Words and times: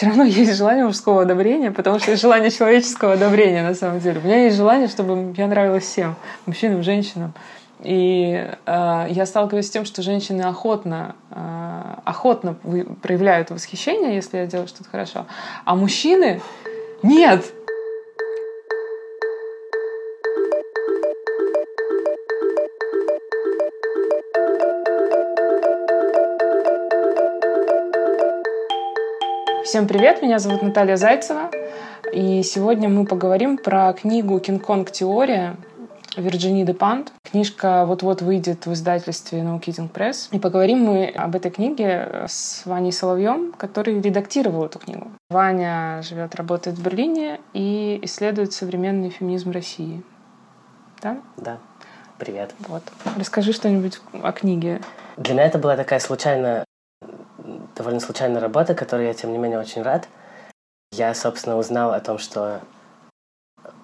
все 0.00 0.06
равно 0.06 0.24
есть 0.24 0.56
желание 0.56 0.86
мужского 0.86 1.22
одобрения, 1.22 1.70
потому 1.70 1.98
что 1.98 2.12
есть 2.12 2.22
желание 2.22 2.50
человеческого 2.50 3.12
одобрения 3.12 3.62
на 3.62 3.74
самом 3.74 4.00
деле. 4.00 4.18
У 4.20 4.26
меня 4.26 4.44
есть 4.44 4.56
желание, 4.56 4.88
чтобы 4.88 5.34
я 5.36 5.46
нравилась 5.46 5.84
всем, 5.84 6.16
мужчинам, 6.46 6.82
женщинам. 6.82 7.34
И 7.82 8.48
э, 8.64 9.06
я 9.10 9.26
сталкиваюсь 9.26 9.66
с 9.66 9.70
тем, 9.70 9.84
что 9.84 10.00
женщины 10.00 10.40
охотно, 10.40 11.16
э, 11.30 11.94
охотно 12.04 12.54
проявляют 13.02 13.50
восхищение, 13.50 14.14
если 14.14 14.38
я 14.38 14.46
делаю 14.46 14.68
что-то 14.68 14.88
хорошо, 14.88 15.26
а 15.66 15.74
мужчины 15.74 16.40
нет. 17.02 17.44
Всем 29.70 29.86
привет, 29.86 30.20
меня 30.20 30.40
зовут 30.40 30.62
Наталья 30.62 30.96
Зайцева, 30.96 31.48
и 32.12 32.42
сегодня 32.42 32.88
мы 32.88 33.06
поговорим 33.06 33.56
про 33.56 33.92
книгу 33.92 34.40
«Кинг-Конг. 34.40 34.90
Теория» 34.90 35.54
Вирджини 36.16 36.64
де 36.64 36.74
Пант. 36.74 37.12
Книжка 37.22 37.84
вот-вот 37.86 38.20
выйдет 38.20 38.66
в 38.66 38.72
издательстве 38.72 39.38
No 39.42 39.60
Kidding 39.60 39.88
Press. 39.88 40.26
И 40.32 40.40
поговорим 40.40 40.80
мы 40.80 41.06
об 41.06 41.36
этой 41.36 41.52
книге 41.52 42.24
с 42.26 42.62
Ваней 42.66 42.90
Соловьем, 42.90 43.52
который 43.52 44.00
редактировал 44.00 44.64
эту 44.64 44.80
книгу. 44.80 45.06
Ваня 45.28 46.02
живет, 46.02 46.34
работает 46.34 46.76
в 46.76 46.82
Берлине 46.82 47.38
и 47.52 48.00
исследует 48.02 48.52
современный 48.52 49.10
феминизм 49.10 49.52
России. 49.52 50.02
Да? 51.00 51.18
Да. 51.36 51.58
Привет. 52.18 52.56
Вот. 52.66 52.82
Расскажи 53.16 53.52
что-нибудь 53.52 54.00
о 54.20 54.32
книге. 54.32 54.80
Для 55.16 55.34
меня 55.34 55.44
это 55.44 55.58
была 55.58 55.76
такая 55.76 56.00
случайная 56.00 56.64
довольно 57.76 58.00
случайная 58.00 58.40
работа, 58.40 58.74
которой 58.74 59.06
я, 59.06 59.14
тем 59.14 59.32
не 59.32 59.38
менее, 59.38 59.58
очень 59.58 59.82
рад. 59.82 60.08
Я, 60.92 61.14
собственно, 61.14 61.56
узнал 61.56 61.92
о 61.92 62.00
том, 62.00 62.18
что 62.18 62.60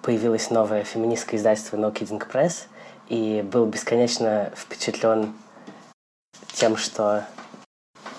появилось 0.01 0.49
новое 0.49 0.83
феминистское 0.83 1.39
издательство 1.39 1.77
No 1.77 1.93
Kidding 1.93 2.25
Press, 2.29 2.67
и 3.07 3.41
был 3.41 3.65
бесконечно 3.65 4.51
впечатлен 4.55 5.33
тем, 6.53 6.75
что 6.75 7.23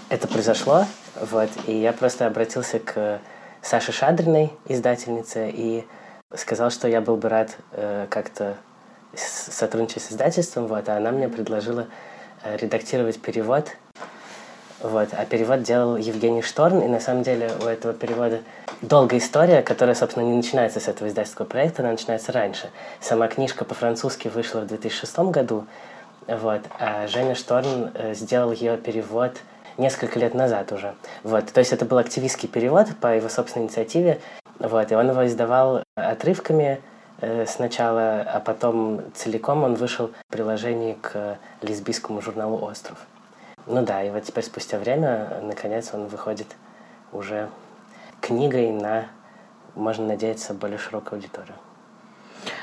это 0.09 0.29
произошло. 0.29 0.87
Вот, 1.21 1.51
и 1.67 1.73
я 1.73 1.93
просто 1.93 2.27
обратился 2.27 2.79
к 2.79 3.21
Саше 3.63 3.93
Шадриной, 3.93 4.53
издательнице, 4.67 5.51
и 5.51 5.85
сказал, 6.35 6.71
что 6.71 6.89
я 6.89 7.01
был 7.01 7.17
бы 7.17 7.29
рад 7.29 7.57
э, 7.73 8.07
как-то 8.09 8.57
сотрудничать 9.15 10.03
с 10.03 10.13
издательством, 10.13 10.67
вот, 10.67 10.89
а 10.89 10.97
она 10.97 11.11
мне 11.11 11.29
предложила 11.29 11.87
э, 12.45 12.57
редактировать 12.57 13.21
перевод 13.21 13.77
вот. 14.81 15.09
А 15.13 15.25
перевод 15.25 15.63
делал 15.63 15.97
Евгений 15.97 16.43
Шторн, 16.43 16.81
и 16.81 16.87
на 16.87 17.01
самом 17.01 17.25
деле 17.25 17.51
у 17.61 17.67
этого 17.67 17.93
перевода 17.93 18.41
долгая 18.81 19.19
история, 19.19 19.63
которая, 19.63 19.95
собственно, 19.95 20.25
не 20.25 20.37
начинается 20.37 20.79
с 20.79 20.87
этого 20.87 21.09
издательского 21.09 21.47
проекта, 21.47 21.83
она 21.83 21.93
начинается 21.93 22.31
раньше. 22.31 22.71
Сама 23.01 23.27
книжка 23.27 23.65
по-французски 23.65 24.29
вышла 24.29 24.61
в 24.61 24.67
2006 24.67 25.19
году, 25.31 25.67
вот, 26.29 26.61
а 26.79 27.07
Женя 27.09 27.35
Шторн 27.35 27.91
э, 27.95 28.15
сделал 28.15 28.53
ее 28.53 28.77
перевод 28.77 29.33
несколько 29.79 30.19
лет 30.19 30.35
назад 30.35 30.71
уже. 30.73 30.95
Вот. 31.25 31.47
То 31.47 31.59
есть 31.59 31.73
это 31.73 31.85
был 31.85 31.99
активистский 31.99 32.49
перевод 32.49 32.89
по 33.01 33.17
его 33.17 33.29
собственной 33.29 33.67
инициативе, 33.67 34.21
вот, 34.61 34.93
и 34.93 34.95
он 34.95 35.11
его 35.11 35.27
издавал 35.27 35.83
отрывками 35.97 36.81
э, 37.21 37.47
сначала, 37.47 38.21
а 38.21 38.39
потом 38.39 39.03
целиком 39.15 39.65
он 39.65 39.75
вышел 39.75 40.13
в 40.29 40.33
приложении 40.33 40.97
к 41.01 41.39
лесбийскому 41.63 42.21
журналу 42.21 42.63
«Остров». 42.63 42.99
Ну 43.69 43.85
да, 43.85 44.03
и 44.03 44.11
вот 44.11 44.25
теперь 44.25 44.45
спустя 44.45 44.79
время, 44.79 45.41
наконец, 45.43 45.91
он 45.93 46.07
выходит 46.07 46.47
уже 47.13 47.49
книгой 48.21 48.71
на, 48.71 49.05
можно 49.75 50.07
надеяться, 50.07 50.55
более 50.55 50.79
широкую 50.79 51.19
аудиторию. 51.19 51.55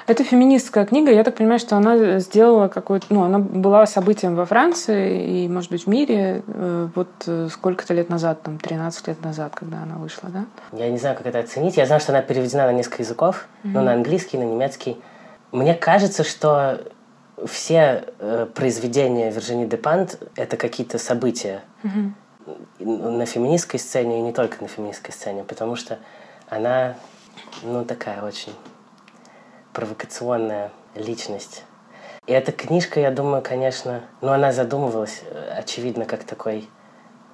Это 0.07 0.23
феминистская 0.23 0.85
книга. 0.85 1.11
Я 1.11 1.23
так 1.23 1.35
понимаю, 1.35 1.59
что 1.59 1.75
она 1.75 2.19
сделала 2.19 2.67
какую-то... 2.67 3.07
Ну, 3.09 3.23
она 3.23 3.39
была 3.39 3.85
событием 3.87 4.35
во 4.35 4.45
Франции 4.45 5.43
и, 5.43 5.47
может 5.47 5.71
быть, 5.71 5.85
в 5.85 5.87
мире 5.87 6.43
э, 6.47 6.87
вот 6.93 7.09
э, 7.25 7.49
сколько-то 7.51 7.93
лет 7.93 8.09
назад, 8.09 8.41
там, 8.43 8.59
13 8.59 9.07
лет 9.07 9.23
назад, 9.23 9.53
когда 9.55 9.81
она 9.81 9.95
вышла, 9.95 10.29
да? 10.29 10.45
Я 10.71 10.89
не 10.89 10.97
знаю, 10.97 11.17
как 11.17 11.25
это 11.25 11.39
оценить. 11.39 11.77
Я 11.77 11.87
знаю, 11.87 12.01
что 12.01 12.11
она 12.11 12.21
переведена 12.21 12.67
на 12.67 12.73
несколько 12.73 13.01
языков. 13.01 13.47
Mm-hmm. 13.63 13.71
Ну, 13.73 13.81
на 13.81 13.93
английский, 13.93 14.37
на 14.37 14.43
немецкий. 14.43 14.97
Мне 15.51 15.73
кажется, 15.73 16.23
что 16.23 16.81
все 17.45 18.05
э, 18.19 18.47
произведения 18.53 19.31
Виржини 19.31 19.65
Депант— 19.65 20.19
это 20.35 20.57
какие-то 20.57 20.97
события. 20.97 21.63
Mm 21.83 22.13
на 22.79 23.25
феминистской 23.25 23.79
сцене 23.79 24.19
и 24.19 24.21
не 24.21 24.31
только 24.31 24.61
на 24.61 24.67
феминистской 24.67 25.13
сцене, 25.13 25.43
потому 25.43 25.75
что 25.75 25.99
она, 26.47 26.95
ну, 27.63 27.83
такая 27.85 28.21
очень 28.21 28.53
провокационная 29.73 30.71
личность. 30.95 31.63
И 32.27 32.31
эта 32.31 32.51
книжка, 32.51 32.99
я 32.99 33.11
думаю, 33.11 33.41
конечно, 33.41 34.01
ну, 34.21 34.31
она 34.31 34.51
задумывалась, 34.51 35.21
э, 35.29 35.55
очевидно, 35.57 36.05
как 36.05 36.23
такой 36.23 36.67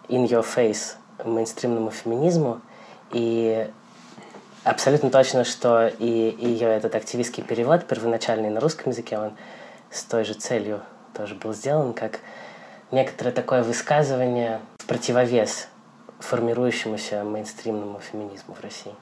in 0.08 0.28
your 0.28 0.46
face 0.46 0.96
мейнстримному 1.24 1.92
феминизму, 1.92 2.62
и 3.12 3.70
абсолютно 4.64 5.10
точно, 5.10 5.44
что 5.44 5.88
и 5.88 6.36
ее 6.40 6.68
этот 6.68 6.96
активистский 6.96 7.44
перевод, 7.44 7.86
первоначальный 7.86 8.50
на 8.50 8.60
русском 8.60 8.92
языке, 8.92 9.18
он 9.18 9.34
с 9.92 10.04
той 10.04 10.24
же 10.24 10.34
целью 10.34 10.82
тоже 11.14 11.36
был 11.36 11.54
сделан, 11.54 11.94
как 11.94 12.20
некоторое 12.92 13.32
такое 13.32 13.64
высказывание 13.64 14.60
в 14.80 14.86
противовес 14.86 15.68
формирующемуся 16.20 17.24
мейнстримному 17.24 18.00
феминизму 18.00 18.56
в 18.56 18.62
России. 18.62 18.94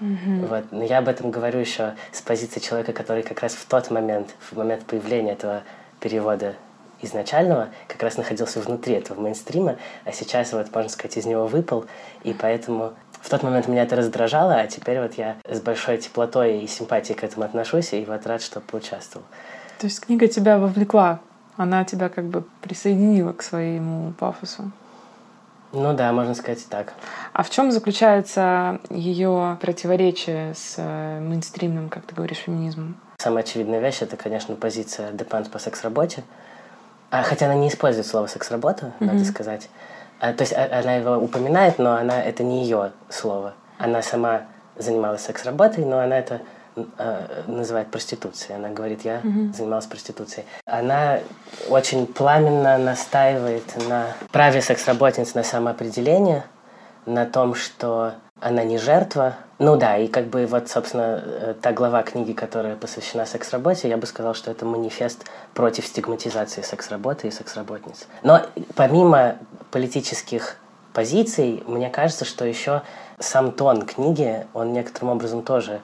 Mm-hmm. 0.00 0.46
Вот. 0.46 0.64
Но 0.70 0.84
я 0.84 0.98
об 0.98 1.08
этом 1.08 1.30
говорю 1.30 1.58
еще 1.58 1.96
с 2.12 2.22
позиции 2.22 2.60
человека, 2.60 2.92
который 2.92 3.22
как 3.22 3.40
раз 3.40 3.54
в 3.54 3.66
тот 3.66 3.90
момент, 3.90 4.34
в 4.50 4.56
момент 4.56 4.84
появления 4.84 5.32
этого 5.32 5.62
перевода 6.00 6.54
изначального, 7.00 7.68
как 7.86 8.02
раз 8.02 8.16
находился 8.16 8.60
внутри 8.60 8.94
этого 8.94 9.20
мейнстрима, 9.20 9.76
а 10.04 10.12
сейчас, 10.12 10.52
вот, 10.52 10.74
можно 10.74 10.88
сказать, 10.88 11.16
из 11.16 11.26
него 11.26 11.46
выпал, 11.46 11.86
и 12.24 12.32
поэтому 12.32 12.94
в 13.20 13.28
тот 13.28 13.42
момент 13.42 13.68
меня 13.68 13.82
это 13.84 13.96
раздражало, 13.96 14.56
а 14.56 14.66
теперь 14.66 15.00
вот 15.00 15.14
я 15.14 15.36
с 15.48 15.60
большой 15.60 15.98
теплотой 15.98 16.60
и 16.60 16.66
симпатией 16.66 17.16
к 17.16 17.24
этому 17.24 17.44
отношусь, 17.44 17.92
и 17.92 18.04
вот 18.04 18.26
рад, 18.26 18.42
что 18.42 18.60
поучаствовал. 18.60 19.24
То 19.78 19.86
есть 19.86 20.00
книга 20.00 20.26
тебя 20.26 20.58
вовлекла, 20.58 21.20
она 21.56 21.84
тебя 21.84 22.08
как 22.08 22.24
бы 22.24 22.44
присоединила 22.62 23.32
к 23.32 23.42
своему 23.42 24.12
пафосу. 24.12 24.70
Ну 25.72 25.92
да, 25.92 26.12
можно 26.12 26.34
сказать 26.34 26.62
и 26.62 26.68
так. 26.68 26.94
А 27.32 27.42
в 27.42 27.50
чем 27.50 27.70
заключается 27.70 28.80
ее 28.88 29.58
противоречие 29.60 30.54
с 30.54 30.74
э, 30.78 31.20
мейнстримным, 31.20 31.90
как 31.90 32.04
ты 32.04 32.14
говоришь, 32.14 32.38
феминизмом? 32.38 32.96
Самая 33.18 33.44
очевидная 33.44 33.80
вещь 33.80 33.98
это, 34.00 34.16
конечно, 34.16 34.56
позиция 34.56 35.12
Депант 35.12 35.50
по 35.50 35.58
секс-работе. 35.58 36.24
А, 37.10 37.22
хотя 37.22 37.46
она 37.46 37.54
не 37.54 37.68
использует 37.68 38.06
слово 38.06 38.28
секс-работа, 38.28 38.86
mm-hmm. 38.86 39.06
надо 39.06 39.24
сказать. 39.24 39.68
А, 40.20 40.32
то 40.32 40.42
есть 40.42 40.54
а, 40.54 40.80
она 40.80 40.94
его 40.94 41.16
упоминает, 41.16 41.78
но 41.78 41.94
она 41.94 42.22
это 42.22 42.42
не 42.42 42.62
ее 42.62 42.92
слово. 43.10 43.54
Она 43.78 44.00
сама 44.02 44.42
занималась 44.76 45.22
секс-работой, 45.22 45.84
но 45.84 45.98
она 45.98 46.18
это 46.18 46.40
э, 46.98 47.42
называет 47.46 47.90
проституцией. 47.90 48.56
Она 48.56 48.68
говорит, 48.68 49.04
я 49.04 49.20
угу. 49.24 49.52
занималась 49.52 49.86
проституцией. 49.86 50.46
Она 50.66 51.20
очень 51.68 52.06
пламенно 52.06 52.78
настаивает 52.78 53.64
на 53.88 54.06
праве 54.30 54.62
секс-работниц 54.62 55.34
на 55.34 55.42
самоопределение, 55.42 56.44
на 57.06 57.26
том, 57.26 57.54
что 57.54 58.14
она 58.40 58.64
не 58.64 58.78
жертва. 58.78 59.36
Ну 59.58 59.76
да, 59.76 59.96
и 59.96 60.06
как 60.06 60.26
бы 60.26 60.46
вот, 60.46 60.68
собственно, 60.68 61.22
э, 61.24 61.54
та 61.60 61.72
глава 61.72 62.02
книги, 62.02 62.32
которая 62.32 62.76
посвящена 62.76 63.26
секс-работе, 63.26 63.88
я 63.88 63.96
бы 63.96 64.06
сказал, 64.06 64.34
что 64.34 64.50
это 64.50 64.64
манифест 64.64 65.24
против 65.54 65.86
стигматизации 65.86 66.62
секс-работы 66.62 67.28
и 67.28 67.30
секс-работниц. 67.30 68.06
Но 68.22 68.42
помимо 68.76 69.36
политических 69.70 70.56
позиций, 70.92 71.62
мне 71.66 71.90
кажется, 71.90 72.24
что 72.24 72.44
еще 72.44 72.82
сам 73.18 73.52
тон 73.52 73.82
книги, 73.82 74.46
он 74.54 74.72
некоторым 74.72 75.10
образом 75.10 75.42
тоже 75.42 75.80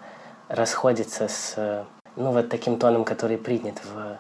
расходится 0.49 1.29
с 1.29 1.87
ну, 2.17 2.33
вот 2.33 2.49
таким 2.49 2.79
тоном, 2.79 3.05
который 3.05 3.39
принят 3.39 3.81
в 3.85 4.19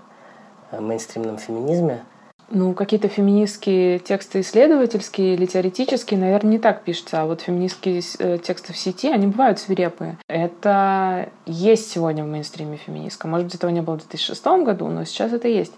э, 0.72 0.80
мейнстримном 0.80 1.38
феминизме. 1.38 2.04
Ну, 2.50 2.74
какие-то 2.74 3.08
феминистские 3.08 3.98
тексты 3.98 4.40
исследовательские 4.40 5.34
или 5.34 5.46
теоретические, 5.46 6.20
наверное, 6.20 6.52
не 6.52 6.58
так 6.58 6.82
пишутся. 6.82 7.22
А 7.22 7.26
вот 7.26 7.40
феминистские 7.40 8.02
э, 8.18 8.38
тексты 8.38 8.72
в 8.72 8.76
сети, 8.76 9.08
они 9.08 9.28
бывают 9.28 9.58
свирепые. 9.58 10.18
Это 10.28 11.30
есть 11.46 11.90
сегодня 11.90 12.24
в 12.24 12.26
мейнстриме 12.26 12.76
феминистском. 12.76 13.30
Может 13.30 13.46
быть, 13.46 13.54
этого 13.54 13.70
не 13.70 13.80
было 13.80 13.94
в 13.94 14.00
2006 14.00 14.44
году, 14.64 14.88
но 14.88 15.04
сейчас 15.04 15.32
это 15.32 15.48
есть. 15.48 15.72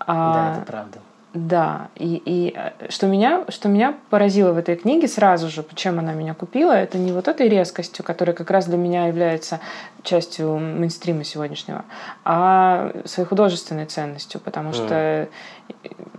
А... 0.00 0.34
Да, 0.34 0.56
это 0.56 0.66
правда. 0.66 0.98
Да, 1.34 1.88
и, 1.96 2.22
и 2.24 2.54
э, 2.56 2.88
что, 2.90 3.08
меня, 3.08 3.44
что 3.48 3.68
меня 3.68 3.96
поразило 4.08 4.52
в 4.52 4.56
этой 4.56 4.76
книге 4.76 5.08
сразу 5.08 5.48
же, 5.48 5.64
почему 5.64 5.98
она 5.98 6.12
меня 6.12 6.32
купила, 6.32 6.70
это 6.70 6.96
не 6.96 7.10
вот 7.10 7.26
этой 7.26 7.48
резкостью, 7.48 8.04
которая 8.04 8.36
как 8.36 8.52
раз 8.52 8.66
для 8.66 8.76
меня 8.76 9.08
является 9.08 9.58
частью 10.04 10.56
мейнстрима 10.58 11.24
сегодняшнего, 11.24 11.84
а 12.24 12.92
своей 13.04 13.28
художественной 13.28 13.86
ценностью, 13.86 14.40
потому 14.40 14.72
что 14.72 15.28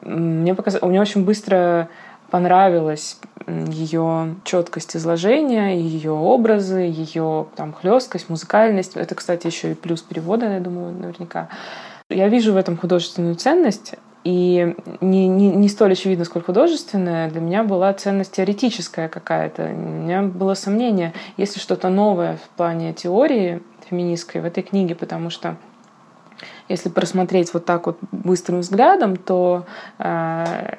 mm. 0.02 0.10
мне, 0.10 0.54
показ... 0.54 0.82
мне 0.82 1.00
очень 1.00 1.24
быстро 1.24 1.88
понравилась 2.30 3.18
ее 3.48 4.36
четкость 4.44 4.98
изложения, 4.98 5.80
ее 5.80 6.12
образы, 6.12 6.80
ее 6.80 7.46
там 7.56 7.72
хлесткость, 7.72 8.30
музыкальность. 8.30 8.98
Это, 8.98 9.16
кстати, 9.16 9.48
еще 9.48 9.72
и 9.72 9.76
плюс 9.76 10.02
перевода, 10.02 10.52
я 10.52 10.60
думаю, 10.60 10.92
наверняка. 10.92 11.48
Я 12.10 12.28
вижу 12.28 12.52
в 12.52 12.58
этом 12.58 12.76
художественную 12.76 13.36
ценность, 13.36 13.96
и 14.26 14.76
не, 15.02 15.28
не, 15.28 15.50
не 15.50 15.70
столь 15.70 15.92
очевидно, 15.92 16.26
сколько 16.26 16.48
художественная, 16.48 17.30
для 17.30 17.40
меня 17.40 17.64
была 17.64 17.94
ценность 17.94 18.34
теоретическая 18.34 19.08
какая-то. 19.08 19.66
У 19.66 19.78
меня 19.78 20.24
было 20.24 20.56
сомнение, 20.56 21.14
есть 21.38 21.56
ли 21.56 21.62
что-то 21.62 21.90
новое 21.90 22.38
в 22.38 22.50
плане 22.58 22.92
теории 22.92 23.62
феминистской 23.88 24.42
в 24.42 24.46
этой 24.46 24.64
книге, 24.64 24.96
потому 24.96 25.30
что 25.30 25.58
если 26.70 26.90
просмотреть 26.90 27.54
вот 27.54 27.66
так 27.66 27.86
вот 27.86 27.98
быстрым 28.12 28.62
взглядом, 28.62 29.16
то 29.16 29.66
э, 30.00 30.76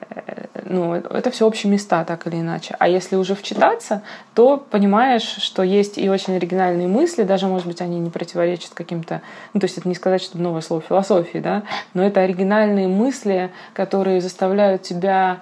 ну, 0.65 0.95
это 0.95 1.31
все 1.31 1.47
общие 1.47 1.71
места, 1.71 2.05
так 2.05 2.27
или 2.27 2.37
иначе. 2.37 2.75
А 2.79 2.89
если 2.89 3.17
уже 3.17 3.35
вчитаться, 3.35 4.03
то 4.35 4.57
понимаешь, 4.57 5.23
что 5.23 5.63
есть 5.63 5.99
и 5.99 6.09
очень 6.09 6.37
оригинальные 6.37 6.89
мысли, 6.89 7.23
даже, 7.23 7.47
может 7.47 7.67
быть, 7.67 7.81
они 7.81 7.99
не 7.99 8.11
противоречат 8.11 8.73
каким-то... 8.75 9.23
Ну, 9.55 9.61
то 9.61 9.67
есть 9.67 9.79
это 9.79 9.89
не 9.89 9.95
сказать, 9.95 10.23
что 10.23 10.39
новое 10.39 10.61
слово 10.61 10.83
философии, 10.83 11.39
да, 11.39 11.63
но 11.95 12.05
это 12.05 12.21
оригинальные 12.21 12.89
мысли, 12.89 13.51
которые 13.75 14.21
заставляют 14.21 14.83
тебя 14.83 15.41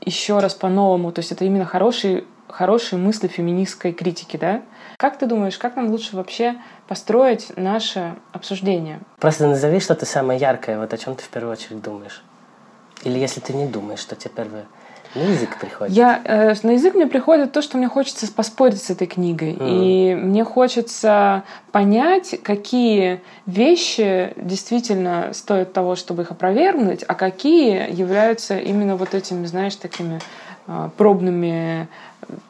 еще 0.00 0.38
раз 0.38 0.54
по-новому, 0.54 1.12
то 1.12 1.20
есть 1.20 1.32
это 1.32 1.44
именно 1.44 1.66
хорошие, 1.66 2.24
хорошие 2.52 2.98
мысли 2.98 3.28
феминистской 3.28 3.92
критики, 3.92 4.36
да, 4.36 4.62
как 4.96 5.18
ты 5.18 5.26
думаешь, 5.26 5.58
как 5.58 5.76
нам 5.76 5.90
лучше 5.90 6.16
вообще 6.16 6.56
построить 6.86 7.56
наше 7.56 8.16
обсуждение? 8.32 9.00
Просто 9.18 9.46
назови 9.46 9.80
что-то 9.80 10.06
самое 10.06 10.38
яркое, 10.38 10.78
вот 10.78 10.92
о 10.92 10.98
чем 10.98 11.14
ты 11.14 11.22
в 11.22 11.28
первую 11.28 11.52
очередь 11.52 11.82
думаешь. 11.82 12.22
Или 13.02 13.18
если 13.18 13.40
ты 13.40 13.54
не 13.54 13.66
думаешь, 13.66 14.00
что 14.00 14.14
тебе 14.14 14.30
первое 14.34 14.66
на 15.14 15.22
язык 15.22 15.58
приходит? 15.58 15.94
Я, 15.94 16.20
э, 16.24 16.54
на 16.62 16.72
язык 16.72 16.94
мне 16.94 17.06
приходит 17.06 17.52
то, 17.52 17.62
что 17.62 17.78
мне 17.78 17.88
хочется 17.88 18.30
поспорить 18.32 18.82
с 18.82 18.90
этой 18.90 19.06
книгой. 19.06 19.54
Mm. 19.54 19.68
И 19.68 20.14
мне 20.14 20.44
хочется 20.44 21.44
понять, 21.72 22.38
какие 22.42 23.20
вещи 23.46 24.32
действительно 24.36 25.30
стоят 25.32 25.72
того, 25.72 25.96
чтобы 25.96 26.22
их 26.22 26.30
опровергнуть, 26.30 27.04
а 27.06 27.14
какие 27.14 27.92
являются 27.92 28.58
именно 28.58 28.96
вот 28.96 29.14
этими, 29.14 29.46
знаешь, 29.46 29.76
такими 29.76 30.20
пробными 30.96 31.88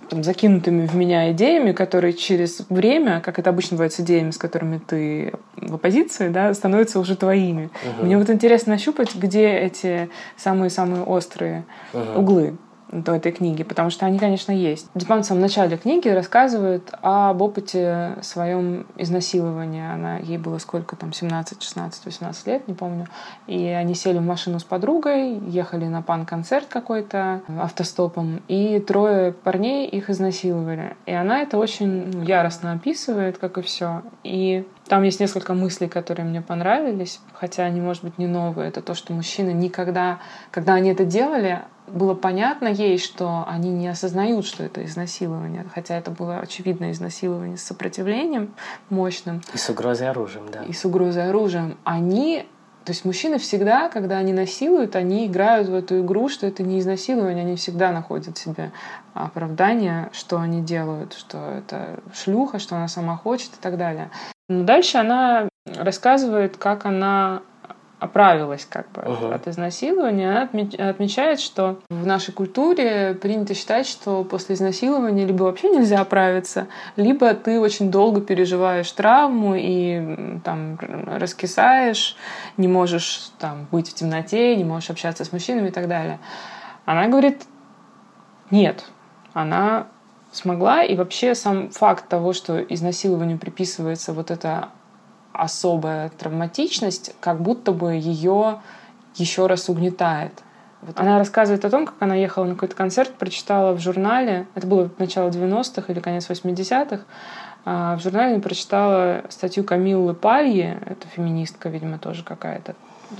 там, 0.09 0.25
закинутыми 0.25 0.87
в 0.87 0.95
меня 0.95 1.31
идеями, 1.33 1.73
которые 1.73 2.13
через 2.13 2.63
время, 2.69 3.21
как 3.21 3.39
это 3.39 3.51
обычно 3.51 3.77
бывает 3.77 3.93
с 3.93 4.01
идеями, 4.01 4.31
с 4.31 4.39
которыми 4.39 4.79
ты 4.79 5.33
в 5.57 5.75
оппозиции, 5.75 6.29
да, 6.29 6.53
становятся 6.53 6.99
уже 6.99 7.17
твоими. 7.17 7.71
Угу. 7.85 8.07
Мне 8.07 8.19
вот 8.19 8.29
интересно 8.31 8.73
нащупать, 8.73 9.15
где 9.15 9.49
эти 9.49 10.11
самые-самые 10.37 11.03
острые 11.05 11.65
угу. 11.93 12.21
углы 12.21 12.55
до 12.93 13.15
этой 13.15 13.33
книги, 13.33 13.63
потому 13.63 13.91
что 13.91 14.07
они, 14.07 14.19
конечно, 14.19 14.53
есть. 14.53 14.89
Дипан 14.95 15.23
в 15.23 15.27
самом 15.27 15.43
начале 15.43 15.77
книги 15.77 16.09
рассказывает 16.09 16.93
об 17.03 17.41
опыте 17.41 18.17
своем 18.23 18.87
изнасилования. 18.97 19.93
Она, 19.93 20.19
ей 20.19 20.39
было 20.39 20.59
сколько 20.59 20.97
там, 20.97 21.13
17, 21.13 21.63
16, 21.63 22.05
18 22.05 22.47
лет, 22.47 22.69
не 22.69 22.75
помню. 22.75 23.07
И 23.47 23.67
они 23.67 23.95
сели 23.95 24.19
в 24.19 24.23
машину 24.23 24.59
с 24.59 24.65
подругой, 24.65 25.39
ехали 25.39 25.87
на 25.87 26.03
пан-концерт 26.03 26.67
какой-то 26.69 27.43
автостопом, 27.61 28.43
и 28.49 28.81
трое 28.81 29.33
парней 29.33 29.87
их 29.87 30.11
изнасиловали. 30.11 30.97
И 31.07 31.13
она 31.13 31.43
это 31.43 31.59
очень 31.59 32.11
ну, 32.13 32.23
яростно 32.25 32.73
описывает, 32.73 33.39
как 33.39 33.59
и 33.59 33.63
все. 33.63 34.03
И 34.25 34.67
там 34.89 35.05
есть 35.05 35.21
несколько 35.21 35.55
мыслей, 35.55 35.89
которые 35.89 36.27
мне 36.27 36.43
понравились, 36.43 37.21
хотя 37.33 37.63
они, 37.63 37.81
может 37.81 38.03
быть, 38.03 38.19
не 38.19 38.27
новые. 38.27 38.69
Это 38.69 38.83
то, 38.83 38.95
что 38.95 39.13
мужчины 39.13 39.51
никогда, 39.51 40.19
когда 40.51 40.75
они 40.75 40.91
это 40.91 41.05
делали, 41.05 41.61
было 41.93 42.15
понятно 42.15 42.69
ей, 42.69 42.99
что 42.99 43.45
они 43.47 43.71
не 43.71 43.89
осознают, 43.89 44.47
что 44.47 44.63
это 44.63 44.85
изнасилование, 44.85 45.67
хотя 45.75 45.97
это 45.97 46.11
было 46.11 46.39
очевидное 46.39 46.93
изнасилование 46.93 47.57
с 47.57 47.63
сопротивлением 47.63 48.55
мощным. 48.89 49.43
И 49.55 49.59
с 49.59 49.69
угрозой 49.69 50.11
оружием, 50.11 50.47
да. 50.51 50.63
И 50.65 50.73
с 50.73 50.85
угрозой 50.85 51.29
оружием. 51.29 51.77
Они 51.85 52.47
то 52.85 52.93
есть 52.93 53.05
мужчины 53.05 53.39
всегда, 53.39 53.91
когда 53.91 54.17
они 54.17 54.33
насилуют, 54.33 54.97
они 54.97 55.27
играют 55.27 55.69
в 55.69 55.75
эту 55.75 56.01
игру, 56.01 56.29
что 56.29 56.47
это 56.47 56.63
не 56.63 56.81
изнасилование, 56.81 57.45
они 57.45 57.57
всегда 57.57 57.93
находят 57.93 58.39
себе 58.39 58.73
оправдание, 59.13 60.09
что 60.13 60.41
они 60.41 60.63
делают, 60.63 61.13
что 61.13 61.39
это 61.39 62.01
шлюха, 62.15 62.59
что 62.59 62.77
она 62.77 62.89
сама 62.89 63.17
хочет 63.17 63.51
и 63.53 63.61
так 63.61 63.77
далее. 63.77 64.11
Но 64.49 64.65
дальше 64.65 64.97
она 64.97 65.49
рассказывает, 65.67 66.57
как 66.57 66.87
она 66.87 67.43
оправилась 68.01 68.65
как 68.65 68.91
бы 68.93 69.03
uh-huh. 69.03 69.35
от 69.35 69.47
изнасилования, 69.47 70.31
она 70.31 70.89
отмечает, 70.89 71.39
что 71.39 71.79
в 71.91 72.07
нашей 72.07 72.33
культуре 72.33 73.15
принято 73.21 73.55
считать, 73.55 73.87
что 73.87 74.25
после 74.25 74.55
изнасилования 74.55 75.27
либо 75.27 75.45
вообще 75.45 75.69
нельзя 75.69 76.01
оправиться, 76.01 76.67
либо 76.97 77.35
ты 77.35 77.61
очень 77.61 77.91
долго 77.91 78.23
переживаешь 78.23 78.91
травму 78.91 79.55
и 79.55 80.41
там 80.45 80.79
раскисаешь, 81.07 82.17
не 82.57 82.69
можешь 82.69 83.31
там 83.39 83.69
быть 83.71 83.91
в 83.91 83.95
темноте, 83.95 84.57
не 84.57 84.65
можешь 84.65 84.91
общаться 84.91 85.25
с 85.25 85.33
мужчинами 85.33 85.69
и 85.69 85.73
так 85.73 85.87
далее. 85.87 86.19
Она 86.87 87.07
говорит, 87.07 87.43
нет, 88.51 88.85
она 89.35 89.89
смогла, 90.33 90.83
и 90.83 90.97
вообще 90.97 91.35
сам 91.35 91.69
факт 91.69 92.09
того, 92.09 92.33
что 92.33 92.61
изнасилованию 92.61 93.39
приписывается 93.39 94.15
вот 94.15 94.31
эта 94.31 94.71
особая 95.33 96.11
травматичность, 96.11 97.15
как 97.21 97.41
будто 97.41 97.73
бы 97.73 97.95
ее 97.95 98.61
еще 99.17 99.47
раз 99.47 99.69
угнетает. 99.69 100.33
Вот 100.83 100.99
она 100.99 101.19
рассказывает 101.19 101.65
о 101.65 101.71
том, 101.71 101.85
как 101.85 101.97
она 102.01 102.15
ехала 102.15 102.45
на 102.45 102.55
какой-то 102.55 102.75
концерт, 102.75 103.13
прочитала 103.15 103.73
в 103.73 103.81
журнале, 103.81 104.47
это 104.55 104.67
было 104.67 104.91
начало 104.99 105.29
90-х 105.29 105.93
или 105.93 106.01
конец 106.01 106.31
80-х, 106.31 107.03
а 107.67 107.97
в 107.97 108.01
журнале 108.01 108.39
прочитала 108.41 109.23
статью 109.29 109.65
Камиллы 109.65 110.15
Пальи, 110.15 110.79
это 110.87 111.07
феминистка, 111.09 111.69
видимо, 111.69 111.99
тоже 111.99 112.25
какая-то, 112.25 112.75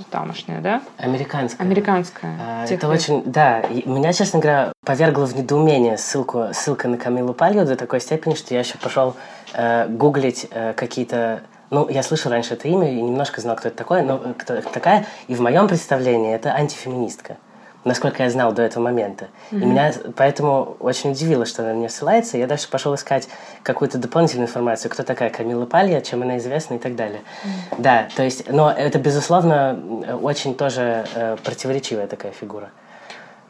тамошняя, 0.09 0.61
да? 0.61 0.81
Американская. 0.97 1.63
Американская. 1.63 2.37
А, 2.41 2.65
это 2.65 2.87
очень, 2.87 3.21
да. 3.25 3.61
Меня, 3.85 4.11
честно 4.13 4.39
говоря, 4.39 4.73
повергло 4.83 5.27
в 5.27 5.35
недоумение 5.35 5.97
ссылку, 5.99 6.47
ссылка 6.53 6.87
на 6.87 6.97
Камилу 6.97 7.35
Пальо 7.35 7.65
до 7.65 7.75
такой 7.75 8.01
степени, 8.01 8.33
что 8.33 8.55
я 8.55 8.61
еще 8.61 8.79
пошел 8.79 9.15
э, 9.53 9.87
гуглить 9.87 10.47
э, 10.49 10.73
какие-то 10.73 11.43
ну, 11.71 11.89
я 11.89 12.03
слышал 12.03 12.29
раньше 12.31 12.53
это 12.53 12.67
имя 12.67 12.91
и 12.91 13.01
немножко 13.01 13.41
знал, 13.41 13.55
кто 13.55 13.69
это 13.69 13.77
такое, 13.77 14.03
но 14.03 14.19
кто 14.37 14.53
это 14.53 14.69
такая. 14.69 15.07
И 15.27 15.35
в 15.35 15.41
моем 15.41 15.67
представлении 15.67 16.33
это 16.33 16.53
антифеминистка 16.53 17.37
насколько 17.83 18.23
я 18.23 18.29
знал 18.29 18.51
до 18.51 18.61
этого 18.61 18.83
момента. 18.83 19.29
Mm-hmm. 19.51 19.61
И 19.61 19.65
меня 19.65 19.93
поэтому 20.15 20.77
очень 20.79 21.11
удивило, 21.11 21.45
что 21.45 21.63
она 21.63 21.73
на 21.73 21.77
меня 21.77 21.89
ссылается. 21.89 22.37
Я 22.37 22.47
дальше 22.47 22.69
пошел 22.69 22.93
искать 22.95 23.27
какую-то 23.63 23.97
дополнительную 23.97 24.47
информацию, 24.47 24.91
кто 24.91 25.03
такая 25.03 25.29
Камила 25.29 25.65
Палья, 25.65 26.01
чем 26.01 26.21
она 26.21 26.37
известна 26.37 26.75
и 26.75 26.77
так 26.77 26.95
далее. 26.95 27.21
Mm-hmm. 27.21 27.75
Да, 27.79 28.07
то 28.15 28.23
есть, 28.23 28.51
но 28.51 28.71
это, 28.71 28.99
безусловно, 28.99 29.79
очень 30.21 30.55
тоже 30.55 31.05
э, 31.15 31.37
противоречивая 31.43 32.07
такая 32.07 32.31
фигура. 32.31 32.69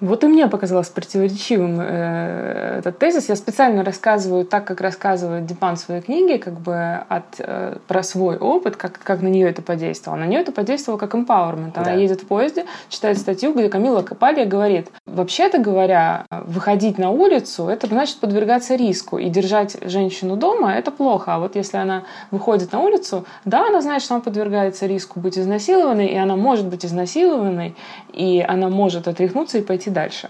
Вот 0.02 0.24
и 0.24 0.28
мне 0.28 0.48
показалось 0.48 0.90
противоречивым 0.90 1.78
э, 1.80 2.78
этот 2.80 2.98
тезис. 2.98 3.30
Я 3.30 3.36
специально 3.36 3.84
рассказываю 3.84 4.46
так, 4.46 4.66
как 4.66 4.82
рассказывает 4.82 5.46
Дипан 5.46 5.76
в 5.76 5.80
своей 5.80 6.02
книге, 6.02 6.40
как 6.40 6.60
бы 6.60 7.04
от, 7.08 7.24
э, 7.38 7.78
про 7.88 8.02
свой 8.02 8.38
опыт, 8.38 8.78
как, 8.78 8.98
как 8.98 9.22
на 9.22 9.28
нее 9.28 9.48
это 9.48 9.62
подействовало. 9.62 10.20
На 10.20 10.26
нее 10.26 10.42
это 10.42 10.52
подействовало 10.52 10.98
как 10.98 11.14
empowerment. 11.14 11.74
Она 11.76 11.86
да. 11.86 11.92
едет 11.94 12.22
в 12.22 12.26
поезде, 12.26 12.66
читает 12.90 13.20
статью, 13.20 13.54
где 13.54 13.70
Камила 13.70 14.02
Капалья 14.02 14.46
говорит, 14.46 14.90
вообще-то 15.06 15.60
говоря, 15.60 16.26
выходить 16.32 16.98
на 16.98 17.12
улицу, 17.12 17.68
это 17.68 17.86
значит 17.86 18.18
подвергаться 18.18 18.74
риску. 18.74 19.20
И 19.20 19.30
держать 19.30 19.78
женщину 19.84 20.36
дома, 20.36 20.74
это 20.74 20.90
плохо. 20.90 21.36
А 21.36 21.40
вот 21.40 21.56
если 21.56 21.78
она 21.78 22.06
выходит 22.32 22.72
на 22.72 22.80
улицу, 22.80 23.26
да, 23.46 23.68
она 23.68 23.82
знает, 23.82 24.02
что 24.02 24.16
она 24.16 24.24
подвергается 24.24 24.88
риску 24.88 25.20
быть 25.20 25.38
изнасилованной, 25.38 26.08
и 26.08 26.18
она 26.18 26.36
может 26.36 26.66
быть 26.66 26.88
изнасилованной, 26.88 27.76
и 28.14 28.44
она 28.48 28.70
может 28.70 29.08
отряхнуться 29.08 29.60
и 29.60 29.62
пойти 29.62 29.91
дальше. 29.92 30.30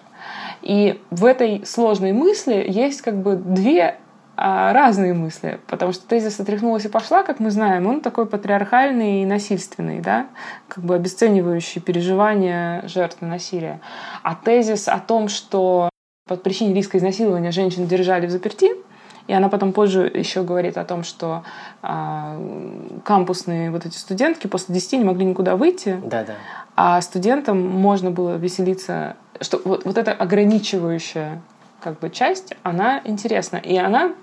И 0.61 1.01
в 1.09 1.25
этой 1.25 1.65
сложной 1.65 2.11
мысли 2.11 2.65
есть 2.67 3.01
как 3.01 3.21
бы 3.21 3.35
две 3.35 3.97
а, 4.37 4.73
разные 4.73 5.13
мысли, 5.13 5.59
потому 5.67 5.91
что 5.91 6.07
тезис 6.07 6.39
«отряхнулась 6.39 6.85
и 6.85 6.89
пошла», 6.89 7.23
как 7.23 7.39
мы 7.39 7.51
знаем, 7.51 7.87
он 7.87 8.01
такой 8.01 8.25
патриархальный 8.25 9.21
и 9.21 9.25
насильственный, 9.25 9.99
да, 9.99 10.27
как 10.67 10.83
бы 10.83 10.95
обесценивающий 10.95 11.81
переживания 11.81 12.87
жертвы 12.87 13.27
насилия. 13.27 13.81
А 14.23 14.35
тезис 14.35 14.87
о 14.87 14.99
том, 14.99 15.27
что 15.27 15.89
под 16.27 16.43
причиной 16.43 16.73
риска 16.73 16.97
изнасилования 16.97 17.51
женщин 17.51 17.87
держали 17.87 18.25
в 18.25 18.31
заперти, 18.31 18.71
и 19.27 19.33
она 19.33 19.49
потом 19.49 19.73
позже 19.73 20.11
еще 20.13 20.43
говорит 20.43 20.77
о 20.77 20.85
том, 20.85 21.03
что 21.03 21.43
а, 21.81 22.37
кампусные 23.05 23.71
вот 23.71 23.85
эти 23.85 23.95
студентки 23.95 24.47
после 24.47 24.75
10 24.75 24.93
не 24.93 25.03
могли 25.03 25.25
никуда 25.25 25.55
выйти. 25.55 26.01
Да, 26.03 26.23
да. 26.23 26.33
А 26.75 27.01
студентам 27.01 27.61
можно 27.61 28.11
было 28.11 28.35
веселиться 28.37 29.15
что 29.41 29.59
вот, 29.65 29.85
вот 29.85 29.97
эта 29.97 30.13
ограничивающая 30.13 31.41
как 31.81 31.99
бы 31.99 32.09
часть, 32.09 32.53
она 32.63 33.01
интересна. 33.03 33.57
И 33.57 33.75
она 33.75 34.13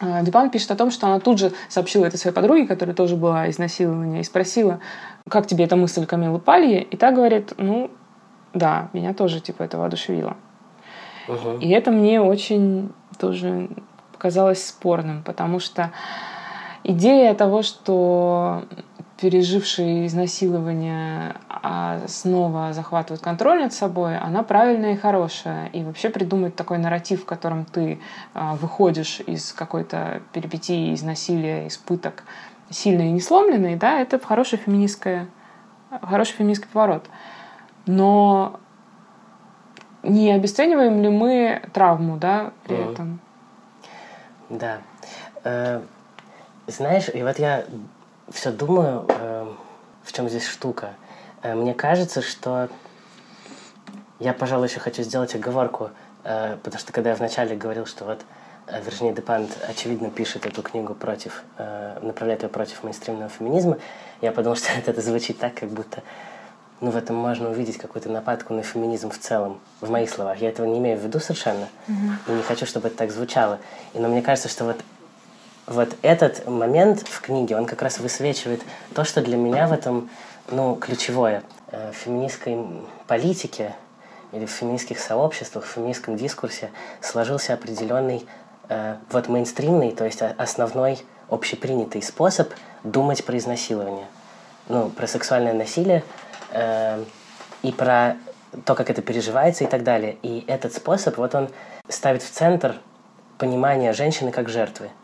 э, 0.00 0.22
Дюпан 0.22 0.50
пишет 0.50 0.70
о 0.70 0.76
том, 0.76 0.90
что 0.90 1.06
она 1.06 1.20
тут 1.20 1.38
же 1.38 1.52
сообщила 1.68 2.04
это 2.04 2.18
своей 2.18 2.34
подруге, 2.34 2.66
которая 2.66 2.94
тоже 2.94 3.16
была 3.16 3.48
изнасилована, 3.50 4.20
и 4.20 4.22
спросила, 4.22 4.80
как 5.28 5.46
тебе 5.46 5.64
эта 5.64 5.76
мысль 5.76 6.04
Камилы 6.04 6.38
Пальи? 6.38 6.82
И 6.82 6.96
та 6.96 7.12
говорит, 7.12 7.54
ну, 7.56 7.90
да, 8.52 8.90
меня 8.92 9.14
тоже 9.14 9.40
типа 9.40 9.62
это 9.62 9.78
воодушевило. 9.78 10.36
Угу. 11.28 11.58
И 11.60 11.70
это 11.70 11.90
мне 11.90 12.20
очень 12.20 12.92
тоже 13.18 13.70
показалось 14.22 14.64
спорным, 14.64 15.24
потому 15.24 15.58
что 15.58 15.90
идея 16.84 17.34
того, 17.34 17.62
что 17.62 18.62
пережившие 19.20 20.06
изнасилование 20.06 21.34
а 21.48 21.98
снова 22.06 22.72
захватывают 22.72 23.20
контроль 23.20 23.62
над 23.62 23.72
собой, 23.72 24.16
она 24.16 24.44
правильная 24.44 24.92
и 24.92 24.96
хорошая. 24.96 25.66
И 25.72 25.82
вообще 25.82 26.08
придумать 26.08 26.54
такой 26.54 26.78
нарратив, 26.78 27.22
в 27.22 27.24
котором 27.24 27.64
ты 27.64 27.98
а, 28.32 28.54
выходишь 28.54 29.20
из 29.26 29.52
какой-то 29.52 30.22
перипетии, 30.32 30.92
из 30.92 31.02
насилия, 31.02 31.66
из 31.66 31.76
пыток, 31.76 32.22
сильный 32.70 33.08
и 33.08 33.12
не 33.12 33.20
сломленный, 33.20 33.74
да, 33.74 33.98
это 33.98 34.20
хорошая 34.20 34.60
феминистская, 34.60 35.26
хороший 36.00 36.34
феминистский 36.34 36.68
поворот. 36.72 37.06
Но 37.86 38.60
не 40.04 40.30
обесцениваем 40.30 41.02
ли 41.02 41.08
мы 41.08 41.62
травму, 41.72 42.16
да, 42.18 42.52
при 42.64 42.76
mm. 42.76 42.92
этом? 42.92 43.20
Да. 44.52 44.82
Э, 45.44 45.80
знаешь, 46.66 47.08
и 47.12 47.22
вот 47.22 47.38
я 47.38 47.64
все 48.28 48.52
думаю, 48.52 49.06
э, 49.08 49.50
в 50.04 50.12
чем 50.12 50.28
здесь 50.28 50.46
штука. 50.46 50.90
Э, 51.42 51.54
мне 51.54 51.72
кажется, 51.72 52.20
что 52.20 52.68
я, 54.18 54.34
пожалуй, 54.34 54.68
еще 54.68 54.78
хочу 54.78 55.02
сделать 55.04 55.34
оговорку, 55.34 55.90
э, 56.24 56.58
потому 56.62 56.78
что 56.78 56.92
когда 56.92 57.10
я 57.10 57.16
вначале 57.16 57.56
говорил, 57.56 57.86
что 57.86 58.04
вот 58.04 58.20
э, 58.66 58.82
Виржиния 58.82 59.14
Депант, 59.14 59.56
очевидно, 59.66 60.10
пишет 60.10 60.44
эту 60.44 60.60
книгу 60.60 60.94
против, 60.94 61.44
э, 61.56 61.98
направляет 62.02 62.42
ее 62.42 62.50
против 62.50 62.84
мейнстримного 62.84 63.30
феминизма, 63.30 63.78
я 64.20 64.32
подумал, 64.32 64.56
что 64.58 64.68
это 64.86 65.00
звучит 65.00 65.38
так, 65.38 65.54
как 65.54 65.70
будто 65.70 66.02
ну, 66.82 66.90
в 66.90 66.96
этом 66.96 67.16
можно 67.16 67.48
увидеть 67.48 67.78
какую-то 67.78 68.10
нападку 68.10 68.52
на 68.52 68.62
феминизм 68.62 69.10
в 69.10 69.18
целом, 69.18 69.60
в 69.80 69.90
моих 69.90 70.10
словах. 70.10 70.38
Я 70.38 70.48
этого 70.48 70.66
не 70.66 70.78
имею 70.78 70.98
в 70.98 71.02
виду 71.02 71.20
совершенно, 71.20 71.68
mm-hmm. 71.86 72.12
и 72.28 72.32
не 72.32 72.42
хочу, 72.42 72.66
чтобы 72.66 72.88
это 72.88 72.98
так 72.98 73.12
звучало. 73.12 73.60
И, 73.94 73.98
но 73.98 74.08
мне 74.08 74.20
кажется, 74.20 74.48
что 74.48 74.64
вот 74.64 74.76
вот 75.66 75.96
этот 76.02 76.46
момент 76.48 77.06
в 77.06 77.20
книге, 77.20 77.56
он 77.56 77.66
как 77.66 77.82
раз 77.82 78.00
высвечивает 78.00 78.60
то, 78.94 79.04
что 79.04 79.22
для 79.22 79.36
меня 79.36 79.68
в 79.68 79.72
этом 79.72 80.10
ну, 80.50 80.74
ключевое. 80.74 81.44
Э, 81.70 81.92
в 81.92 81.96
феминистской 81.96 82.58
политике 83.06 83.74
или 84.32 84.44
в 84.44 84.50
феминистских 84.50 84.98
сообществах, 84.98 85.64
в 85.64 85.68
феминистском 85.68 86.16
дискурсе 86.16 86.70
сложился 87.00 87.54
определенный 87.54 88.26
э, 88.68 88.96
вот 89.10 89.28
мейнстримный, 89.28 89.92
то 89.92 90.04
есть 90.04 90.20
основной 90.20 90.98
общепринятый 91.28 92.02
способ 92.02 92.52
думать 92.82 93.24
про 93.24 93.38
изнасилование. 93.38 94.06
Ну, 94.68 94.90
про 94.90 95.06
сексуальное 95.06 95.54
насилие 95.54 96.04
э, 96.52 97.04
и 97.62 97.72
про 97.72 98.16
то, 98.64 98.74
как 98.74 98.90
это 98.90 99.02
переживается 99.02 99.64
и 99.64 99.66
так 99.66 99.82
далее. 99.82 100.16
И 100.22 100.44
этот 100.46 100.74
способ, 100.74 101.16
вот 101.16 101.34
он 101.34 101.50
ставит 101.88 102.22
в 102.22 102.30
центр 102.30 102.76
понимание 103.38 103.92
женщины 103.92 104.30
как 104.30 104.48
жертвы– 104.48 104.90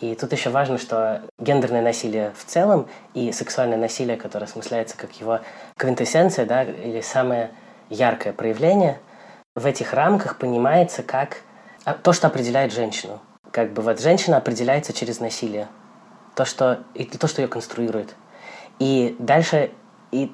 и 0.00 0.14
тут 0.14 0.32
еще 0.32 0.50
важно, 0.50 0.76
что 0.76 1.22
гендерное 1.38 1.80
насилие 1.80 2.32
в 2.36 2.44
целом 2.44 2.86
и 3.14 3.32
сексуальное 3.32 3.78
насилие, 3.78 4.18
которое 4.18 4.44
осмысляется 4.44 4.96
как 4.96 5.12
его 5.20 5.40
квинтэссенция, 5.78 6.44
да, 6.44 6.64
или 6.64 7.00
самое 7.00 7.50
яркое 7.88 8.34
проявление, 8.34 9.00
в 9.54 9.64
этих 9.64 9.94
рамках 9.94 10.36
понимается 10.36 11.02
как 11.02 11.38
а, 11.84 11.94
то, 11.94 12.12
что 12.12 12.26
определяет 12.26 12.72
женщину. 12.72 13.20
Как 13.50 13.72
бы 13.72 13.80
вот 13.80 13.98
женщина 13.98 14.36
определяется 14.36 14.92
через 14.92 15.18
насилие. 15.18 15.68
То, 16.34 16.44
что, 16.44 16.80
и 16.92 17.04
то, 17.04 17.26
что 17.26 17.40
ее 17.40 17.48
конструирует. 17.48 18.14
И 18.78 19.16
дальше, 19.18 19.70
и, 20.12 20.30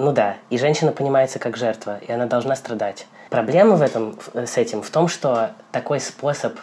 ну 0.00 0.12
да, 0.12 0.36
и 0.48 0.56
женщина 0.56 0.92
понимается 0.92 1.38
как 1.38 1.58
жертва, 1.58 1.98
и 1.98 2.10
она 2.10 2.24
должна 2.24 2.56
страдать. 2.56 3.06
Проблема 3.28 3.76
в 3.76 3.82
этом, 3.82 4.18
с 4.32 4.56
этим 4.56 4.80
в 4.80 4.88
том, 4.88 5.08
что 5.08 5.50
такой 5.72 6.00
способ 6.00 6.58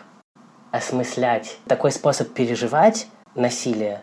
осмыслять, 0.72 1.60
такой 1.68 1.92
способ 1.92 2.34
переживать 2.34 3.08
насилие 3.36 4.02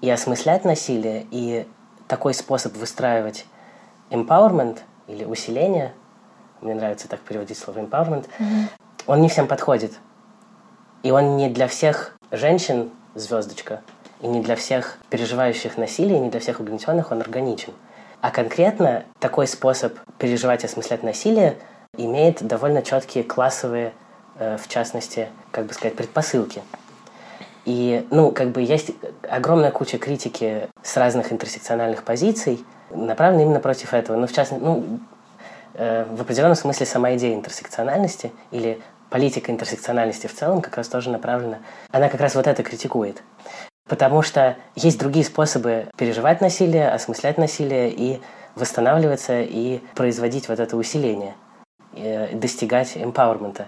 и 0.00 0.08
осмыслять 0.08 0.64
насилие, 0.64 1.26
и 1.30 1.68
такой 2.08 2.32
способ 2.32 2.74
выстраивать 2.74 3.44
empowerment 4.08 4.78
или 5.08 5.26
усиление, 5.26 5.92
мне 6.62 6.74
нравится 6.74 7.06
так 7.06 7.20
переводить 7.20 7.58
слово 7.58 7.80
empowerment, 7.80 8.28
mm-hmm. 8.38 8.68
он 9.06 9.20
не 9.20 9.28
всем 9.28 9.46
подходит. 9.46 9.92
И 11.02 11.10
он 11.10 11.36
не 11.36 11.50
для 11.50 11.68
всех 11.68 12.16
женщин 12.30 12.90
звездочка, 13.14 13.82
и 14.22 14.26
не 14.26 14.40
для 14.40 14.56
всех 14.56 14.96
переживающих 15.10 15.76
насилие, 15.76 16.16
и 16.16 16.20
не 16.20 16.30
для 16.30 16.40
всех 16.40 16.60
угнетенных 16.60 17.10
он 17.12 17.20
органичен. 17.20 17.74
А 18.20 18.30
конкретно 18.30 19.04
такой 19.18 19.46
способ 19.46 19.98
переживать 20.18 20.62
и 20.62 20.66
осмыслять 20.66 21.02
насилие 21.02 21.56
имеет 21.96 22.42
довольно 22.46 22.82
четкие 22.82 23.24
классовые 23.24 23.92
Э, 24.40 24.56
в 24.56 24.68
частности, 24.68 25.28
как 25.50 25.66
бы 25.66 25.74
сказать, 25.74 25.94
предпосылки. 25.94 26.62
И, 27.66 28.06
ну, 28.10 28.32
как 28.32 28.52
бы 28.52 28.62
есть 28.62 28.92
огромная 29.28 29.70
куча 29.70 29.98
критики 29.98 30.68
с 30.82 30.96
разных 30.96 31.30
интерсекциональных 31.30 32.04
позиций, 32.04 32.64
направленной 32.88 33.44
именно 33.44 33.60
против 33.60 33.92
этого. 33.92 34.16
Но, 34.16 34.26
в 34.26 34.32
частности, 34.32 34.64
ну, 34.64 34.98
э, 35.74 36.06
в 36.10 36.22
определенном 36.22 36.56
смысле 36.56 36.86
сама 36.86 37.14
идея 37.16 37.34
интерсекциональности 37.34 38.32
или 38.50 38.80
политика 39.10 39.52
интерсекциональности 39.52 40.26
в 40.26 40.34
целом 40.34 40.62
как 40.62 40.74
раз 40.78 40.88
тоже 40.88 41.10
направлена. 41.10 41.58
Она 41.90 42.08
как 42.08 42.22
раз 42.22 42.34
вот 42.34 42.46
это 42.46 42.62
критикует. 42.62 43.22
Потому 43.88 44.22
что 44.22 44.56
есть 44.76 44.98
другие 44.98 45.24
способы 45.24 45.86
переживать 45.96 46.40
насилие, 46.40 46.90
осмыслять 46.90 47.38
насилие 47.38 47.90
и 47.90 48.20
восстанавливаться 48.54 49.40
и 49.40 49.80
производить 49.94 50.48
вот 50.48 50.60
это 50.60 50.76
усиление. 50.76 51.34
Э, 51.92 52.36
достигать 52.36 52.96
эмпауэрмента. 52.96 53.66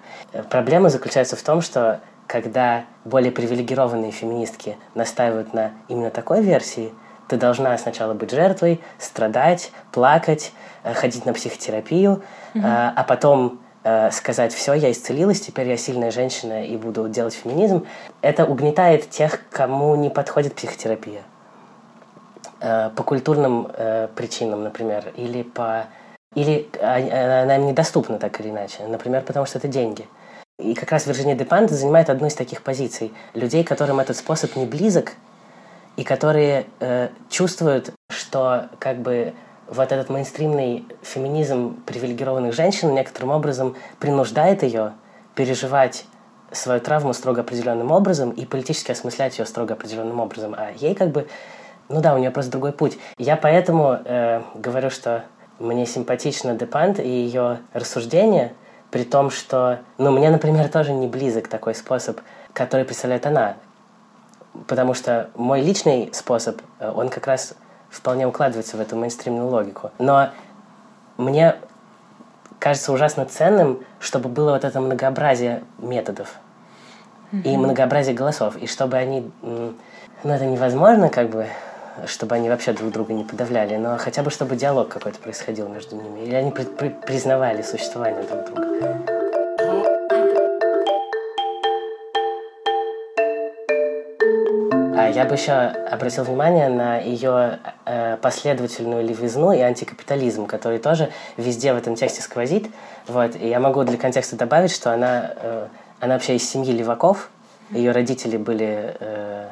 Проблема 0.48 0.90
заключается 0.90 1.34
в 1.34 1.42
том, 1.42 1.60
что 1.60 2.00
когда 2.28 2.84
более 3.04 3.32
привилегированные 3.32 4.12
феминистки 4.12 4.76
настаивают 4.94 5.52
на 5.54 5.72
именно 5.88 6.10
такой 6.10 6.40
версии, 6.40 6.92
ты 7.26 7.36
должна 7.36 7.76
сначала 7.78 8.14
быть 8.14 8.30
жертвой, 8.30 8.80
страдать, 8.98 9.72
плакать, 9.90 10.52
э, 10.84 10.94
ходить 10.94 11.26
на 11.26 11.32
психотерапию, 11.32 12.22
mm-hmm. 12.54 12.92
а 12.94 13.02
потом 13.02 13.58
сказать, 14.12 14.52
все, 14.54 14.74
я 14.74 14.92
исцелилась, 14.92 15.40
теперь 15.40 15.68
я 15.68 15.76
сильная 15.76 16.10
женщина 16.10 16.64
и 16.64 16.76
буду 16.76 17.08
делать 17.08 17.34
феминизм, 17.34 17.86
это 18.20 18.44
угнетает 18.44 19.10
тех, 19.10 19.40
кому 19.50 19.96
не 19.96 20.08
подходит 20.08 20.54
психотерапия. 20.54 21.22
По 22.60 23.02
культурным 23.02 23.68
причинам, 24.14 24.62
например, 24.62 25.12
или 25.16 25.42
по 25.42 25.86
или 26.34 26.68
она 26.80 27.56
им 27.56 27.66
недоступна 27.66 28.18
так 28.18 28.40
или 28.40 28.50
иначе. 28.50 28.86
Например, 28.86 29.22
потому 29.22 29.46
что 29.46 29.58
это 29.58 29.68
деньги. 29.68 30.06
И 30.58 30.74
как 30.74 30.92
раз 30.92 31.06
Вирджиния 31.06 31.34
Депант 31.34 31.70
занимает 31.70 32.08
одну 32.08 32.28
из 32.28 32.34
таких 32.34 32.62
позиций. 32.62 33.12
Людей, 33.34 33.64
которым 33.64 34.00
этот 34.00 34.16
способ 34.16 34.54
не 34.56 34.64
близок, 34.64 35.12
и 35.96 36.04
которые 36.04 36.66
э, 36.80 37.08
чувствуют, 37.28 37.92
что 38.10 38.68
как 38.78 38.98
бы 38.98 39.34
вот 39.72 39.90
этот 39.90 40.10
мейнстримный 40.10 40.84
феминизм 41.02 41.82
привилегированных 41.86 42.52
женщин 42.54 42.94
некоторым 42.94 43.30
образом 43.30 43.74
принуждает 43.98 44.62
ее 44.62 44.92
переживать 45.34 46.04
свою 46.50 46.78
травму 46.80 47.14
строго 47.14 47.40
определенным 47.40 47.90
образом 47.90 48.32
и 48.32 48.44
политически 48.44 48.92
осмыслять 48.92 49.38
ее 49.38 49.46
строго 49.46 49.72
определенным 49.72 50.20
образом. 50.20 50.54
А 50.56 50.72
ей 50.76 50.94
как 50.94 51.08
бы, 51.08 51.26
ну 51.88 52.02
да, 52.02 52.14
у 52.14 52.18
нее 52.18 52.30
просто 52.30 52.52
другой 52.52 52.72
путь. 52.72 52.98
Я 53.16 53.36
поэтому 53.36 53.98
э, 54.04 54.42
говорю, 54.54 54.90
что 54.90 55.24
мне 55.58 55.86
симпатична 55.86 56.54
Депант 56.54 57.00
и 57.00 57.08
ее 57.08 57.60
рассуждения, 57.72 58.52
при 58.90 59.04
том, 59.04 59.30
что, 59.30 59.78
ну, 59.96 60.10
мне, 60.10 60.28
например, 60.28 60.68
тоже 60.68 60.92
не 60.92 61.06
близок 61.06 61.48
такой 61.48 61.74
способ, 61.74 62.20
который 62.52 62.84
представляет 62.84 63.24
она. 63.24 63.56
Потому 64.66 64.92
что 64.92 65.30
мой 65.34 65.62
личный 65.62 66.10
способ, 66.12 66.60
э, 66.78 66.92
он 66.94 67.08
как 67.08 67.26
раз 67.26 67.54
вполне 67.92 68.26
укладывается 68.26 68.76
в 68.76 68.80
эту 68.80 68.96
мейнстримную 68.96 69.48
логику. 69.48 69.90
Но 69.98 70.30
мне 71.18 71.56
кажется 72.58 72.92
ужасно 72.92 73.26
ценным, 73.26 73.84
чтобы 74.00 74.28
было 74.28 74.52
вот 74.52 74.64
это 74.64 74.80
многообразие 74.80 75.62
методов 75.78 76.34
mm-hmm. 77.32 77.42
и 77.42 77.56
многообразие 77.56 78.14
голосов, 78.14 78.56
и 78.56 78.66
чтобы 78.66 78.96
они... 78.96 79.30
Ну, 79.42 79.74
это 80.24 80.46
невозможно, 80.46 81.08
как 81.08 81.30
бы, 81.30 81.46
чтобы 82.06 82.36
они 82.36 82.48
вообще 82.48 82.72
друг 82.72 82.92
друга 82.92 83.12
не 83.12 83.24
подавляли, 83.24 83.76
но 83.76 83.98
хотя 83.98 84.22
бы 84.22 84.30
чтобы 84.30 84.56
диалог 84.56 84.88
какой-то 84.88 85.18
происходил 85.18 85.68
между 85.68 85.96
ними, 85.96 86.20
или 86.20 86.34
они 86.34 86.52
при 86.52 86.64
при 86.64 86.88
признавали 86.90 87.62
существование 87.62 88.22
друг 88.22 88.44
друга. 88.46 89.11
Я 95.14 95.24
бы 95.24 95.34
еще 95.34 95.52
обратил 95.52 96.24
внимание 96.24 96.68
на 96.68 96.98
ее 96.98 97.58
э, 97.84 98.16
последовательную 98.16 99.04
левизну 99.04 99.52
и 99.52 99.60
антикапитализм, 99.60 100.46
который 100.46 100.78
тоже 100.78 101.10
везде 101.36 101.72
в 101.72 101.76
этом 101.76 101.94
тексте 101.94 102.22
сквозит. 102.22 102.68
Вот. 103.06 103.36
И 103.36 103.48
я 103.48 103.60
могу 103.60 103.84
для 103.84 103.98
контекста 103.98 104.36
добавить, 104.36 104.72
что 104.72 104.92
она, 104.92 105.32
э, 105.36 105.66
она 106.00 106.14
вообще 106.14 106.36
из 106.36 106.48
семьи 106.48 106.72
леваков. 106.72 107.30
Ее 107.70 107.92
родители 107.92 108.36
были 108.36 108.96
э, 108.98 109.48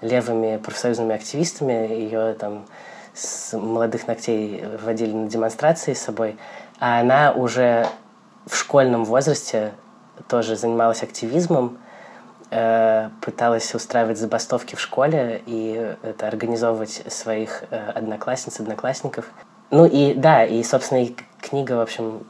левыми 0.00 0.56
профсоюзными 0.56 1.14
активистами. 1.14 1.92
Ее 1.92 2.34
там 2.34 2.66
с 3.14 3.56
молодых 3.56 4.06
ногтей 4.06 4.64
водили 4.82 5.12
на 5.12 5.28
демонстрации 5.28 5.94
с 5.94 6.02
собой. 6.02 6.36
А 6.80 7.00
она 7.00 7.32
уже 7.32 7.86
в 8.46 8.56
школьном 8.56 9.04
возрасте 9.04 9.72
тоже 10.28 10.56
занималась 10.56 11.02
активизмом, 11.02 11.78
э, 12.54 13.10
пыталась 13.20 13.74
устраивать 13.74 14.18
забастовки 14.18 14.76
в 14.76 14.80
школе 14.80 15.42
и 15.46 15.96
это 16.02 16.28
организовывать 16.28 17.02
своих 17.08 17.64
э, 17.70 17.90
одноклассниц, 17.94 18.60
одноклассников. 18.60 19.26
Ну 19.70 19.86
и 19.86 20.14
да, 20.14 20.44
и, 20.44 20.62
собственно, 20.62 21.02
и 21.02 21.16
книга, 21.40 21.72
в 21.72 21.80
общем, 21.80 22.26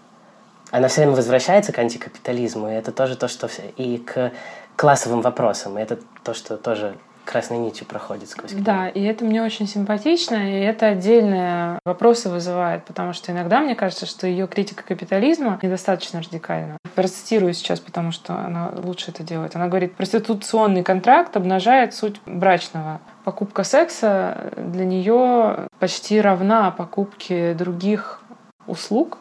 она 0.71 0.89
все 0.89 1.03
время 1.03 1.15
возвращается 1.15 1.73
к 1.73 1.79
антикапитализму, 1.79 2.71
и 2.71 2.73
это 2.73 2.91
тоже 2.91 3.17
то, 3.17 3.29
что... 3.29 3.49
И 3.77 3.99
к 3.99 4.33
классовым 4.77 5.21
вопросам, 5.21 5.79
и 5.79 5.83
это 5.83 5.99
то, 6.23 6.33
что 6.33 6.57
тоже 6.57 6.97
красной 7.25 7.59
нитью 7.59 7.87
проходит 7.87 8.29
сквозь 8.29 8.51
книгу. 8.51 8.65
Да, 8.65 8.89
и 8.89 9.03
это 9.03 9.25
мне 9.25 9.43
очень 9.43 9.67
симпатично, 9.67 10.35
и 10.37 10.61
это 10.61 10.89
отдельные 10.89 11.79
вопросы 11.85 12.29
вызывает, 12.29 12.85
потому 12.85 13.13
что 13.13 13.33
иногда 13.33 13.61
мне 13.61 13.75
кажется, 13.75 14.07
что 14.07 14.27
ее 14.27 14.47
критика 14.47 14.85
капитализма 14.85 15.59
недостаточно 15.63 16.21
радикальна. 16.21 16.79
Процитирую 16.95 17.55
сейчас, 17.55 17.81
потому 17.81 18.13
что 18.13 18.35
она 18.37 18.71
лучше 18.77 19.11
это 19.11 19.23
делает. 19.23 19.57
Она 19.57 19.69
говорит, 19.69 19.95
проституционный 19.97 20.83
контракт 20.83 21.37
обнажает 21.37 21.95
суть 21.95 22.21
брачного. 22.27 23.01
Покупка 23.25 23.65
секса 23.65 24.53
для 24.57 24.85
нее 24.85 25.69
почти 25.79 26.21
равна 26.21 26.71
покупке 26.71 27.55
других 27.55 28.21
услуг, 28.67 29.19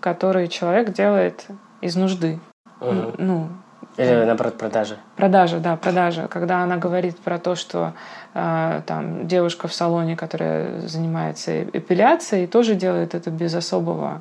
которые 0.00 0.48
человек 0.48 0.92
делает 0.92 1.46
из 1.80 1.96
нужды. 1.96 2.38
Мгм. 2.80 3.14
Ну, 3.18 3.48
Или, 3.96 4.24
наоборот, 4.24 4.58
продажи. 4.58 4.98
Продажа, 5.16 5.58
да, 5.58 5.76
продажа. 5.76 6.28
Когда 6.28 6.62
она 6.62 6.76
говорит 6.76 7.18
про 7.18 7.38
то, 7.38 7.54
что 7.54 7.92
э, 8.34 8.82
там 8.86 9.26
девушка 9.26 9.68
в 9.68 9.74
салоне, 9.74 10.16
которая 10.16 10.80
занимается 10.82 11.62
эпиляцией, 11.64 12.46
тоже 12.46 12.74
делает 12.74 13.14
это 13.14 13.30
без 13.30 13.54
особого 13.54 14.20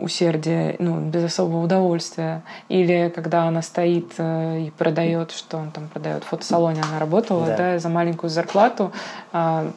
усердия, 0.00 0.74
ну, 0.80 0.98
без 0.98 1.24
особого 1.24 1.62
удовольствия. 1.62 2.42
Или 2.68 3.12
когда 3.14 3.44
она 3.44 3.62
стоит 3.62 4.12
э, 4.18 4.60
и 4.62 4.70
продает, 4.70 5.30
что 5.30 5.58
он 5.58 5.70
там 5.70 5.88
продает 5.88 6.24
в 6.24 6.28
фотосалоне, 6.28 6.82
она 6.82 6.98
работала, 6.98 7.46
Да. 7.46 7.56
да, 7.56 7.78
за 7.78 7.88
маленькую 7.88 8.30
зарплату, 8.30 8.92
э, 9.32 9.70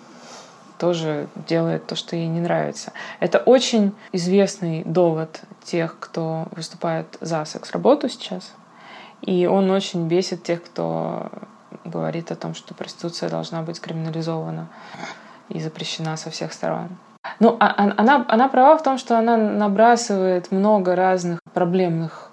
тоже 0.80 1.28
делает 1.48 1.86
то, 1.86 1.96
что 1.96 2.16
ей 2.16 2.28
не 2.28 2.42
нравится. 2.42 2.92
Это 3.20 3.38
очень 3.38 3.94
известный 4.12 4.84
довод 4.84 5.42
тех, 5.64 5.98
кто 6.00 6.48
выступает 6.52 7.06
за 7.22 7.46
секс-работу 7.46 8.10
сейчас. 8.10 8.52
И 9.26 9.46
он 9.48 9.72
очень 9.72 10.08
бесит 10.08 10.44
тех, 10.44 10.64
кто 10.64 11.32
говорит 11.86 12.32
о 12.32 12.36
том, 12.36 12.54
что 12.54 12.74
проституция 12.74 13.30
должна 13.30 13.62
быть 13.62 13.80
криминализована 13.80 14.68
и 15.50 15.60
запрещена 15.60 16.18
со 16.18 16.30
всех 16.30 16.52
сторон. 16.52 16.90
Ну, 17.40 17.56
а- 17.60 17.68
а- 17.68 17.94
она, 17.98 18.26
она 18.28 18.48
права 18.50 18.78
в 18.78 18.84
том, 18.84 18.98
что 18.98 19.18
она 19.18 19.38
набрасывает 19.38 20.52
много 20.52 20.96
разных 20.96 21.40
проблемных 21.54 22.32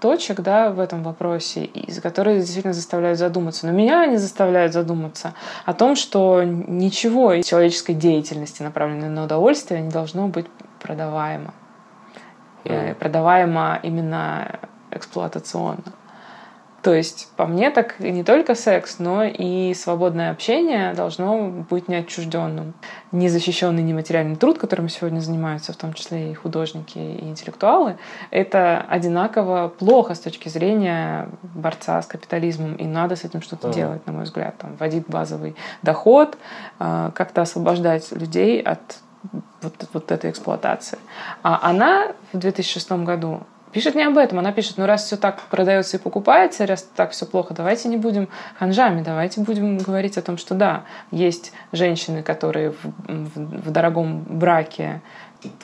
точек 0.00 0.40
да, 0.40 0.70
в 0.70 0.78
этом 0.78 1.02
вопросе, 1.02 1.64
из 1.64 2.00
которые 2.02 2.40
действительно 2.40 2.74
заставляют 2.74 3.18
задуматься. 3.18 3.66
Но 3.66 3.72
меня 3.72 4.02
они 4.02 4.18
заставляют 4.18 4.74
задуматься 4.74 5.32
о 5.64 5.72
том, 5.72 5.96
что 5.96 6.42
ничего 6.44 7.32
из 7.32 7.46
человеческой 7.46 7.94
деятельности, 7.94 8.62
направленной 8.62 9.08
на 9.08 9.24
удовольствие, 9.24 9.80
не 9.80 9.90
должно 9.90 10.28
быть 10.28 10.46
продаваемо. 10.82 11.54
Э, 12.64 12.94
Продаваемо 12.94 13.80
именно 13.82 14.58
эксплуатационно. 14.90 15.82
То 16.86 16.94
есть, 16.94 17.32
по 17.34 17.46
мне, 17.46 17.72
так 17.72 17.96
и 17.98 18.12
не 18.12 18.22
только 18.22 18.54
секс, 18.54 19.00
но 19.00 19.24
и 19.24 19.74
свободное 19.74 20.30
общение 20.30 20.94
должно 20.94 21.48
быть 21.68 21.88
неотчужденным. 21.88 22.74
Незащищенный 23.10 23.82
нематериальный 23.82 24.36
труд, 24.36 24.56
которым 24.56 24.88
сегодня 24.88 25.18
занимаются, 25.18 25.72
в 25.72 25.76
том 25.76 25.94
числе 25.94 26.30
и 26.30 26.34
художники, 26.34 26.96
и 26.96 27.24
интеллектуалы, 27.24 27.96
это 28.30 28.86
одинаково 28.88 29.66
плохо 29.66 30.14
с 30.14 30.20
точки 30.20 30.48
зрения 30.48 31.28
борца 31.42 32.00
с 32.00 32.06
капитализмом, 32.06 32.76
и 32.76 32.84
надо 32.84 33.16
с 33.16 33.24
этим 33.24 33.42
что-то 33.42 33.66
Мгм. 33.66 33.76
делать, 33.76 34.06
на 34.06 34.12
мой 34.12 34.22
взгляд. 34.22 34.56
Там, 34.56 34.76
вводить 34.76 35.08
базовый 35.08 35.56
доход, 35.82 36.38
э, 36.78 37.10
как-то 37.16 37.42
освобождать 37.42 38.12
людей 38.12 38.62
от 38.62 38.78
вот, 39.60 39.74
вот 39.92 40.12
этой 40.12 40.30
эксплуатации. 40.30 41.00
А 41.42 41.58
она 41.68 42.12
в 42.32 42.38
2006 42.38 43.04
году 43.04 43.40
пишет 43.76 43.94
не 43.94 44.04
об 44.04 44.16
этом. 44.16 44.38
Она 44.38 44.52
пишет, 44.52 44.78
ну 44.78 44.86
раз 44.86 45.04
все 45.04 45.18
так 45.18 45.38
продается 45.50 45.98
и 45.98 46.00
покупается, 46.00 46.66
раз 46.66 46.88
так 46.96 47.10
все 47.10 47.26
плохо, 47.26 47.52
давайте 47.52 47.90
не 47.90 47.98
будем 47.98 48.30
ханжами, 48.58 49.02
давайте 49.02 49.42
будем 49.42 49.76
говорить 49.76 50.16
о 50.16 50.22
том, 50.22 50.38
что 50.38 50.54
да, 50.54 50.84
есть 51.10 51.52
женщины, 51.72 52.22
которые 52.22 52.70
в, 52.70 52.76
в- 52.82 53.66
в 53.66 53.70
дорогом 53.70 54.22
браке 54.22 55.02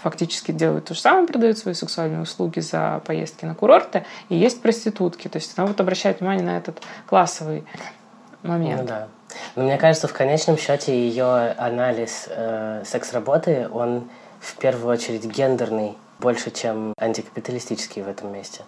фактически 0.02 0.52
делают 0.52 0.84
то 0.84 0.92
же 0.94 1.00
самое, 1.00 1.26
продают 1.26 1.56
свои 1.56 1.72
сексуальные 1.72 2.20
услуги 2.20 2.60
за 2.60 3.00
поездки 3.06 3.46
на 3.46 3.54
курорты, 3.54 4.04
и 4.28 4.36
есть 4.36 4.60
проститутки. 4.60 5.28
То 5.28 5.38
есть 5.38 5.54
она 5.56 5.66
вот 5.66 5.80
обращает 5.80 6.20
внимание 6.20 6.44
на 6.44 6.58
этот 6.58 6.82
классовый 7.06 7.64
момент. 8.42 8.82
Ну 8.82 8.86
да. 8.88 9.08
Но 9.56 9.62
мне 9.62 9.78
кажется, 9.78 10.06
в 10.06 10.12
конечном 10.12 10.58
счете 10.58 10.94
ее 10.94 11.54
анализ 11.56 12.26
э, 12.28 12.82
секс-работы, 12.84 13.70
он 13.72 14.10
в 14.38 14.54
первую 14.58 14.92
очередь 14.92 15.24
гендерный, 15.24 15.96
больше, 16.22 16.50
чем 16.52 16.94
антикапиталистический 16.96 18.02
в 18.02 18.08
этом 18.08 18.32
месте. 18.32 18.62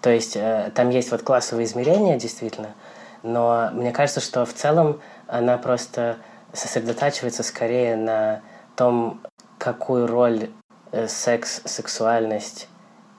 То 0.00 0.10
есть 0.10 0.36
э, 0.36 0.72
там 0.74 0.90
есть 0.90 1.10
вот 1.10 1.22
классовые 1.22 1.66
измерения, 1.66 2.18
действительно, 2.18 2.74
но 3.22 3.70
мне 3.72 3.92
кажется, 3.92 4.20
что 4.20 4.44
в 4.44 4.52
целом 4.52 5.00
она 5.28 5.56
просто 5.58 6.16
сосредотачивается 6.52 7.42
скорее 7.42 7.96
на 7.96 8.40
том, 8.76 9.20
какую 9.58 10.06
роль 10.06 10.50
э, 10.92 11.06
секс, 11.08 11.60
сексуальность 11.64 12.68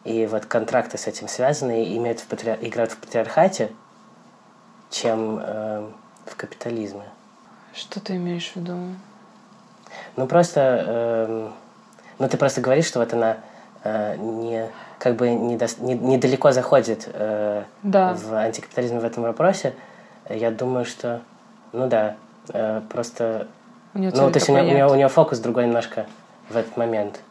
и 0.03 0.25
вот 0.27 0.45
контракты 0.45 0.97
с 0.97 1.07
этим 1.07 1.27
связаны, 1.27 1.95
имеют 1.97 2.19
в 2.19 2.27
патри... 2.27 2.55
играют 2.61 2.91
в 2.91 2.97
патриархате, 2.97 3.71
чем 4.89 5.39
э, 5.41 5.89
в 6.25 6.35
капитализме. 6.35 7.05
Что 7.73 7.99
ты 7.99 8.15
имеешь 8.15 8.51
в 8.51 8.55
виду? 8.55 8.77
Ну 10.15 10.27
просто, 10.27 11.25
эм, 11.27 11.53
ну 12.19 12.29
ты 12.29 12.37
просто 12.37 12.61
говоришь, 12.61 12.85
что 12.85 12.99
вот 12.99 13.13
она 13.13 13.37
э, 13.85 14.17
не 14.17 14.67
как 14.99 15.15
бы 15.15 15.29
недос- 15.29 15.81
не- 15.81 15.93
недалеко 15.93 16.51
заходит 16.51 17.07
э, 17.13 17.63
Да. 17.83 18.13
в 18.13 18.33
антикапитализм 18.33 18.99
в 18.99 19.05
этом 19.05 19.23
вопросе. 19.23 19.73
Я 20.29 20.51
думаю, 20.51 20.83
что, 20.85 21.21
ну 21.71 21.87
да, 21.87 22.15
э, 22.49 22.81
просто, 22.89 23.47
У 23.93 23.99
ну 23.99 24.11
то 24.11 24.31
есть 24.33 24.49
у 24.49 24.53
нее, 24.53 24.63
у, 24.63 24.67
нее, 24.67 24.87
у 24.87 24.95
нее 24.95 25.07
фокус 25.07 25.39
другой 25.39 25.65
немножко 25.65 26.05
в 26.49 26.57
этот 26.57 26.75
момент. 26.77 27.21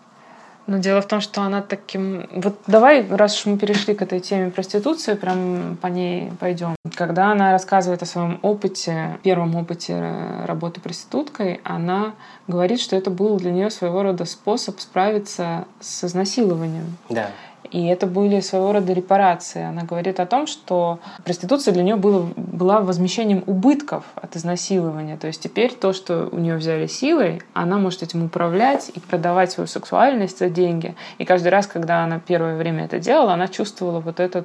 Но 0.67 0.79
дело 0.79 1.03
в 1.03 1.07
том, 1.07 1.21
что 1.21 1.43
она 1.43 1.61
таким... 1.63 2.27
Вот 2.33 2.59
давай, 2.67 3.07
раз 3.09 3.39
уж 3.39 3.47
мы 3.47 3.59
перешли 3.59 3.95
к 3.95 4.03
этой 4.03 4.21
теме 4.21 4.51
проституции, 4.51 5.15
прям 5.15 5.77
по 5.81 5.89
ней 5.89 6.31
пойдем. 6.41 6.75
Когда 6.95 7.33
она 7.33 7.53
рассказывает 7.53 8.03
о 8.03 8.07
своем 8.07 8.39
опыте, 8.43 9.19
первом 9.23 9.57
опыте 9.57 9.93
э, 9.95 10.45
работы 10.47 10.81
проституткой, 10.81 11.61
она 11.65 12.15
говорит, 12.47 12.81
что 12.81 12.97
это 12.97 13.11
был 13.11 13.37
для 13.37 13.53
нее 13.53 13.71
своего 13.71 14.03
рода 14.03 14.25
способ 14.25 14.81
справиться 14.81 15.67
с 15.81 16.05
изнасилованием. 16.05 16.97
Да. 17.09 17.31
И 17.71 17.87
это 17.87 18.07
были 18.07 18.41
своего 18.41 18.73
рода 18.73 18.93
репарации. 18.93 19.63
Она 19.63 19.83
говорит 19.83 20.21
о 20.21 20.27
том, 20.27 20.47
что 20.47 21.01
проституция 21.25 21.73
для 21.73 21.83
нее 21.83 21.97
было, 21.97 22.29
была 22.37 22.81
возмещением 22.81 23.43
убытков 23.47 24.05
от 24.15 24.37
изнасилования. 24.37 25.17
То 25.17 25.27
есть 25.27 25.43
теперь 25.43 25.73
то, 25.73 25.93
что 25.93 26.29
у 26.31 26.39
нее 26.39 26.57
взяли 26.57 26.87
силой, 26.87 27.43
она 27.53 27.79
может 27.79 28.03
этим 28.03 28.25
управлять 28.25 28.91
и 28.95 29.01
продавать 29.01 29.51
свою 29.51 29.67
сексуальность 29.67 30.39
за 30.39 30.49
деньги. 30.49 30.95
И 31.19 31.25
каждый 31.25 31.49
раз, 31.49 31.67
когда 31.67 32.05
она 32.05 32.21
первое 32.21 32.57
время 32.57 32.85
это 32.85 32.99
делала, 32.99 33.33
она 33.35 33.49
чувствовала 33.49 34.01
вот 34.01 34.21
это, 34.21 34.45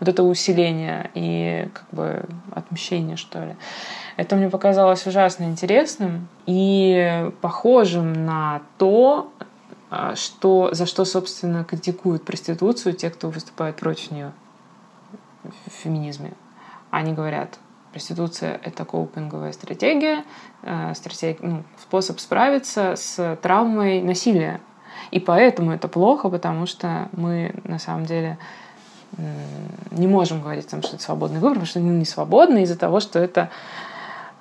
вот 0.00 0.08
это 0.08 0.22
усиление 0.22 1.10
и 1.14 1.68
как 1.72 1.86
бы 1.92 2.24
отмщение, 2.52 3.16
что 3.16 3.40
ли. 3.40 3.56
Это 4.16 4.36
мне 4.36 4.48
показалось 4.48 5.06
ужасно 5.06 5.44
интересным 5.44 6.28
и 6.46 7.30
похожим 7.40 8.24
на 8.24 8.62
то, 8.78 9.32
что, 10.14 10.70
за 10.72 10.86
что, 10.86 11.04
собственно, 11.04 11.64
критикуют 11.64 12.24
проституцию 12.24 12.94
те, 12.94 13.10
кто 13.10 13.30
выступает 13.30 13.76
против 13.76 14.10
нее 14.10 14.32
в 15.42 15.70
феминизме. 15.70 16.32
Они 16.90 17.12
говорят, 17.12 17.58
проституция— 17.92 18.60
это 18.64 18.84
коупинговая 18.84 19.52
стратегия, 19.52 20.24
э, 20.62 20.94
стратег... 20.94 21.38
ну, 21.42 21.62
способ 21.80 22.18
справиться 22.18 22.94
с 22.96 23.38
травмой 23.42 24.02
насилия. 24.02 24.60
И 25.10 25.20
поэтому 25.20 25.72
это 25.72 25.86
плохо, 25.86 26.28
потому 26.28 26.66
что 26.66 27.08
мы 27.12 27.54
на 27.64 27.78
самом 27.78 28.06
деле 28.06 28.38
не 29.90 30.06
можем 30.06 30.40
говорить, 30.40 30.68
там, 30.68 30.82
что 30.82 30.96
это 30.96 31.04
свободный 31.04 31.38
выбор, 31.38 31.54
потому 31.54 31.66
что 31.66 31.78
он 31.78 31.98
не 31.98 32.04
свободный 32.04 32.62
из-за 32.62 32.76
того, 32.76 33.00
что 33.00 33.18
это 33.18 33.50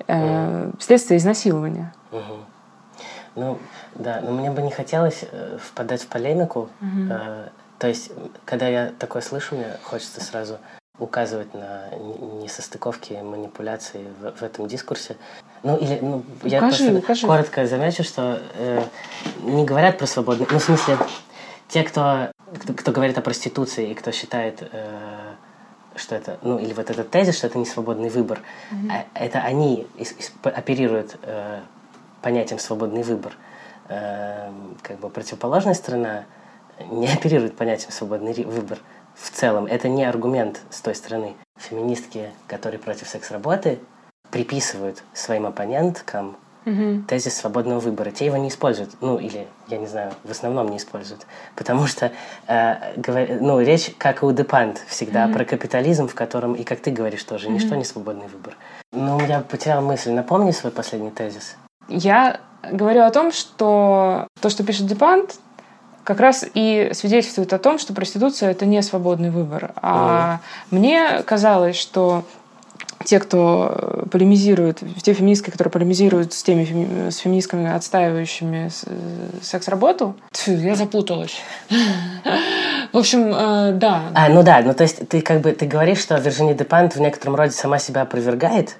э, 0.07 0.71
следствие 0.79 1.19
изнасилования. 1.19 1.93
Мгм. 2.11 2.45
Ну, 3.35 3.57
да, 3.95 4.21
но 4.21 4.31
мне 4.31 4.51
бы 4.51 4.61
не 4.61 4.71
хотелось 4.71 5.25
э, 5.31 5.57
впадать 5.61 6.03
в 6.03 6.07
полемику. 6.07 6.69
Э, 7.09 7.49
то 7.79 7.87
есть, 7.87 8.11
когда 8.45 8.67
я 8.67 8.91
такое 8.99 9.21
слышу, 9.21 9.55
мне 9.55 9.77
хочется 9.83 10.23
сразу 10.23 10.57
указывать 10.99 11.53
на 11.53 11.89
несостыковки, 12.41 13.13
манипуляции 13.13 14.05
в, 14.21 14.31
в 14.37 14.43
этом 14.43 14.67
дискурсе. 14.67 15.17
Ну, 15.63 15.77
или, 15.77 15.99
ну, 16.01 16.23
я 16.43 16.59
Укажи, 16.59 16.85
просто 16.85 16.97
укажи. 16.99 17.27
коротко 17.27 17.65
замечу, 17.65 18.03
что 18.03 18.39
э, 18.55 18.83
не 19.41 19.65
говорят 19.65 19.97
про 19.97 20.05
свободный... 20.05 20.47
Ну, 20.49 20.59
в 20.59 20.63
смысле, 20.63 20.97
те, 21.69 21.83
кто 21.83 22.29
кто, 22.59 22.73
кто 22.73 22.91
говорит 22.91 23.17
о 23.17 23.21
проституции 23.21 23.91
и 23.91 23.93
кто 23.93 24.11
считает, 24.11 24.61
э, 24.71 25.33
что 25.95 26.15
это, 26.15 26.37
ну, 26.41 26.59
или 26.59 26.73
вот 26.73 26.89
этот 26.89 27.09
тезис, 27.09 27.37
что 27.37 27.47
это 27.47 27.57
не 27.57 27.65
свободный 27.65 28.09
выбор, 28.09 28.41
mm-hmm. 28.71 28.91
а, 28.91 29.05
это 29.15 29.39
они 29.39 29.87
из, 29.97 30.11
из, 30.13 30.31
оперируют 30.43 31.17
э, 31.23 31.61
понятием 32.23 32.59
свободный 32.59 33.03
выбор. 33.03 33.33
Э, 33.89 34.49
как 34.81 34.99
бы 34.99 35.09
противоположная 35.09 35.75
сторона 35.75 36.25
не 36.89 37.07
оперирует 37.07 37.55
понятием 37.55 37.91
свободный 37.91 38.33
выбор 38.33 38.79
в 39.15 39.29
целом. 39.29 39.67
Это 39.67 39.89
не 39.89 40.03
аргумент 40.03 40.61
с 40.71 40.81
той 40.81 40.95
стороны. 40.95 41.35
Феминистки, 41.57 42.31
которые 42.47 42.79
против 42.79 43.07
секс-работы, 43.07 43.79
приписывают 44.31 45.03
своим 45.13 45.45
оппоненткам 45.45 46.35
угу. 46.65 47.03
тезис 47.07 47.35
свободного 47.35 47.79
выбора. 47.79 48.11
Те 48.11 48.25
его 48.25 48.37
не 48.37 48.47
используют, 48.47 48.91
ну 49.01 49.19
или, 49.19 49.47
я 49.67 49.77
не 49.77 49.87
знаю, 49.87 50.13
в 50.23 50.31
основном 50.31 50.69
не 50.69 50.77
используют. 50.77 51.27
Потому 51.55 51.85
что, 51.87 52.11
э, 52.47 52.93
говор... 52.97 53.27
ну, 53.41 53.59
речь, 53.59 53.93
как 53.97 54.23
и 54.23 54.25
у 54.25 54.31
Депант, 54.31 54.81
всегда 54.87 55.25
угу. 55.25 55.33
про 55.33 55.45
капитализм, 55.45 56.07
в 56.07 56.15
котором, 56.15 56.53
и 56.53 56.63
как 56.63 56.79
ты 56.79 56.91
говоришь 56.91 57.23
тоже, 57.23 57.47
угу. 57.47 57.55
ничто 57.55 57.75
не 57.75 57.83
свободный 57.83 58.27
выбор. 58.27 58.57
Ну, 58.91 59.19
я 59.25 59.41
потерял 59.41 59.81
мысль. 59.81 60.11
Напомни 60.11 60.51
свой 60.51 60.71
последний 60.71 61.11
тезис. 61.11 61.57
Я 61.87 62.39
говорю 62.71 63.03
о 63.03 63.11
том, 63.11 63.31
что 63.31 64.27
то, 64.41 64.49
что 64.49 64.63
пишет 64.63 64.87
Депант, 64.87 65.35
как 66.03 66.19
раз 66.19 66.45
и 66.53 66.91
свидетельствует 66.93 67.53
о 67.53 67.59
том, 67.59 67.79
что 67.79 67.93
проституция 67.93 68.51
это 68.51 68.65
не 68.65 68.81
свободный 68.81 69.29
выбор. 69.29 69.71
А 69.75 70.39
mm. 70.71 70.77
мне 70.77 71.23
казалось, 71.23 71.77
что 71.77 72.25
те, 73.05 73.19
кто 73.19 74.05
полемизирует, 74.11 74.79
те 75.01 75.13
феминистки, 75.13 75.49
которые 75.49 75.71
полемизируют 75.71 76.33
с 76.33 76.43
теми 76.43 77.09
с 77.09 77.17
феминистками, 77.17 77.71
отстаивающими 77.71 78.69
секс-работу, 79.41 80.15
я 80.45 80.75
запуталась. 80.75 81.35
В 82.91 82.97
общем, 82.97 83.33
э, 83.33 83.71
да. 83.73 84.03
А, 84.13 84.29
ну 84.29 84.43
да, 84.43 84.61
ну 84.61 84.73
то 84.73 84.83
есть 84.83 85.07
ты 85.09 85.21
как 85.21 85.41
бы 85.41 85.51
ты 85.51 85.65
говоришь, 85.65 85.99
что 85.99 86.15
Виржини 86.17 86.53
Депант 86.53 86.95
в 86.95 87.01
некотором 87.01 87.35
роде 87.35 87.51
сама 87.51 87.79
себя 87.79 88.01
опровергает? 88.03 88.77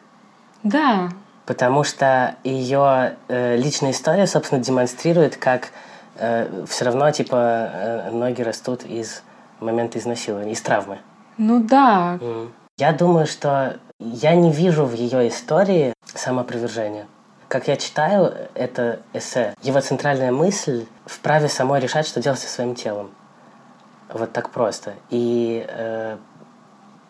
Да. 0.64 1.10
Потому 1.46 1.84
что 1.84 2.36
ее 2.44 3.18
э, 3.28 3.58
личная 3.58 3.92
история, 3.92 4.28
собственно, 4.28 4.62
демонстрирует, 4.62 5.36
как 5.36 5.70
э, 6.16 6.66
все 6.68 6.86
равно, 6.86 7.12
типа, 7.12 7.36
э, 7.36 8.12
ноги 8.12 8.42
растут 8.42 8.84
из 8.84 9.24
момента 9.60 10.00
изнасилования, 10.00 10.54
из 10.54 10.62
травмы. 10.62 11.00
Ну 11.38 11.62
да. 11.62 12.18
Mm. 12.22 12.52
Я 12.78 12.94
думаю, 12.94 13.28
что 13.28 13.78
я 14.00 14.36
не 14.36 14.52
вижу 14.52 14.86
в 14.86 14.94
ее 14.94 15.28
истории 15.28 15.94
самопровержения. 16.06 17.08
Как 17.48 17.68
я 17.68 17.76
читаю 17.76 18.34
это 18.54 19.02
эссе, 19.14 19.54
его 19.62 19.80
центральная 19.82 20.32
мысль 20.32 20.86
в 21.06 21.20
праве 21.20 21.50
самой 21.50 21.80
решать, 21.80 22.08
что 22.08 22.22
делать 22.22 22.40
со 22.40 22.48
своим 22.48 22.74
телом. 22.74 23.12
Вот 24.10 24.32
так 24.32 24.50
просто. 24.50 24.94
И 25.10 25.66
э, 25.68 26.18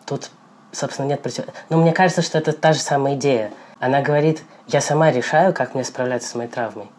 тут, 0.06 0.30
собственно, 0.72 1.06
нет 1.06 1.22
против... 1.22 1.44
Но 1.70 1.78
мне 1.78 1.92
кажется, 1.92 2.22
что 2.22 2.38
это 2.38 2.52
та 2.52 2.72
же 2.72 2.80
самая 2.80 3.14
идея. 3.14 3.52
Она 3.78 4.02
говорит, 4.02 4.42
я 4.66 4.80
сама 4.80 5.10
решаю, 5.10 5.52
как 5.52 5.74
мне 5.74 5.84
справляться 5.84 6.28
с 6.28 6.34
моей 6.34 6.50
травмой. 6.50 6.90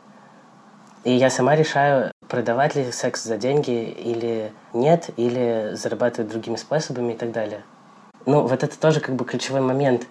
И 1.04 1.12
я 1.12 1.30
сама 1.30 1.56
решаю, 1.56 2.12
продавать 2.28 2.76
ли 2.76 2.92
секс 2.92 3.24
за 3.24 3.38
деньги 3.38 3.84
или 3.84 4.52
нет, 4.74 5.10
или 5.18 5.72
зарабатывать 5.74 6.32
другими 6.32 6.56
способами 6.56 7.14
и 7.14 7.16
так 7.16 7.32
далее. 7.32 7.64
Ну, 8.26 8.42
вот 8.42 8.64
это 8.64 8.80
тоже 8.80 9.00
как 9.00 9.16
бы 9.16 9.24
ключевой 9.26 9.62
момент. 9.62 10.08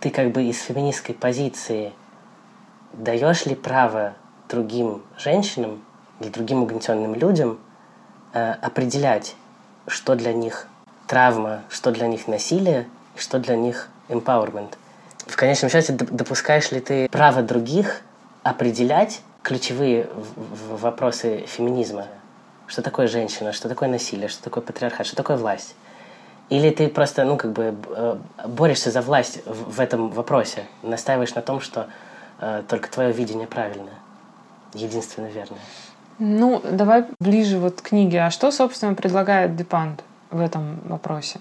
Ты 0.00 0.10
как 0.10 0.30
бы 0.30 0.44
из 0.44 0.60
феминистской 0.62 1.14
позиции 1.14 1.92
даешь 2.92 3.44
ли 3.46 3.54
право 3.54 4.14
другим 4.48 5.02
женщинам 5.18 5.84
или 6.20 6.28
другим 6.28 6.62
угнетенным 6.62 7.14
людям 7.14 7.58
э, 8.32 8.52
определять, 8.52 9.34
что 9.86 10.14
для 10.14 10.32
них 10.32 10.68
травма, 11.06 11.62
что 11.68 11.90
для 11.90 12.06
них 12.06 12.28
насилие, 12.28 12.88
что 13.16 13.38
для 13.38 13.56
них 13.56 13.88
empowerment. 14.08 14.74
В 15.26 15.36
конечном 15.36 15.70
счете, 15.70 15.92
допускаешь 15.92 16.70
ли 16.70 16.80
ты 16.80 17.08
право 17.08 17.42
других 17.42 18.02
определять 18.42 19.20
ключевые 19.42 20.08
вопросы 20.70 21.44
феминизма? 21.46 22.06
Что 22.68 22.82
такое 22.82 23.08
женщина, 23.08 23.52
что 23.52 23.68
такое 23.68 23.88
насилие, 23.88 24.28
что 24.28 24.42
такое 24.42 24.62
патриархат, 24.62 25.06
что 25.06 25.16
такое 25.16 25.36
власть? 25.36 25.74
Или 26.48 26.70
ты 26.70 26.88
просто, 26.88 27.24
ну, 27.24 27.36
как 27.36 27.52
бы 27.52 27.74
э, 27.88 28.16
борешься 28.46 28.92
за 28.92 29.02
власть 29.02 29.40
в, 29.46 29.80
этом 29.80 30.10
вопросе, 30.10 30.64
настаиваешь 30.82 31.34
на 31.34 31.42
том, 31.42 31.60
что 31.60 31.88
э, 32.38 32.62
только 32.68 32.88
твое 32.88 33.10
видение 33.10 33.48
правильное, 33.48 33.94
единственно 34.74 35.26
верное? 35.26 35.58
Ну, 36.20 36.62
давай 36.62 37.04
ближе 37.18 37.58
вот 37.58 37.80
к 37.80 37.88
книге. 37.88 38.22
А 38.22 38.30
что, 38.30 38.52
собственно, 38.52 38.94
предлагает 38.94 39.56
Депант 39.56 40.04
в 40.30 40.40
этом 40.40 40.78
вопросе? 40.86 41.40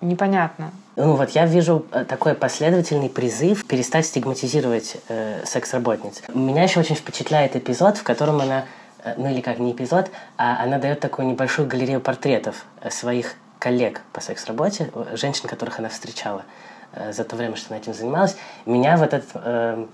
Непонятно. 0.00 0.70
Ну 0.96 1.16
вот 1.16 1.30
я 1.30 1.46
вижу 1.46 1.86
э, 1.90 2.04
такой 2.04 2.34
последовательный 2.34 3.08
призыв 3.08 3.66
перестать 3.66 4.06
стигматизировать 4.06 4.96
э, 5.08 5.44
секс-работниц. 5.44 6.22
Меня 6.32 6.62
еще 6.62 6.80
очень 6.80 6.94
впечатляет 6.94 7.56
эпизод, 7.56 7.98
в 7.98 8.04
котором 8.04 8.40
она, 8.40 8.64
э, 9.02 9.14
ну 9.16 9.28
или 9.28 9.40
как 9.40 9.58
не 9.58 9.72
эпизод, 9.72 10.10
а 10.36 10.62
она 10.62 10.78
дает 10.78 11.00
такую 11.00 11.26
небольшую 11.26 11.66
галерею 11.66 12.00
портретов 12.00 12.64
э, 12.80 12.90
своих 12.90 13.34
коллег 13.58 14.02
по 14.12 14.20
секс-работе, 14.20 14.90
женщин, 15.14 15.48
которых 15.48 15.78
она 15.80 15.88
встречала 15.88 16.44
э, 16.92 17.12
за 17.12 17.24
то 17.24 17.34
время, 17.34 17.56
что 17.56 17.74
она 17.74 17.78
этим 17.78 17.94
занималась, 17.94 18.36
меня 18.64 18.96
в 18.96 19.02
этот 19.02 19.24
э, 19.34 19.86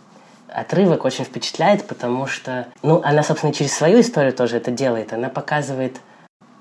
отрывок 0.49 1.05
очень 1.05 1.25
впечатляет, 1.25 1.87
потому 1.87 2.27
что, 2.27 2.67
ну, 2.83 3.01
она, 3.03 3.23
собственно, 3.23 3.53
через 3.53 3.73
свою 3.73 4.01
историю 4.01 4.33
тоже 4.33 4.57
это 4.57 4.71
делает. 4.71 5.13
Она 5.13 5.29
показывает, 5.29 5.97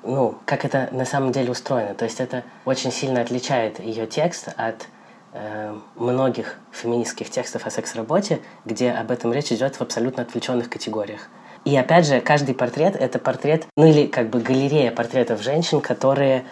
ну, 0.03 0.35
как 0.45 0.65
это 0.65 0.89
на 0.91 1.05
самом 1.05 1.31
деле 1.31 1.51
устроено. 1.51 1.93
То 1.93 2.05
есть 2.05 2.19
это 2.19 2.43
очень 2.65 2.91
сильно 2.91 3.21
отличает 3.21 3.79
ее 3.79 4.07
текст 4.07 4.49
от 4.55 4.87
э, 5.33 5.75
многих 5.95 6.55
феминистских 6.71 7.29
текстов 7.29 7.65
о 7.65 7.71
секс-работе, 7.71 8.39
где 8.65 8.91
об 8.91 9.11
этом 9.11 9.33
речь 9.33 9.51
идет 9.51 9.75
в 9.75 9.81
абсолютно 9.81 10.23
отвлеченных 10.23 10.69
категориях. 10.69 11.29
И 11.65 11.75
опять 11.75 12.07
же, 12.07 12.21
каждый 12.21 12.55
портрет— 12.55 12.95
это 12.99 13.19
портрет, 13.19 13.67
ну 13.75 13.85
или 13.85 14.07
как 14.07 14.29
бы 14.29 14.39
галерея 14.39 14.91
портретов 14.91 15.41
женщин, 15.41 15.81
которые 15.81 16.45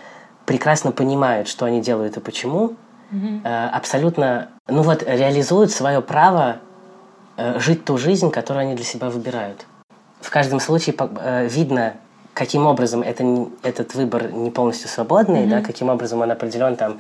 прекрасно 0.46 0.92
понимают, 0.92 1.48
что 1.48 1.66
они 1.66 1.82
делают 1.82 2.18
и 2.18 2.20
почему, 2.20 2.76
mm-hmm. 3.12 3.42
э, 3.44 3.70
абсолютно, 3.70 4.50
ну 4.68 4.82
вот, 4.82 5.04
реализуют 5.04 5.72
свое 5.72 6.02
право 6.02 6.58
э, 7.38 7.60
жить 7.60 7.86
ту 7.86 7.98
жизнь, 7.98 8.32
которую 8.32 8.64
они 8.64 8.76
для 8.76 8.86
себя 8.86 9.10
выбирают. 9.10 9.66
В 10.20 10.30
каждом 10.30 10.60
случае 10.60 10.96
э, 11.00 11.48
видно, 11.48 11.94
каким 12.38 12.68
образом 12.68 13.02
это, 13.02 13.48
этот 13.64 13.96
выбор 13.96 14.32
не 14.32 14.52
полностью 14.52 14.90
свободный, 14.90 15.46
mm-hmm. 15.46 15.50
да, 15.50 15.62
каким 15.62 15.90
образом 15.90 16.22
он 16.22 16.30
определен 16.30 16.76
там 16.76 17.00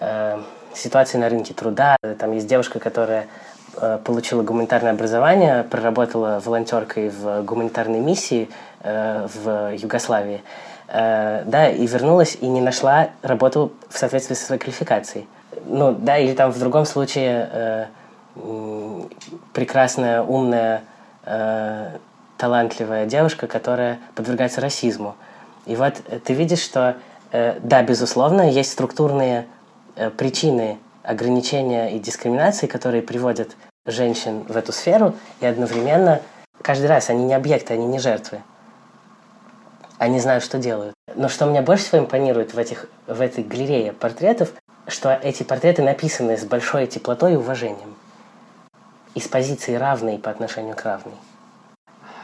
э, 0.00 0.38
ситуацией 0.74 1.20
на 1.20 1.28
рынке 1.28 1.52
труда. 1.52 1.96
Там 2.18 2.32
есть 2.32 2.46
девушка, 2.46 2.78
которая 2.78 3.26
э, 3.76 3.98
получила 4.02 4.42
гуманитарное 4.42 4.92
образование, 4.92 5.64
проработала 5.64 6.40
волонтеркой 6.42 7.10
в 7.10 7.42
гуманитарной 7.42 8.00
миссии 8.00 8.48
э, 8.80 9.26
в 9.34 9.74
Югославии. 9.74 10.40
Э, 10.88 11.42
да, 11.44 11.68
и 11.68 11.86
вернулась 11.86 12.38
и 12.40 12.46
не 12.46 12.62
нашла 12.62 13.10
работу 13.20 13.72
в 13.90 13.98
соответствии 13.98 14.36
со 14.36 14.46
своей 14.46 14.60
квалификацией. 14.60 15.28
Ну, 15.66 15.92
да, 15.92 16.16
или 16.16 16.32
там 16.32 16.50
в 16.50 16.58
другом 16.58 16.86
случае 16.86 17.50
э, 17.52 17.86
прекрасная, 19.52 20.22
умная, 20.22 20.80
э, 21.26 21.90
талантливая 22.38 23.06
девушка, 23.06 23.46
которая 23.46 23.98
подвергается 24.14 24.60
расизму. 24.60 25.16
И 25.66 25.76
вот 25.76 25.94
ты 26.24 26.32
видишь, 26.32 26.62
что, 26.62 26.96
э, 27.32 27.58
да, 27.60 27.82
безусловно, 27.82 28.50
есть 28.50 28.72
структурные 28.72 29.46
э, 29.96 30.08
причины 30.10 30.78
ограничения 31.02 31.94
и 31.94 31.98
дискриминации, 31.98 32.66
которые 32.66 33.02
приводят 33.02 33.56
женщин 33.84 34.44
в 34.48 34.56
эту 34.56 34.72
сферу, 34.72 35.14
и 35.40 35.46
одновременно 35.46 36.22
каждый 36.62 36.86
раз 36.86 37.10
они 37.10 37.24
не 37.24 37.34
объекты, 37.34 37.74
они 37.74 37.86
не 37.86 37.98
жертвы 37.98 38.40
они 39.98 40.20
знают, 40.20 40.44
что 40.44 40.58
делают. 40.58 40.94
Но 41.14 41.28
что 41.28 41.44
меня 41.44 41.62
больше 41.62 41.84
всего 41.84 41.98
импонирует 41.98 42.54
в, 42.54 42.58
этих, 42.58 42.86
в 43.06 43.20
этой 43.20 43.44
галерее 43.44 43.92
портретов, 43.92 44.52
что 44.86 45.12
эти 45.12 45.42
портреты 45.42 45.82
написаны 45.82 46.38
с 46.38 46.44
большой 46.44 46.86
теплотой 46.86 47.34
и 47.34 47.36
уважением. 47.36 47.96
И 49.14 49.20
с 49.20 49.28
позиции 49.28 49.74
равной 49.74 50.18
по 50.18 50.30
отношению 50.30 50.76
к 50.76 50.84
равной. 50.84 51.14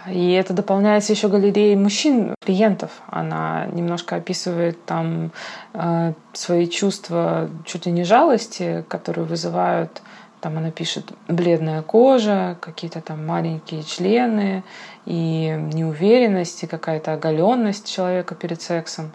И 0.09 0.33
это 0.33 0.53
дополняется 0.53 1.13
еще 1.13 1.29
галереей 1.29 1.77
мужчин, 1.77 2.35
клиентов. 2.45 2.91
Она 3.07 3.67
немножко 3.73 4.17
описывает 4.17 4.85
там 4.85 5.31
э, 5.73 6.13
свои 6.33 6.69
чувства 6.69 7.49
чуть 7.65 7.87
ли 7.87 7.93
не 7.93 8.05
жалости, 8.05 8.85
которые 8.89 9.25
вызывают 9.25 10.03
там 10.45 10.59
она 10.59 10.71
пишет 10.71 11.11
бледная 11.27 11.81
кожа, 11.81 12.59
какие-то 12.61 13.01
там 13.01 13.27
маленькие 13.27 13.83
члены 13.83 14.63
и 15.07 15.59
неуверенность, 15.73 16.63
и 16.63 16.67
какая-то 16.67 17.15
оголенность 17.15 17.91
человека 17.91 18.35
перед 18.35 18.61
сексом. 18.61 19.11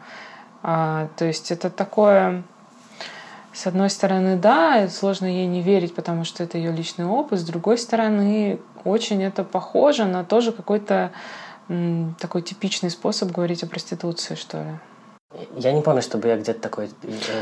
А, 0.63 1.07
то 1.17 1.25
есть 1.25 1.51
это 1.51 1.69
такое, 1.69 2.41
с 3.53 3.67
одной 3.67 3.91
стороны, 3.91 4.37
да, 4.37 4.87
сложно 4.87 5.27
ей 5.27 5.45
не 5.45 5.61
верить, 5.61 5.93
потому 5.93 6.23
что 6.23 6.43
это 6.43 6.57
ее 6.57 6.71
личный 6.71 7.05
опыт, 7.05 7.39
с 7.39 7.43
другой 7.43 7.77
стороны, 7.77 8.59
очень 8.85 9.23
это 9.23 9.43
похоже 9.43 10.05
на 10.05 10.23
тоже 10.23 10.51
какой-то 10.51 11.11
такой 12.19 12.41
типичный 12.41 12.89
способ 12.89 13.31
говорить 13.31 13.63
о 13.63 13.67
проституции, 13.67 14.35
что 14.35 14.57
ли. 14.57 14.79
Я 15.57 15.73
не 15.73 15.81
помню, 15.81 16.01
чтобы 16.01 16.27
я 16.27 16.37
где-то 16.37 16.59
такой 16.59 16.85
э, 16.85 16.89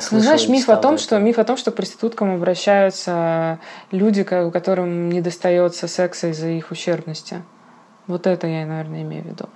слышал. 0.02 0.18
Ну, 0.18 0.20
знаешь, 0.20 0.50
миф 0.50 0.68
о 0.68 0.76
том, 0.76 0.98
что 0.98 1.18
миф 1.20 1.40
о 1.40 1.46
том, 1.46 1.56
что 1.56 1.72
к 1.72 1.76
проституткам 1.76 2.36
обращаются 2.36 3.60
люди, 3.92 4.24
которым 4.24 5.10
не 5.10 5.22
достается 5.22 5.88
секса 5.88 6.32
из-за 6.32 6.50
их 6.50 6.72
ущербности. 6.72 7.42
Вот 8.08 8.28
это 8.28 8.48
я, 8.48 8.66
наверное, 8.66 9.04
имею 9.04 9.24
в 9.24 9.28
виду. 9.28 9.50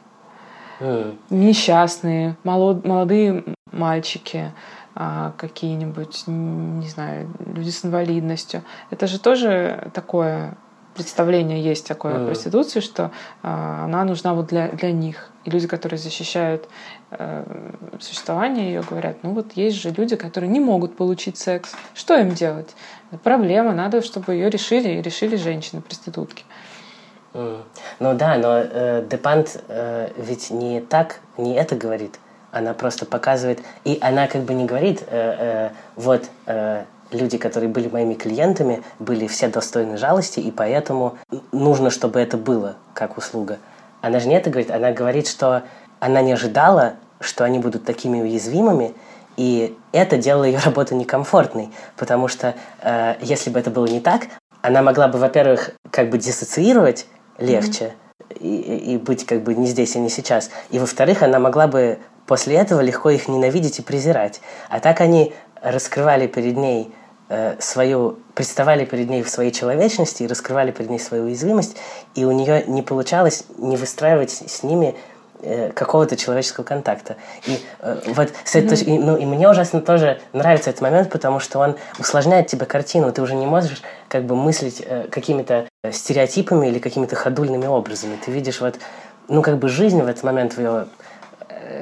Mm. 0.80 1.17
Несчастные, 1.30 2.38
молодые 2.44 3.44
мальчики, 3.72 4.54
а, 4.96 5.34
какие-нибудь, 5.38 6.24
не 6.28 6.88
знаю, 6.88 7.30
люди 7.54 7.70
с 7.70 7.84
инвалидностью. 7.84 8.63
Это 8.89 9.08
же 9.08 9.20
тоже 9.20 9.89
такое 9.94 10.58
представление 11.02 11.60
есть 11.60 11.88
такое 11.88 12.14
mm. 12.14 12.24
о 12.24 12.26
проституции, 12.28 12.80
что 12.80 13.10
а, 13.42 13.86
она 13.86 14.04
нужна 14.04 14.36
вот 14.36 14.48
для, 14.48 14.68
для 14.68 14.92
них. 14.92 15.32
И 15.46 15.50
люди, 15.50 15.68
которые 15.68 15.98
защищают 15.98 16.70
э, 17.10 17.44
существование 18.00 18.74
ее, 18.74 18.84
говорят, 18.88 19.24
ну 19.24 19.34
вот 19.34 19.54
есть 19.54 19.82
же 19.82 19.90
люди, 19.90 20.16
которые 20.16 20.52
не 20.52 20.60
могут 20.60 20.96
получить 20.96 21.38
секс. 21.40 21.74
Что 21.96 22.16
им 22.20 22.36
делать? 22.36 22.76
Проблема, 23.24 23.74
надо, 23.74 24.04
чтобы 24.04 24.36
ее 24.36 24.52
решили, 24.52 24.90
и 24.90 25.02
решили 25.02 25.38
женщины-проститутки. 25.38 26.44
Mm. 27.34 27.64
Ну 28.00 28.14
да, 28.14 28.38
но 28.38 28.60
э, 28.60 29.04
Депант 29.10 29.64
э, 29.68 30.10
ведь 30.18 30.52
не 30.52 30.82
так, 30.82 31.22
не 31.38 31.56
это 31.56 31.76
говорит. 31.76 32.20
Она 32.52 32.76
просто 32.76 33.08
показывает, 33.08 33.64
и 33.84 33.98
она 34.00 34.28
как 34.28 34.44
бы 34.44 34.54
не 34.54 34.66
говорит, 34.66 35.02
э, 35.08 35.08
э, 35.10 35.70
вот 35.96 36.30
э, 36.46 36.84
люди, 37.12 37.38
которые 37.38 37.69
были 37.69 37.88
моими 37.88 38.13
клиентами, 38.13 38.84
были 39.00 39.28
все 39.28 39.47
достойны 39.47 39.97
жалости, 39.97 40.39
и 40.39 40.52
поэтому 40.52 41.17
нужно, 41.52 41.89
чтобы 41.89 42.19
это 42.19 42.38
было 42.38 42.76
как 42.93 43.17
услуга. 43.17 43.60
Она 44.02 44.19
же 44.19 44.28
не 44.28 44.36
это 44.36 44.50
говорит, 44.50 44.71
она 44.71 44.91
говорит, 44.91 45.28
что 45.28 45.63
она 46.00 46.21
не 46.21 46.34
ожидала, 46.34 46.95
что 47.19 47.43
они 47.43 47.60
будут 47.60 47.86
такими 47.86 48.21
уязвимыми, 48.21 48.93
и 49.38 49.78
это 49.91 50.17
делало 50.17 50.45
ее 50.45 50.60
работу 50.65 50.95
некомфортной, 50.95 51.69
потому 51.97 52.28
что 52.28 52.56
э, 52.82 53.15
если 53.21 53.50
бы 53.50 53.60
это 53.60 53.69
было 53.69 53.86
не 53.86 54.00
так, 54.00 54.24
она 54.62 54.82
могла 54.82 55.08
бы, 55.08 55.17
во-первых, 55.17 55.71
как 55.89 56.10
бы 56.10 56.17
диссоциировать 56.17 57.08
легче 57.38 57.93
mm-hmm. 58.30 58.39
и, 58.39 58.93
и 58.93 58.97
быть 58.97 59.26
как 59.26 59.41
бы 59.43 59.56
не 59.56 59.67
здесь 59.67 59.95
и 59.95 60.00
не 60.00 60.10
сейчас, 60.10 60.52
и 60.69 60.80
во-вторых, 60.80 61.24
она 61.24 61.39
могла 61.39 61.67
бы 61.67 62.00
после 62.28 62.56
этого 62.56 62.82
легко 62.82 63.10
их 63.10 63.28
ненавидеть 63.28 63.80
и 63.80 63.82
презирать. 63.82 64.41
А 64.69 64.80
так 64.80 65.02
они 65.02 65.34
раскрывали 65.62 66.28
перед 66.28 66.58
ней 66.58 66.93
свою, 67.60 68.20
представали 68.34 68.86
перед 68.86 69.10
ней 69.10 69.24
в 69.24 69.30
своей 69.30 69.52
человечности 69.52 70.24
и 70.24 70.28
раскрывали 70.28 70.72
перед 70.72 70.89
ней 70.89 71.00
свою 71.00 71.26
уязвимость, 71.26 71.78
и 72.15 72.26
у 72.26 72.32
нее 72.32 72.63
не 72.67 72.82
получалось 72.82 73.44
не 73.58 73.78
выстраивать 73.78 74.32
с 74.32 74.63
ними 74.63 74.96
э, 75.41 75.72
какого-то 75.72 76.17
человеческого 76.17 76.63
контакта. 76.63 77.15
И 77.46 77.60
э, 77.80 78.02
вот 78.08 78.30
с 78.44 78.56
этой 78.56 78.78
mm-hmm. 78.78 79.00
ну, 79.00 79.17
и 79.17 79.26
мне 79.26 79.50
ужасно 79.50 79.82
тоже 79.82 80.20
нравится 80.34 80.70
этот 80.70 80.82
момент, 80.82 81.10
потому 81.10 81.39
что 81.39 81.60
он 81.60 81.76
усложняет 82.00 82.48
тебе 82.48 82.65
картину. 82.65 83.12
Ты 83.12 83.22
уже 83.22 83.36
не 83.36 83.46
можешь 83.46 83.82
как 84.08 84.26
бы 84.26 84.36
мыслить 84.36 84.82
э, 84.86 85.08
какими-то 85.10 85.67
стереотипами 85.91 86.67
или 86.67 86.80
какими-то 86.80 87.15
ходульными 87.15 87.67
образами. 87.67 88.17
Ты 88.24 88.32
видишь 88.32 88.62
вот 88.62 88.76
ну, 89.28 89.41
как 89.41 89.58
бы 89.58 89.70
жизнь 89.70 90.02
в 90.02 90.08
этот 90.08 90.24
момент 90.24 90.54
в 90.54 90.58
ее 90.60 90.88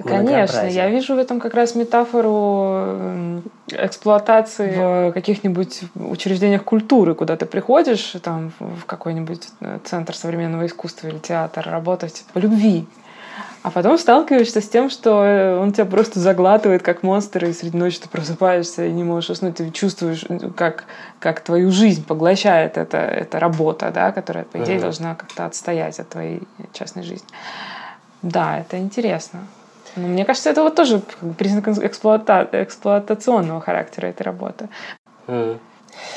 Конечно, 0.04 0.68
я 0.68 0.90
вижу 0.90 1.16
в 1.16 1.18
этом 1.18 1.40
как 1.40 1.54
раз 1.54 1.76
метафору 1.76 3.42
эксплуатации 3.72 5.10
в 5.10 5.14
каких-нибудь 5.14 5.82
учреждениях 5.96 6.64
культуры, 6.64 7.16
куда 7.16 7.36
ты 7.36 7.46
приходишь 7.46 8.16
там 8.24 8.52
в 8.60 8.86
какой-нибудь 8.86 9.48
э, 9.62 9.80
центр 9.84 10.16
современного 10.16 10.66
искусства 10.66 11.08
или 11.08 11.18
театр 11.20 11.68
работать 11.70 12.26
по 12.34 12.40
любви. 12.40 12.88
А 13.62 13.72
потом 13.72 13.98
сталкиваешься 13.98 14.62
с 14.62 14.70
тем, 14.70 14.90
что 14.90 15.24
э, 15.24 15.58
он 15.58 15.74
тебя 15.74 15.86
просто 15.86 16.20
заглатывает, 16.20 16.82
как 16.82 17.04
монстр, 17.04 17.46
и 17.46 17.54
среди 17.54 17.78
ночи 17.78 18.00
ты 18.00 18.08
просыпаешься 18.08 18.86
и 18.86 18.92
не 18.92 19.04
можешь 19.04 19.32
уснуть. 19.32 19.56
Ты 19.56 19.70
чувствуешь, 19.72 20.26
как, 20.56 20.86
как 21.20 21.42
твою 21.42 21.70
жизнь 21.72 22.06
поглощает 22.06 22.78
эта, 22.78 22.98
эта 22.98 23.40
работа, 23.40 23.92
да, 23.94 24.12
которая, 24.12 24.46
по 24.46 24.58
идее, 24.64 24.80
должна 24.80 25.16
как-то 25.16 25.46
отстоять 25.46 26.00
от 26.00 26.08
твоей 26.10 26.42
частной 26.72 27.04
жизни. 27.04 27.28
Да, 28.22 28.60
это 28.60 28.78
интересно. 28.78 29.42
Но 29.96 30.08
мне 30.08 30.26
кажется, 30.26 30.50
это 30.50 30.64
вот 30.64 30.76
тоже 30.76 31.02
признак 31.38 31.68
эксплуата... 31.68 32.48
эксплуатационного 32.52 33.62
характера 33.62 34.08
этой 34.08 34.24
работы. 34.24 34.70
Mm. 35.28 35.60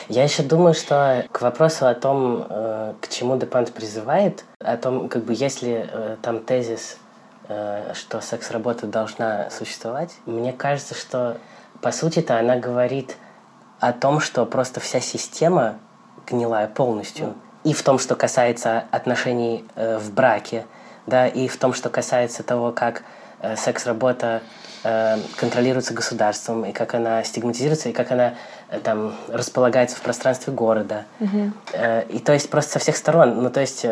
Я 0.09 0.25
еще 0.25 0.43
думаю, 0.43 0.75
что 0.75 1.25
к 1.33 1.41
вопросу 1.41 1.87
о 1.87 1.95
том, 1.95 2.47
э, 2.49 2.95
к 3.01 3.09
чему 3.09 3.37
Депант 3.37 3.73
призывает, 3.73 4.45
о 4.59 4.77
том, 4.77 5.09
как 5.09 5.25
бы, 5.25 5.35
если 5.35 5.89
э, 5.91 6.17
там 6.23 6.41
тезис, 6.41 6.99
э, 7.49 7.93
что 7.95 8.21
секс-работа 8.21 8.87
должна 8.87 9.51
существовать, 9.51 10.11
мне 10.27 10.53
кажется, 10.53 10.95
что 10.95 11.39
по 11.81 11.93
сути-то 11.93 12.39
она 12.39 12.57
говорит 12.57 13.17
о 13.81 13.93
том, 13.93 14.21
что 14.21 14.47
просто 14.47 14.81
вся 14.81 15.01
система 15.01 15.79
гнилая 16.27 16.69
полностью. 16.69 17.27
Mm. 17.27 17.35
И 17.65 17.73
в 17.75 17.83
том, 17.83 17.99
что 17.99 18.17
касается 18.17 18.85
отношений 18.91 19.65
в 19.77 20.13
браке, 20.13 20.67
да, 21.07 21.29
и 21.29 21.47
в 21.47 21.57
том, 21.57 21.75
что 21.75 21.91
касается 21.91 22.43
того, 22.43 22.73
как 22.73 23.05
секс-работа 23.57 24.43
э, 24.85 25.19
контролируется 25.37 25.95
государством, 25.95 26.65
и 26.65 26.73
как 26.73 26.95
она 26.95 27.25
стигматизируется, 27.25 27.89
и 27.89 27.93
как 27.93 28.13
она 28.13 28.35
э, 28.71 28.79
там 28.79 29.15
располагается 29.29 29.97
в 29.97 30.01
пространстве 30.01 30.53
города. 30.53 31.05
Угу. 31.21 31.53
И 32.09 32.19
то 32.21 32.33
есть 32.33 32.51
просто 32.51 32.73
со 32.73 32.79
всех 32.79 32.97
сторон. 32.97 33.43
Ну, 33.43 33.51
то 33.51 33.61
есть, 33.61 33.85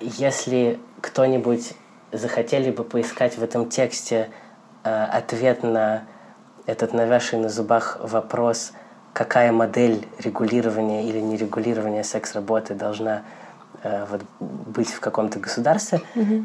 если 0.00 0.78
кто-нибудь 1.00 1.72
захотели 2.12 2.70
бы 2.70 2.84
поискать 2.84 3.38
в 3.38 3.42
этом 3.42 3.68
тексте 3.68 4.28
ответ 4.82 5.62
на 5.62 6.02
этот 6.66 6.92
навязший 6.92 7.38
на 7.38 7.48
зубах 7.48 7.98
вопрос, 8.00 8.72
какая 9.12 9.52
модель 9.52 10.06
регулирования 10.18 11.08
или 11.08 11.20
нерегулирования 11.20 12.02
секс-работы 12.02 12.74
должна 12.74 13.22
вот, 13.82 14.22
быть 14.40 14.90
в 14.90 15.00
каком-то 15.00 15.38
государстве, 15.38 16.02
угу 16.14 16.44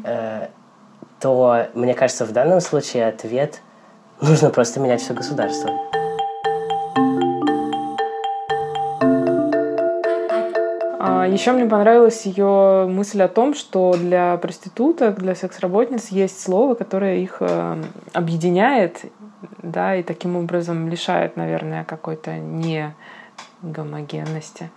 то, 1.20 1.66
мне 1.74 1.94
кажется, 1.94 2.24
в 2.24 2.32
данном 2.32 2.60
случае 2.60 3.06
ответ– 3.06 3.60
нужно 4.20 4.50
просто 4.50 4.80
менять 4.80 5.00
все 5.00 5.14
государство. 5.14 5.70
А, 11.00 11.26
Еще 11.26 11.52
мне 11.52 11.66
понравилась 11.66 12.26
ее 12.26 12.86
мысль 12.88 13.22
о 13.22 13.28
том, 13.28 13.54
что 13.54 13.94
для 13.94 14.36
проституток, 14.38 15.18
для 15.18 15.34
секс-работниц 15.34 16.08
есть 16.08 16.40
слово, 16.40 16.74
которое 16.74 17.18
их 17.18 17.36
э, 17.40 17.82
объединяет, 18.12 19.04
да, 19.62 19.94
и 19.96 20.02
таким 20.02 20.36
образом 20.36 20.88
лишает, 20.88 21.36
наверное, 21.36 21.84
какой-то 21.84 22.32
не 22.38 22.94
гомогенности 23.62 24.70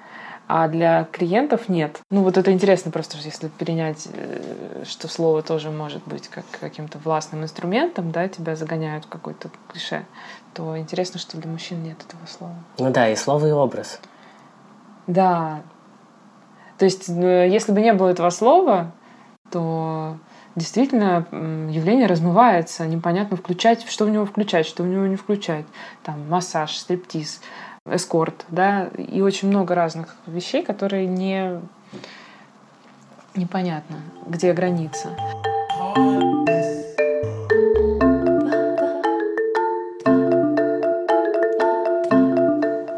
а 0.54 0.68
для 0.68 1.06
клиентов 1.06 1.70
нет. 1.70 2.02
Ну 2.10 2.24
вот 2.24 2.38
это 2.38 2.52
интересно 2.52 2.92
просто, 2.92 3.16
если 3.24 3.48
перенять, 3.48 4.10
э, 4.12 4.84
что 4.84 5.08
слово 5.08 5.44
тоже 5.44 5.72
может 5.72 6.06
быть 6.06 6.28
как 6.28 6.44
каким-то 6.60 6.98
властным 6.98 7.44
инструментом, 7.44 8.12
да, 8.12 8.28
тебя 8.28 8.58
загоняют 8.58 9.06
в 9.06 9.08
какой-то 9.08 9.50
клише, 9.70 10.06
то 10.54 10.78
интересно, 10.78 11.22
что 11.22 11.38
для 11.38 11.50
мужчин 11.50 11.82
нет 11.82 12.04
этого 12.06 12.26
слова. 12.26 12.56
Ну 12.80 12.92
да, 12.92 13.08
и 13.08 13.16
слово, 13.16 13.48
и 13.48 13.52
образ. 13.52 14.02
Да. 15.08 15.62
То 16.78 16.84
есть, 16.84 17.08
э, 17.08 17.48
если 17.50 17.72
бы 17.72 17.80
не 17.80 17.94
было 17.94 18.10
этого 18.10 18.30
слова, 18.30 18.92
то 19.52 20.18
действительно 20.58 21.26
явление 21.32 22.08
размывается, 22.08 22.86
непонятно 22.88 23.38
включать, 23.38 23.90
что 23.90 24.04
в 24.04 24.10
него 24.10 24.26
включать, 24.26 24.66
что 24.66 24.84
в 24.84 24.88
него 24.88 25.06
не 25.06 25.16
включать. 25.16 25.66
Там 26.04 26.28
массаж, 26.28 26.76
стриптиз, 26.76 27.40
эскорт, 27.90 28.46
да, 28.50 28.90
и 28.98 29.22
очень 29.22 29.48
много 29.48 29.74
разных 29.74 30.16
вещей, 30.28 30.64
которые 30.64 31.08
не 31.08 31.60
непонятно, 33.36 33.98
где 34.28 34.54
граница. 34.54 35.10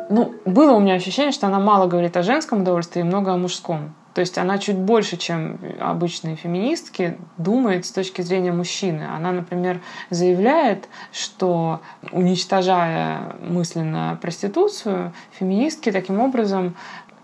Ну, 0.09 0.33
было 0.45 0.73
у 0.73 0.79
меня 0.79 0.95
ощущение, 0.95 1.31
что 1.31 1.47
она 1.47 1.59
мало 1.59 1.87
говорит 1.87 2.17
о 2.17 2.23
женском 2.23 2.61
удовольствии 2.61 2.99
и 2.99 3.03
много 3.03 3.33
о 3.33 3.37
мужском. 3.37 3.93
То 4.13 4.21
есть 4.21 4.37
она 4.37 4.57
чуть 4.59 4.77
больше, 4.77 5.17
чем 5.17 5.57
обычные 5.79 6.35
феминистки, 6.35 7.17
думает 7.37 7.85
с 7.85 7.91
точки 7.91 8.21
зрения 8.21 8.51
мужчины. 8.51 9.03
Она, 9.03 9.31
например, 9.31 9.81
заявляет, 10.09 10.87
что 11.11 11.81
уничтожая 12.11 13.35
мысленно 13.41 14.17
проституцию, 14.21 15.13
феминистки 15.31 15.91
таким 15.91 16.19
образом 16.19 16.75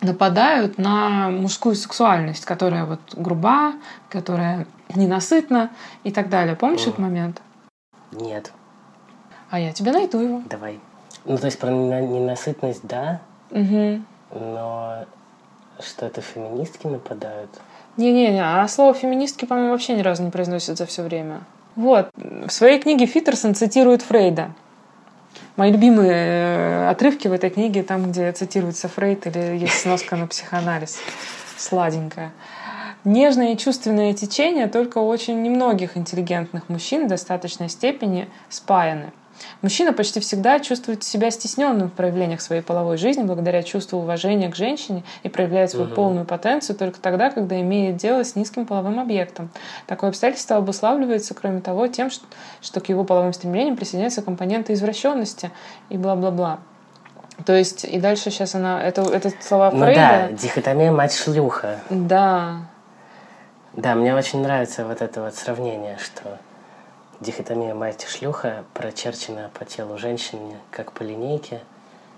нападают 0.01 0.77
на 0.77 1.29
мужскую 1.29 1.75
сексуальность, 1.75 2.45
которая 2.45 2.85
вот 2.85 2.99
груба, 3.13 3.73
которая 4.09 4.65
ненасытна 4.95 5.69
и 6.03 6.11
так 6.11 6.29
далее. 6.29 6.55
Помнишь 6.55 6.81
О. 6.87 6.89
этот 6.89 6.99
момент? 6.99 7.41
Нет. 8.11 8.51
А 9.51 9.59
я 9.59 9.73
тебе 9.73 9.91
найду 9.91 10.19
его. 10.19 10.41
Давай. 10.49 10.79
Ну, 11.25 11.37
то 11.37 11.45
есть 11.45 11.59
про 11.59 11.69
ненасытность, 11.69 12.81
да? 12.83 13.19
Угу. 13.51 14.01
Но 14.31 15.05
что 15.81 16.05
это 16.05 16.21
феминистки 16.21 16.87
нападают? 16.87 17.49
Не-не-не, 17.97 18.43
а 18.43 18.67
слово 18.67 18.93
феминистки, 18.93 19.45
по-моему, 19.45 19.71
вообще 19.71 19.93
ни 19.93 20.01
разу 20.01 20.23
не 20.23 20.31
произносят 20.31 20.77
за 20.77 20.85
все 20.85 21.03
время. 21.03 21.41
Вот. 21.75 22.09
В 22.15 22.49
своей 22.49 22.79
книге 22.79 23.05
Фитерсон 23.05 23.55
цитирует 23.55 24.01
Фрейда. 24.01 24.51
Мои 25.55 25.71
любимые 25.71 26.11
э, 26.13 26.89
отрывки 26.89 27.27
в 27.27 27.33
этой 27.33 27.49
книге, 27.49 27.83
там, 27.83 28.11
где 28.11 28.31
цитируется 28.31 28.87
Фрейд 28.87 29.27
или 29.27 29.57
есть 29.57 29.81
сноска 29.81 30.15
на 30.15 30.27
психоанализ. 30.27 30.99
Сладенькая. 31.57 32.31
Нежное 33.03 33.53
и 33.53 33.57
чувственное 33.57 34.13
течение 34.13 34.67
только 34.67 34.97
у 34.97 35.07
очень 35.07 35.41
немногих 35.41 35.95
интеллигентных 35.95 36.69
мужчин 36.69 37.05
в 37.05 37.09
достаточной 37.09 37.69
степени 37.69 38.29
спаяны. 38.49 39.11
Мужчина 39.61 39.93
почти 39.93 40.19
всегда 40.19 40.59
чувствует 40.59 41.03
себя 41.03 41.31
стесненным 41.31 41.89
в 41.89 41.93
проявлениях 41.93 42.41
своей 42.41 42.61
половой 42.61 42.97
жизни 42.97 43.23
благодаря 43.23 43.63
чувству 43.63 43.99
уважения 43.99 44.49
к 44.49 44.55
женщине 44.55 45.03
и 45.23 45.29
проявляет 45.29 45.71
свою 45.71 45.87
угу. 45.87 45.95
полную 45.95 46.25
потенцию 46.25 46.75
только 46.75 46.99
тогда, 46.99 47.29
когда 47.29 47.59
имеет 47.59 47.97
дело 47.97 48.23
с 48.23 48.35
низким 48.35 48.65
половым 48.65 48.99
объектом. 48.99 49.49
Такое 49.87 50.09
обстоятельство 50.09 50.57
обуславливается, 50.57 51.33
кроме 51.33 51.61
того, 51.61 51.87
тем, 51.87 52.09
что, 52.09 52.25
что 52.61 52.79
к 52.79 52.89
его 52.89 53.03
половым 53.03 53.33
стремлениям 53.33 53.75
присоединяются 53.75 54.21
компоненты 54.21 54.73
извращенности 54.73 55.51
и 55.89 55.97
бла-бла-бла. 55.97 56.59
То 57.45 57.53
есть, 57.53 57.85
и 57.85 57.99
дальше 57.99 58.31
сейчас 58.31 58.55
она... 58.55 58.81
Это, 58.83 59.01
это 59.01 59.31
слова 59.41 59.71
ну 59.71 59.85
Фрейда. 59.85 59.99
да, 59.99 60.31
дихотомия 60.31 60.91
мать-шлюха. 60.91 61.79
Да. 61.89 62.57
Да, 63.73 63.95
мне 63.95 64.13
очень 64.13 64.41
нравится 64.41 64.85
вот 64.85 65.01
это 65.01 65.21
вот 65.21 65.35
сравнение, 65.35 65.97
что 65.97 66.37
дихотомия 67.19 67.73
мать-шлюха 67.75 68.63
прочерчена 68.73 69.49
по 69.53 69.65
телу 69.65 69.97
женщины 69.97 70.57
как 70.71 70.91
по 70.93 71.03
линейке, 71.03 71.61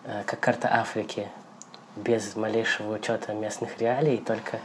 э, 0.06 0.24
как 0.26 0.40
карта 0.40 0.70
Африки, 0.72 1.28
без 1.96 2.36
малейшего 2.36 2.96
учета 2.96 3.34
местных 3.34 3.80
реалий, 3.80 4.18
только 4.18 4.60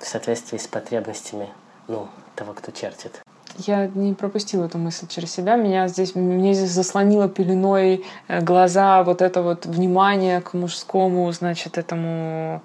в 0.00 0.06
соответствии 0.06 0.58
с 0.58 0.66
потребностями 0.66 1.48
ну, 1.88 2.08
того, 2.34 2.54
кто 2.54 2.72
чертит. 2.72 3.20
Я 3.58 3.86
не 3.86 4.14
пропустила 4.14 4.64
эту 4.64 4.78
мысль 4.78 5.06
через 5.08 5.30
себя. 5.30 5.56
Меня 5.56 5.86
здесь, 5.86 6.14
мне 6.14 6.54
здесь 6.54 6.70
заслонило 6.70 7.28
пеленой 7.28 8.04
э, 8.28 8.40
глаза 8.40 9.02
вот 9.02 9.20
это 9.20 9.42
вот 9.42 9.66
внимание 9.66 10.40
к 10.40 10.54
мужскому, 10.54 11.30
значит, 11.32 11.76
этому 11.76 12.62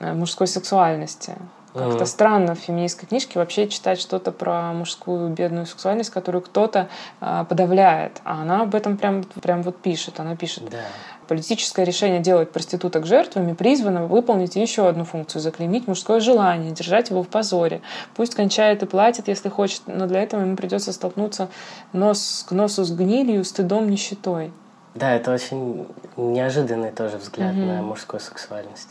э, 0.00 0.12
мужской 0.12 0.48
сексуальности. 0.48 1.36
Как-то 1.74 2.06
странно 2.06 2.54
в 2.54 2.60
феминистской 2.60 3.08
книжке 3.08 3.40
вообще 3.40 3.68
читать 3.68 4.00
что-то 4.00 4.30
про 4.30 4.72
мужскую 4.72 5.28
бедную 5.30 5.66
сексуальность, 5.66 6.10
которую 6.10 6.42
кто-то 6.42 6.88
э, 7.20 7.44
подавляет. 7.48 8.20
А 8.22 8.42
она 8.42 8.62
об 8.62 8.76
этом 8.76 8.96
прям, 8.96 9.24
прям 9.42 9.62
вот 9.62 9.78
пишет. 9.78 10.20
Она 10.20 10.36
пишет. 10.36 10.70
Да. 10.70 10.78
Политическое 11.26 11.84
решение 11.84 12.20
делать 12.20 12.52
проституток 12.52 13.06
жертвами 13.06 13.54
призвано 13.54 14.06
выполнить 14.06 14.54
еще 14.54 14.86
одну 14.86 15.04
функцию— 15.04 15.42
заклеймить 15.42 15.88
мужское 15.88 16.20
желание, 16.20 16.70
держать 16.70 17.10
его 17.10 17.24
в 17.24 17.28
позоре. 17.28 17.80
Пусть 18.14 18.36
кончает 18.36 18.84
и 18.84 18.86
платит, 18.86 19.26
если 19.26 19.48
хочет, 19.48 19.82
но 19.86 20.06
для 20.06 20.22
этого 20.22 20.42
ему 20.42 20.56
придется 20.56 20.92
столкнуться 20.92 21.48
нос 21.92 22.46
к 22.48 22.52
носу 22.52 22.84
с 22.84 22.92
гнилью, 22.92 23.44
стыдом, 23.44 23.90
нищетой. 23.90 24.52
Да, 24.94 25.12
это 25.12 25.32
очень 25.32 25.88
неожиданный 26.16 26.92
тоже 26.92 27.16
взгляд 27.16 27.52
mm-hmm. 27.52 27.66
на 27.78 27.82
мужскую 27.82 28.20
сексуальность 28.20 28.90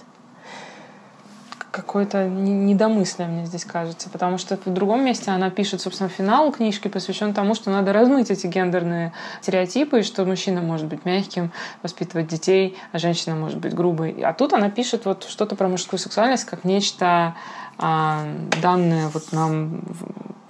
какое-то 1.73 2.27
недомыслие, 2.27 3.27
мне 3.27 3.45
здесь 3.47 3.65
кажется. 3.65 4.07
Потому 4.11 4.37
что 4.37 4.57
в 4.63 4.69
другом 4.71 5.03
месте 5.03 5.31
она 5.31 5.49
пишет, 5.49 5.81
собственно, 5.81 6.07
финал 6.07 6.51
книжки 6.51 6.87
посвящен 6.87 7.33
тому, 7.33 7.55
что 7.55 7.71
надо 7.71 7.91
размыть 7.91 8.29
эти 8.29 8.45
гендерные 8.45 9.11
стереотипы, 9.41 9.99
и 9.99 10.03
что 10.03 10.23
мужчина 10.23 10.61
может 10.61 10.85
быть 10.85 11.03
мягким, 11.03 11.51
воспитывать 11.81 12.27
детей, 12.27 12.77
а 12.91 12.99
женщина 12.99 13.35
может 13.35 13.57
быть 13.57 13.73
грубой. 13.73 14.11
А 14.23 14.33
тут 14.33 14.53
она 14.53 14.69
пишет 14.69 15.05
вот 15.05 15.23
что-то 15.23 15.55
про 15.55 15.67
мужскую 15.67 15.99
сексуальность 15.99 16.45
как 16.45 16.63
нечто 16.63 17.33
а, 17.79 18.23
данное 18.61 19.07
вот 19.07 19.31
нам 19.31 19.81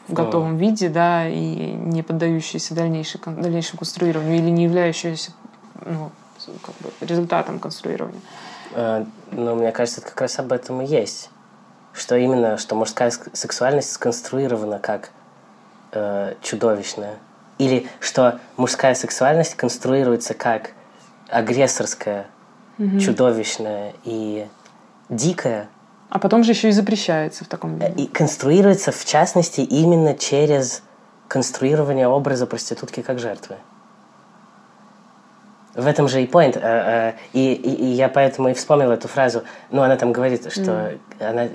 в 0.09 0.13
готовом 0.13 0.57
да. 0.57 0.61
виде, 0.61 0.89
да, 0.89 1.29
и 1.29 1.71
не 1.71 2.03
поддающееся 2.03 2.75
дальнейшему, 2.75 3.41
дальнейшему 3.41 3.79
конструированию 3.79 4.39
или 4.39 4.49
не 4.49 4.65
являющееся 4.65 5.31
ну, 5.85 6.11
как 6.61 6.75
бы 6.81 6.91
результатом 6.99 7.59
конструирования. 7.59 8.19
Э, 8.73 9.05
но 9.31 9.55
мне 9.55 9.71
кажется, 9.71 10.01
это 10.01 10.09
как 10.09 10.21
раз 10.21 10.39
об 10.39 10.51
этом 10.51 10.81
и 10.81 10.85
есть. 10.85 11.29
Что 11.93 12.15
именно, 12.15 12.57
что 12.57 12.75
мужская 12.75 13.11
сексуальность 13.33 13.91
сконструирована 13.91 14.79
как 14.79 15.11
э, 15.91 16.35
чудовищная. 16.41 17.17
Или 17.59 17.87
что 17.99 18.39
мужская 18.57 18.95
сексуальность 18.95 19.55
конструируется 19.55 20.33
как 20.33 20.71
агрессорская, 21.29 22.27
mm-hmm. 22.77 22.99
чудовищная 22.99 23.93
и 24.03 24.47
дикая. 25.09 25.69
А 26.09 26.19
потом 26.19 26.43
же 26.43 26.51
еще 26.51 26.69
и 26.69 26.71
запрещается 26.71 27.43
в 27.43 27.47
таком 27.47 27.77
виде. 27.77 28.03
И 28.03 28.07
конструируется, 28.07 28.91
в 28.91 29.05
частности, 29.05 29.61
именно 29.61 30.15
через 30.15 30.83
конструирование 31.27 32.07
образа 32.07 32.45
проститутки 32.45 33.01
как 33.01 33.19
жертвы. 33.19 33.55
В 35.75 35.87
этом 35.87 36.07
же 36.07 36.21
и 36.21 36.27
point. 36.27 36.57
Э, 36.59 37.11
э, 37.11 37.13
и, 37.33 37.53
и, 37.53 37.69
и 37.69 37.85
я 37.85 38.09
поэтому 38.09 38.49
и 38.49 38.53
вспомнил 38.53 38.91
эту 38.91 39.07
фразу. 39.07 39.43
Ну, 39.71 39.81
она 39.81 39.95
там 39.95 40.11
говорит, 40.11 40.51
что 40.51 40.61
mm. 40.61 40.99
она 41.19 41.47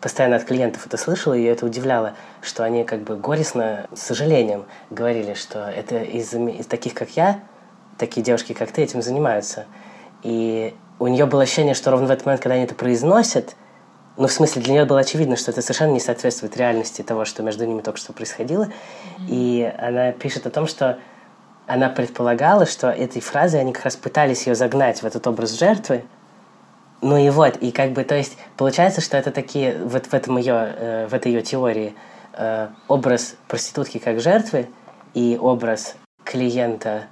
постоянно 0.00 0.36
от 0.36 0.44
клиентов 0.44 0.84
это 0.84 0.96
слышала, 0.96 1.34
и 1.34 1.44
это 1.44 1.64
удивляло, 1.64 2.14
что 2.42 2.64
они 2.64 2.84
как 2.84 3.02
бы 3.02 3.16
горестно, 3.16 3.86
с 3.94 4.02
сожалением 4.02 4.64
говорили, 4.90 5.34
что 5.34 5.60
это 5.68 6.02
из, 6.02 6.34
из 6.34 6.66
таких, 6.66 6.94
как 6.94 7.10
я, 7.10 7.40
такие 7.98 8.22
девушки, 8.22 8.52
как 8.52 8.72
ты, 8.72 8.82
этим 8.82 9.00
занимаются. 9.00 9.66
И 10.24 10.74
у 10.98 11.06
нее 11.06 11.26
было 11.26 11.42
ощущение, 11.42 11.74
что 11.74 11.92
ровно 11.92 12.08
в 12.08 12.10
этот 12.10 12.26
момент, 12.26 12.42
когда 12.42 12.56
они 12.56 12.64
это 12.64 12.74
произносят, 12.74 13.54
ну, 14.16 14.26
в 14.26 14.32
смысле, 14.32 14.60
для 14.60 14.74
нее 14.74 14.84
было 14.84 15.00
очевидно, 15.00 15.36
что 15.36 15.52
это 15.52 15.62
совершенно 15.62 15.92
не 15.92 16.00
соответствует 16.00 16.56
реальности 16.56 17.02
того, 17.02 17.24
что 17.24 17.42
между 17.42 17.64
ними 17.64 17.80
только 17.80 17.98
что 17.98 18.12
происходило. 18.12 18.64
Mm-hmm. 18.64 19.26
И 19.28 19.74
она 19.78 20.12
пишет 20.12 20.46
о 20.46 20.50
том, 20.50 20.66
что 20.66 20.98
она 21.72 21.88
предполагала, 21.88 22.66
что 22.66 22.90
этой 22.90 23.22
фразой 23.22 23.60
они 23.60 23.72
как 23.72 23.84
раз 23.84 23.96
пытались 23.96 24.46
ее 24.46 24.54
загнать 24.54 25.02
в 25.02 25.06
этот 25.06 25.26
образ 25.26 25.58
жертвы. 25.58 26.04
Ну 27.00 27.16
и 27.16 27.30
вот, 27.30 27.56
и 27.56 27.72
как 27.72 27.92
бы, 27.92 28.04
то 28.04 28.14
есть, 28.14 28.36
получается, 28.58 29.00
что 29.00 29.16
это 29.16 29.30
такие, 29.30 29.78
вот 29.82 30.06
в, 30.06 30.12
этом 30.12 30.36
ее, 30.36 30.54
э, 30.54 31.06
в 31.06 31.14
этой 31.14 31.32
ее 31.32 31.40
теории, 31.40 31.94
э, 32.34 32.68
образ 32.88 33.36
проститутки 33.48 33.96
как 33.96 34.20
жертвы 34.20 34.68
и 35.14 35.38
образ 35.40 35.96
клиента, 36.24 37.04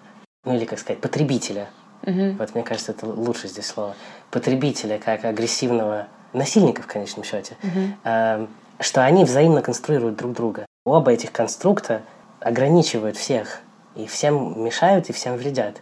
ну 0.44 0.55
или, 0.55 0.66
как 0.66 0.79
сказать, 0.79 1.01
потребителя. 1.01 1.68
Угу. 2.03 2.37
Вот 2.38 2.55
мне 2.55 2.62
кажется, 2.62 2.92
это 2.92 3.07
лучше 3.07 3.49
здесь 3.49 3.66
слово. 3.66 3.94
Потребителя 4.31 4.99
как 4.99 5.25
агрессивного 5.25 6.07
насильника 6.35 6.83
в 6.83 6.87
конечном 6.87 7.25
счете. 7.25 7.57
Угу. 7.62 7.83
Э, 8.05 8.46
что 8.79 9.05
они 9.05 9.25
взаимно 9.25 9.62
конструируют 9.62 10.16
друг 10.16 10.35
друга. 10.35 10.66
Оба 10.85 11.12
этих 11.12 11.33
конструкта 11.33 12.03
ограничивают 12.40 13.16
всех 13.16 13.62
и 13.96 14.07
всем 14.07 14.64
мешают, 14.64 15.09
и 15.09 15.12
всем 15.12 15.37
вредят. 15.37 15.81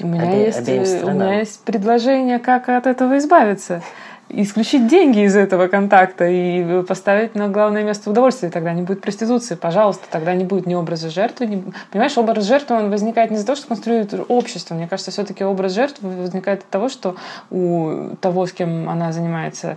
У 0.00 0.06
меня, 0.06 0.24
Обе, 0.24 0.44
есть, 0.46 1.04
у 1.04 1.10
меня 1.10 1.38
есть 1.38 1.62
предложение, 1.64 2.38
как 2.38 2.68
от 2.68 2.86
этого 2.86 3.18
избавиться. 3.18 3.82
Исключить 4.30 4.88
деньги 4.88 5.26
из 5.26 5.36
этого 5.36 5.68
контакта 5.68 6.26
и 6.26 6.82
поставить 6.84 7.34
на 7.34 7.48
главное 7.48 7.82
место 7.82 8.08
удовольствие. 8.08 8.50
Тогда 8.50 8.72
не 8.72 8.80
будет 8.80 9.02
проституции, 9.02 9.56
пожалуйста. 9.56 10.06
Тогда 10.10 10.34
не 10.34 10.44
будет 10.44 10.64
ни 10.64 10.74
образа 10.74 11.10
жертвы. 11.10 11.46
Ни... 11.46 11.64
Понимаешь, 11.90 12.16
образ 12.16 12.44
жертвы 12.44 12.76
он 12.76 12.90
возникает 12.90 13.30
не 13.30 13.36
из-за 13.36 13.44
того, 13.46 13.56
что 13.56 13.68
конструирует 13.68 14.14
общество. 14.28 14.74
Мне 14.74 14.88
кажется, 14.88 15.10
все-таки 15.10 15.44
образ 15.44 15.72
жертвы 15.72 16.08
возникает 16.08 16.60
от 16.60 16.68
того, 16.68 16.88
что 16.88 17.16
у 17.50 18.16
того, 18.22 18.46
с 18.46 18.52
кем 18.52 18.88
она 18.88 19.12
занимается 19.12 19.76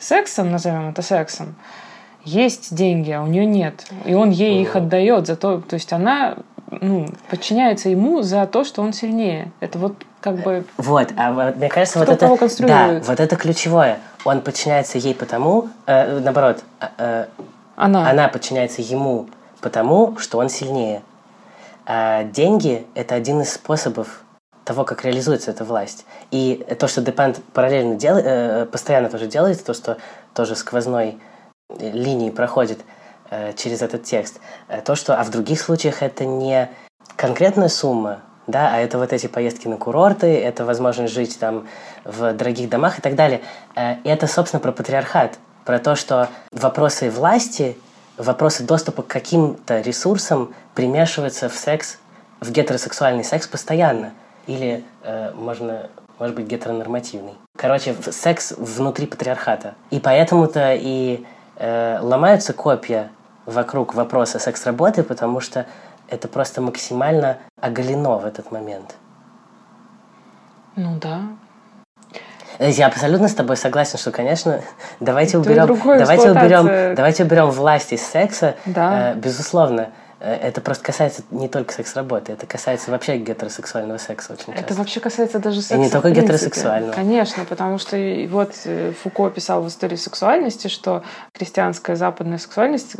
сексом, 0.00 0.50
назовем 0.50 0.88
это 0.88 1.02
сексом, 1.02 1.54
есть 2.24 2.74
деньги, 2.74 3.10
а 3.10 3.22
у 3.22 3.26
нее 3.26 3.46
нет. 3.46 3.86
И 4.04 4.14
он 4.14 4.30
ей 4.30 4.60
их 4.62 4.76
отдает 4.76 5.26
за 5.26 5.36
то, 5.36 5.60
то 5.60 5.74
есть 5.74 5.92
она 5.92 6.36
ну, 6.80 7.08
подчиняется 7.28 7.88
ему 7.88 8.22
за 8.22 8.46
то, 8.46 8.64
что 8.64 8.82
он 8.82 8.92
сильнее. 8.92 9.52
Это 9.60 9.78
вот 9.78 9.94
как 10.20 10.36
бы... 10.36 10.64
Вот, 10.76 11.08
а 11.16 11.32
вот, 11.32 11.56
мне 11.56 11.68
кажется, 11.68 11.98
вот 11.98 12.08
это... 12.08 12.38
Да, 12.60 13.00
вот 13.04 13.20
это 13.20 13.36
ключевое. 13.36 13.98
Он 14.24 14.40
подчиняется 14.40 14.98
ей 14.98 15.14
потому, 15.14 15.68
э, 15.86 16.20
наоборот, 16.20 16.62
э, 16.80 16.86
э, 16.98 17.26
она. 17.76 18.08
она 18.08 18.28
подчиняется 18.28 18.82
ему 18.82 19.28
потому, 19.60 20.16
что 20.18 20.38
он 20.38 20.48
сильнее. 20.48 21.02
А 21.84 22.24
деньги— 22.24 22.86
это 22.94 23.16
один 23.16 23.40
из 23.40 23.52
способов 23.52 24.22
того, 24.64 24.84
как 24.84 25.04
реализуется 25.04 25.50
эта 25.50 25.64
власть. 25.64 26.06
И 26.30 26.64
то, 26.78 26.86
что 26.86 27.00
Депант 27.00 27.42
параллельно 27.52 27.96
делает, 27.96 28.24
э, 28.26 28.66
постоянно 28.66 29.08
тоже 29.08 29.26
делает, 29.26 29.64
то, 29.64 29.74
что 29.74 29.98
тоже 30.34 30.54
сквозной 30.54 31.18
линией 31.80 32.30
проходит— 32.30 32.80
Э, 33.34 33.54
через 33.54 33.80
этот 33.80 34.04
текст. 34.04 34.40
Э, 34.68 34.82
то, 34.82 34.94
что, 34.94 35.18
а 35.18 35.24
в 35.24 35.30
других 35.30 35.58
случаях 35.58 36.02
это 36.02 36.26
не 36.26 36.68
конкретная 37.16 37.68
сумма, 37.68 38.20
да, 38.46 38.74
а 38.74 38.78
это 38.78 38.98
вот 38.98 39.14
эти 39.14 39.26
поездки 39.26 39.68
на 39.68 39.78
курорты, 39.78 40.26
это 40.38 40.66
возможность 40.66 41.14
жить 41.14 41.38
там 41.38 41.66
в 42.04 42.34
дорогих 42.34 42.68
домах 42.68 42.98
и 42.98 43.00
так 43.00 43.14
далее. 43.14 43.40
Э, 43.74 43.94
и 44.04 44.08
это, 44.10 44.26
собственно, 44.26 44.60
про 44.60 44.70
патриархат, 44.70 45.38
про 45.64 45.78
то, 45.78 45.96
что 45.96 46.28
вопросы 46.50 47.10
власти, 47.10 47.78
вопросы 48.18 48.64
доступа 48.64 49.02
к 49.02 49.06
каким-то 49.06 49.80
ресурсам 49.80 50.54
примешиваются 50.74 51.48
в 51.48 51.54
секс, 51.54 52.00
в 52.42 52.50
гетеросексуальный 52.50 53.24
секс 53.24 53.46
постоянно. 53.46 54.12
Или 54.46 54.84
э, 55.04 55.32
можно, 55.34 55.88
может 56.18 56.36
быть, 56.36 56.46
гетеронормативный. 56.48 57.32
короче, 57.56 57.96
секс 58.10 58.52
внутри 58.58 59.06
патриархата. 59.06 59.74
И 59.88 60.00
поэтому-то 60.00 60.74
и 60.74 61.24
э, 61.62 61.98
ломаются 62.00 62.52
копья 62.52 63.10
вокруг 63.46 63.94
вопроса 63.94 64.38
секс-работы, 64.38 65.02
потому 65.04 65.40
что 65.40 65.66
это 66.08 66.28
просто 66.28 66.60
максимально 66.60 67.38
оголено 67.60 68.18
в 68.18 68.26
этот 68.26 68.50
момент. 68.50 68.96
Ну 70.74 70.98
да. 71.00 71.20
Э, 72.58 72.68
я 72.68 72.88
абсолютно 72.88 73.28
с 73.28 73.34
тобой 73.34 73.56
согласен, 73.56 73.98
что, 73.98 74.10
конечно, 74.10 74.60
давайте 74.98 75.38
уберем, 75.38 75.66
давайте 75.98 76.30
уберем, 76.30 76.94
давайте 76.96 77.24
уберем 77.24 77.50
власть 77.50 77.92
из 77.92 78.04
секса, 78.04 78.56
да. 78.66 79.12
э, 79.12 79.14
безусловно. 79.14 79.90
Э, 80.22 80.34
это 80.36 80.60
просто 80.60 80.84
касается 80.84 81.22
не 81.32 81.48
только 81.48 81.74
секс-работы, 81.74 82.32
это 82.32 82.46
касается 82.46 82.92
вообще 82.92 83.18
гетеросексуального 83.18 83.98
секса 83.98 84.34
очень 84.34 84.46
часто. 84.46 84.60
Это 84.60 84.74
вообще 84.74 85.00
касается 85.00 85.40
даже 85.40 85.60
секса. 85.60 85.74
И 85.74 85.78
не 85.78 85.90
только 85.90 86.10
гетеросексуального. 86.10 86.92
Конечно, 86.92 87.44
потому 87.44 87.78
что 87.78 87.96
вот 88.30 88.52
э, 88.64 88.92
Фуко 89.02 89.30
писал 89.30 89.62
в 89.62 89.68
истории 89.68 89.96
сексуальности, 89.96 90.68
что 90.68 91.02
христианская 91.34 91.96
западная 91.96 92.38
сексуальность, 92.38 92.94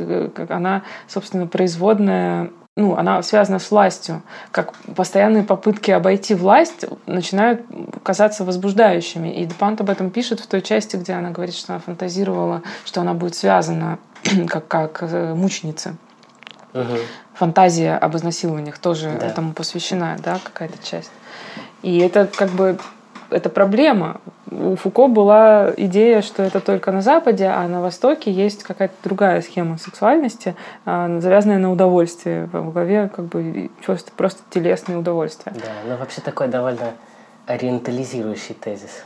она, 0.48 0.82
собственно, 1.06 1.46
производная 1.46 2.50
ну, 2.74 2.96
она 2.96 3.22
связана 3.22 3.58
с 3.58 3.70
властью, 3.70 4.22
как 4.50 4.72
постоянные 4.96 5.42
попытки 5.42 5.90
обойти 5.90 6.34
власть 6.34 6.86
начинают 7.04 7.60
казаться 8.02 8.46
возбуждающими. 8.46 9.28
И 9.28 9.44
Депант 9.44 9.82
об 9.82 9.90
этом 9.90 10.08
пишет 10.08 10.40
в 10.40 10.46
той 10.46 10.62
части, 10.62 10.96
где 10.96 11.12
она 11.12 11.30
говорит, 11.30 11.54
что 11.54 11.74
она 11.74 11.80
фантазировала, 11.80 12.62
что 12.86 13.02
она 13.02 13.12
будет 13.12 13.34
связана 13.34 13.98
как, 14.48 14.68
как 14.68 15.02
э, 15.02 15.34
мученица. 15.34 15.96
Угу. 16.74 16.96
Фантазия 17.34 17.96
об 17.96 18.16
изнасилованиях 18.16 18.78
тоже 18.78 19.10
да. 19.18 19.26
этому 19.26 19.52
посвящена, 19.52 20.16
да, 20.22 20.38
какая-то 20.42 20.82
часть. 20.84 21.10
И 21.82 21.98
это 21.98 22.26
как 22.26 22.50
бы 22.50 22.78
это 23.30 23.48
проблема. 23.48 24.20
У 24.50 24.76
Фуко 24.76 25.08
была 25.08 25.72
идея, 25.76 26.22
что 26.22 26.42
это 26.42 26.60
только 26.60 26.92
на 26.92 27.00
Западе, 27.00 27.46
а 27.46 27.66
на 27.66 27.80
Востоке 27.80 28.30
есть 28.30 28.62
какая-то 28.62 28.94
другая 29.02 29.40
схема 29.40 29.78
сексуальности, 29.78 30.54
а, 30.84 31.20
завязанная 31.20 31.58
на 31.58 31.72
удовольствии. 31.72 32.48
В 32.52 32.72
голове 32.72 33.10
как 33.14 33.26
бы 33.26 33.70
просто, 33.84 34.12
просто 34.12 34.42
телесное 34.50 34.98
удовольствие. 34.98 35.54
Да, 35.54 35.70
ну 35.88 35.96
вообще 35.96 36.20
такой 36.20 36.48
довольно 36.48 36.92
ориентализирующий 37.46 38.54
тезис. 38.54 39.04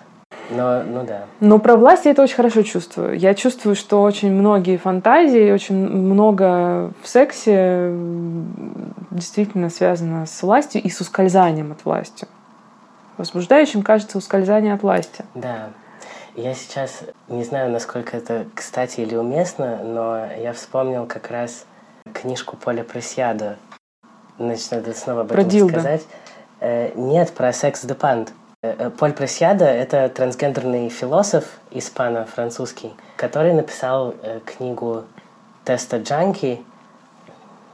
Но, 0.50 0.82
ну 0.82 1.04
да. 1.04 1.24
Но 1.40 1.58
про 1.58 1.76
власть 1.76 2.04
я 2.04 2.12
это 2.12 2.22
очень 2.22 2.36
хорошо 2.36 2.62
чувствую. 2.62 3.18
Я 3.18 3.34
чувствую, 3.34 3.74
что 3.74 4.02
очень 4.02 4.32
многие 4.32 4.76
фантазии, 4.76 5.50
очень 5.50 5.76
много 5.76 6.92
в 7.02 7.08
сексе 7.08 7.92
действительно 9.10 9.70
связано 9.70 10.26
с 10.26 10.42
властью 10.42 10.82
и 10.82 10.90
с 10.90 11.00
ускользанием 11.00 11.72
от 11.72 11.84
власти. 11.84 12.28
Возбуждающим 13.16 13.82
кажется 13.82 14.18
ускользание 14.18 14.74
от 14.74 14.82
власти. 14.82 15.24
Да. 15.34 15.70
Я 16.34 16.54
сейчас 16.54 17.02
не 17.28 17.44
знаю, 17.44 17.70
насколько 17.70 18.14
это 18.14 18.44
кстати 18.54 19.00
или 19.00 19.16
уместно, 19.16 19.80
но 19.82 20.26
я 20.36 20.52
вспомнил 20.52 21.06
как 21.06 21.30
раз 21.30 21.64
книжку 22.12 22.56
Поля 22.56 22.84
Пресьяда. 22.84 23.56
Значит, 24.38 24.70
надо 24.70 24.92
снова 24.92 25.22
об 25.22 25.32
этом 25.32 25.48
про 25.48 25.68
сказать. 25.68 26.02
Э, 26.60 26.92
нет, 26.94 27.32
про 27.32 27.54
секс 27.54 27.86
депант. 27.86 28.28
Э, 28.28 28.45
Поль 28.98 29.12
Пресьяда— 29.12 29.64
это 29.66 30.08
трансгендерный 30.08 30.88
философ 30.88 31.44
испано-французский, 31.70 32.92
который 33.16 33.52
написал 33.52 34.14
э, 34.22 34.40
книгу 34.44 35.04
«Теста 35.64 35.98
Джанки». 35.98 36.62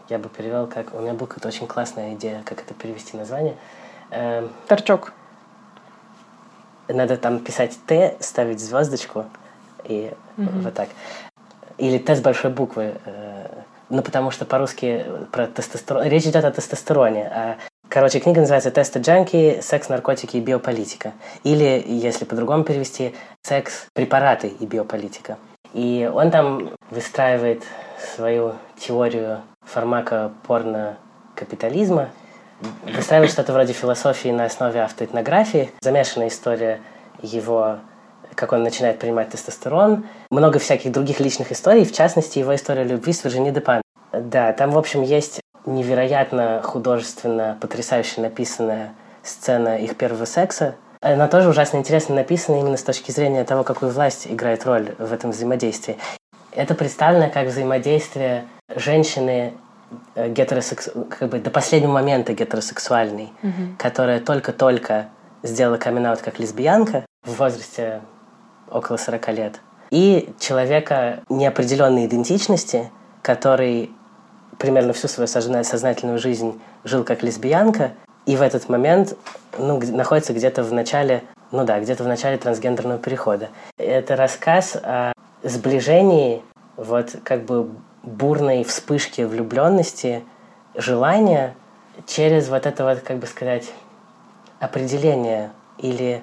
Я 0.08 0.18
бы 0.18 0.28
перевел 0.28 0.66
как... 0.66 0.94
У 0.94 1.00
меня 1.00 1.14
была 1.14 1.26
какая-то 1.26 1.48
очень 1.48 1.66
классная 1.66 2.14
идея, 2.14 2.42
как 2.44 2.60
это 2.60 2.74
перевести 2.74 3.16
название. 3.16 3.56
Эм, 4.10 4.50
Торчок 4.66 5.12
надо 6.88 7.16
там 7.16 7.38
писать 7.38 7.78
Т, 7.86 8.16
ставить 8.20 8.60
звездочку 8.60 9.26
и 9.84 10.12
mm-hmm. 10.36 10.62
вот 10.62 10.74
так. 10.74 10.88
Или 11.78 11.98
Т 11.98 12.16
с 12.16 12.20
большой 12.20 12.50
буквы. 12.50 12.94
Э, 13.04 13.46
ну, 13.88 14.02
потому 14.02 14.30
что 14.30 14.44
по-русски 14.44 15.04
про 15.30 15.46
тестостерон... 15.46 16.04
Речь 16.04 16.24
идет 16.24 16.44
о 16.44 16.50
тестостероне. 16.50 17.28
А, 17.28 17.56
короче, 17.88 18.20
книга 18.20 18.40
называется 18.40 18.70
«Тесты 18.70 19.00
джанки. 19.00 19.60
Секс, 19.62 19.88
наркотики 19.88 20.36
и 20.36 20.40
биополитика». 20.40 21.12
Или, 21.44 21.84
если 21.86 22.24
по-другому 22.24 22.64
перевести, 22.64 23.14
«Секс, 23.42 23.86
препараты 23.92 24.48
и 24.48 24.66
биополитика». 24.66 25.38
И 25.74 26.10
он 26.12 26.30
там 26.30 26.70
выстраивает 26.90 27.62
свою 28.14 28.54
теорию 28.76 29.42
фармака 29.64 30.32
порно 30.46 30.98
капитализма 31.34 32.10
выстраивает 32.84 33.30
что-то 33.30 33.52
вроде 33.52 33.72
философии 33.72 34.28
на 34.28 34.44
основе 34.44 34.82
автоэтнографии. 34.82 35.70
Замешана 35.80 36.28
история 36.28 36.80
его 37.20 37.78
как 38.34 38.52
он 38.52 38.62
начинает 38.62 38.98
принимать 38.98 39.28
тестостерон. 39.28 40.06
Много 40.30 40.58
всяких 40.58 40.90
других 40.90 41.20
личных 41.20 41.52
историй, 41.52 41.84
в 41.84 41.92
частности, 41.92 42.38
его 42.38 42.54
история 42.54 42.82
любви 42.82 43.12
с 43.12 43.24
Виржини 43.24 43.50
Депан. 43.50 43.82
Да, 44.10 44.54
там, 44.54 44.70
в 44.70 44.78
общем, 44.78 45.02
есть 45.02 45.40
невероятно 45.66 46.60
художественно, 46.62 47.56
потрясающе 47.60 48.20
написанная 48.20 48.94
сцена 49.22 49.78
их 49.78 49.96
первого 49.96 50.24
секса. 50.24 50.74
Она 51.00 51.28
тоже 51.28 51.48
ужасно 51.48 51.78
интересно 51.78 52.14
написана 52.14 52.60
именно 52.60 52.76
с 52.76 52.82
точки 52.82 53.10
зрения 53.10 53.44
того, 53.44 53.64
какую 53.64 53.92
власть 53.92 54.26
играет 54.28 54.64
роль 54.64 54.94
в 54.98 55.12
этом 55.12 55.30
взаимодействии. 55.30 55.98
Это 56.52 56.74
представлено 56.74 57.30
как 57.30 57.48
взаимодействие 57.48 58.44
женщины 58.74 59.54
Э, 60.14 60.28
гетеросекс... 60.28 60.90
как 61.18 61.28
бы 61.28 61.38
до 61.38 61.50
последнего 61.50 61.92
момента 61.92 62.32
гетеросексуальный, 62.32 63.32
mm-hmm. 63.42 63.76
которая 63.78 64.20
только-только 64.20 65.08
сделала 65.42 65.76
камин 65.76 66.16
как 66.22 66.38
лесбиянка 66.38 67.04
в 67.24 67.36
возрасте 67.36 68.00
около 68.70 68.96
40 68.96 69.28
лет, 69.28 69.60
и 69.90 70.32
человека 70.38 71.20
неопределенной 71.28 72.06
идентичности, 72.06 72.90
который 73.22 73.90
примерно 74.62 74.92
всю 74.92 75.08
свою 75.08 75.26
сознательную 75.26 76.20
жизнь 76.20 76.60
жил 76.84 77.02
как 77.02 77.24
лесбиянка, 77.24 77.90
и 78.26 78.36
в 78.36 78.42
этот 78.42 78.68
момент 78.68 79.16
ну, 79.58 79.80
находится 79.90 80.32
где-то 80.32 80.62
в 80.62 80.72
начале, 80.72 81.24
ну 81.50 81.64
да, 81.64 81.80
где-то 81.80 82.04
в 82.04 82.06
начале 82.06 82.38
трансгендерного 82.38 83.00
перехода. 83.00 83.48
Это 83.76 84.14
рассказ 84.14 84.76
о 84.76 85.12
сближении 85.42 86.42
вот 86.76 87.16
как 87.24 87.42
бы 87.42 87.70
бурной 88.04 88.62
вспышки 88.62 89.22
влюбленности, 89.22 90.22
желания 90.76 91.56
через 92.06 92.48
вот 92.48 92.64
это 92.64 92.84
вот, 92.84 93.00
как 93.00 93.18
бы 93.18 93.26
сказать, 93.26 93.68
определение 94.60 95.50
или 95.78 96.22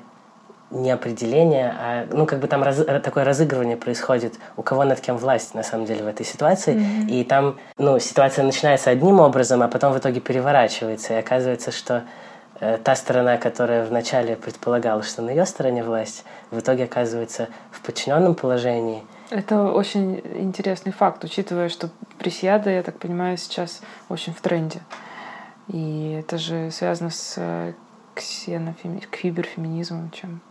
не 0.72 0.92
определение, 0.92 1.74
а 1.78 2.08
ну 2.12 2.26
как 2.26 2.40
бы 2.40 2.48
там 2.48 2.64
раз, 2.64 2.78
такое 3.04 3.24
разыгрывание 3.24 3.78
происходит, 3.78 4.36
у 4.56 4.62
кого 4.62 4.84
над 4.84 5.00
кем 5.00 5.18
власть 5.18 5.56
на 5.56 5.64
самом 5.64 5.86
деле 5.86 6.04
в 6.04 6.08
этой 6.08 6.26
ситуации, 6.26 6.76
mm-hmm. 6.76 7.10
и 7.10 7.24
там 7.24 7.58
ну 7.78 8.00
ситуация 8.00 8.46
начинается 8.46 8.90
одним 8.90 9.20
образом, 9.20 9.62
а 9.64 9.68
потом 9.68 9.94
в 9.94 9.98
итоге 9.98 10.20
переворачивается, 10.20 11.14
и 11.14 11.18
оказывается, 11.18 11.72
что 11.72 12.04
э, 12.60 12.78
та 12.84 12.96
сторона, 12.96 13.38
которая 13.38 13.86
вначале 13.86 14.36
предполагала, 14.36 15.02
что 15.04 15.22
на 15.22 15.32
ее 15.32 15.46
стороне 15.46 15.84
власть, 15.84 16.24
в 16.52 16.60
итоге 16.60 16.84
оказывается 16.84 17.48
в 17.72 17.82
подчиненном 17.82 18.36
положении, 18.36 19.04
это 19.30 19.66
очень 19.66 20.22
интересный 20.40 20.92
факт, 20.92 21.24
учитывая, 21.24 21.70
что 21.70 21.90
пресьяда, 22.18 22.72
я 22.72 22.82
так 22.82 22.98
понимаю, 22.98 23.38
сейчас 23.38 23.82
очень 24.10 24.34
в 24.34 24.42
тренде. 24.42 24.82
И 25.68 26.18
это 26.20 26.40
же 26.40 26.72
связано 26.72 27.12
с 27.12 27.36
э, 27.38 27.74
ксенофеми... 28.16 29.02
киберфеминизмом, 29.02 30.10
чем 30.10 30.42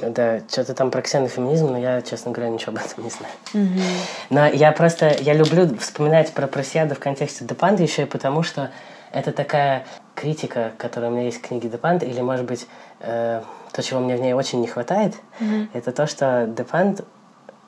да, 0.00 0.40
что-то 0.48 0.74
там 0.74 0.90
про 0.90 1.02
ксенофеминизм, 1.02 1.68
но 1.68 1.78
я, 1.78 2.02
честно 2.02 2.32
говоря, 2.32 2.50
ничего 2.50 2.72
об 2.72 2.84
этом 2.84 3.04
не 3.04 3.10
знаю. 3.10 3.32
Угу. 3.54 3.82
Но 4.30 4.46
я 4.46 4.72
просто, 4.72 5.14
я 5.20 5.34
люблю 5.34 5.76
вспоминать 5.78 6.32
про 6.32 6.46
просьяда 6.46 6.94
в 6.94 6.98
контексте 6.98 7.44
Депанта 7.44 7.82
еще 7.82 8.02
и 8.02 8.06
потому, 8.06 8.42
что 8.42 8.70
это 9.12 9.32
такая 9.32 9.86
критика, 10.14 10.72
которая 10.78 11.10
у 11.10 11.14
меня 11.14 11.24
есть 11.24 11.38
в 11.38 11.42
книге 11.42 11.68
Депант, 11.68 12.02
или, 12.02 12.20
может 12.20 12.44
быть, 12.44 12.66
э, 13.00 13.42
то, 13.72 13.82
чего 13.82 14.00
мне 14.00 14.16
в 14.16 14.20
ней 14.20 14.32
очень 14.32 14.60
не 14.60 14.66
хватает, 14.66 15.14
угу. 15.40 15.68
это 15.72 15.92
то, 15.92 16.06
что 16.06 16.46
Депант 16.46 17.02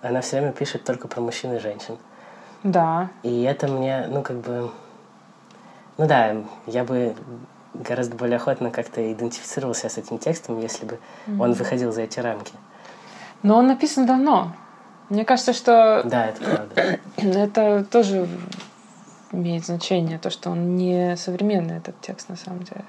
она 0.03 0.21
все 0.21 0.39
время 0.39 0.53
пишет 0.53 0.85
только 0.85 1.09
про 1.09 1.21
мужчин 1.21 1.55
и 1.55 1.59
женщин. 1.59 1.99
Да. 2.63 3.09
И 3.23 3.43
это 3.43 3.69
мне, 3.69 4.07
ну, 4.09 4.23
как 4.23 4.37
бы... 4.37 4.71
Ну 5.99 6.07
да, 6.07 6.37
я 6.67 6.85
бы 6.85 7.15
гораздо 7.75 8.17
более 8.17 8.37
охотно 8.37 8.71
как-то 8.71 9.13
идентифицировался 9.13 9.89
с 9.89 9.99
этим 9.99 10.19
текстом, 10.19 10.61
если 10.61 10.87
бы 10.87 10.99
mm-hmm. 11.27 11.43
он 11.43 11.53
выходил 11.53 11.93
за 11.93 12.03
эти 12.03 12.21
рамки. 12.21 12.53
Но 13.43 13.57
он 13.57 13.67
написан 13.67 14.07
давно. 14.07 14.53
Мне 15.09 15.25
кажется, 15.25 15.53
что... 15.53 16.03
Да, 16.05 16.27
это 16.27 16.43
правда. 16.45 16.99
Это 17.17 17.85
тоже 17.85 18.29
имеет 19.33 19.65
значение, 19.65 20.19
то, 20.19 20.31
что 20.31 20.51
он 20.51 20.77
не 20.77 21.17
современный, 21.17 21.77
этот 21.77 22.01
текст, 22.01 22.29
на 22.29 22.37
самом 22.37 22.63
деле. 22.63 22.85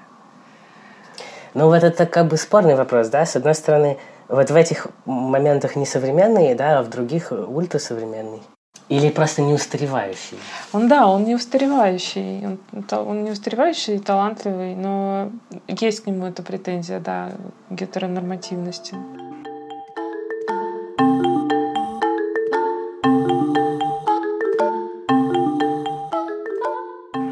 Ну, 1.54 1.66
вот 1.66 1.82
это 1.84 2.06
как 2.06 2.28
бы 2.28 2.36
спорный 2.36 2.74
вопрос, 2.74 3.08
да? 3.08 3.26
С 3.26 3.36
одной 3.36 3.54
стороны, 3.54 3.98
вот 4.28 4.50
в 4.50 4.56
этих 4.56 4.86
моментах 5.04 5.76
не 5.76 5.86
современный, 5.86 6.54
да, 6.54 6.78
а 6.78 6.82
в 6.82 6.88
других 6.88 7.30
ультрасовременный. 7.30 8.42
Или 8.92 9.08
просто 9.08 9.40
не 9.40 9.54
устаревающий? 9.54 10.38
Он, 10.74 10.86
да, 10.86 11.08
он 11.08 11.24
не 11.24 11.34
устаревающий. 11.34 12.46
Он, 12.46 12.58
он 12.90 13.24
не 13.24 13.30
устаревающий 13.30 13.96
и 13.96 13.98
талантливый, 13.98 14.74
но 14.74 15.30
есть 15.66 16.00
к 16.00 16.06
нему 16.06 16.26
эта 16.26 16.42
претензия, 16.42 17.00
да, 17.00 17.32
гетеронормативности. 17.70 18.94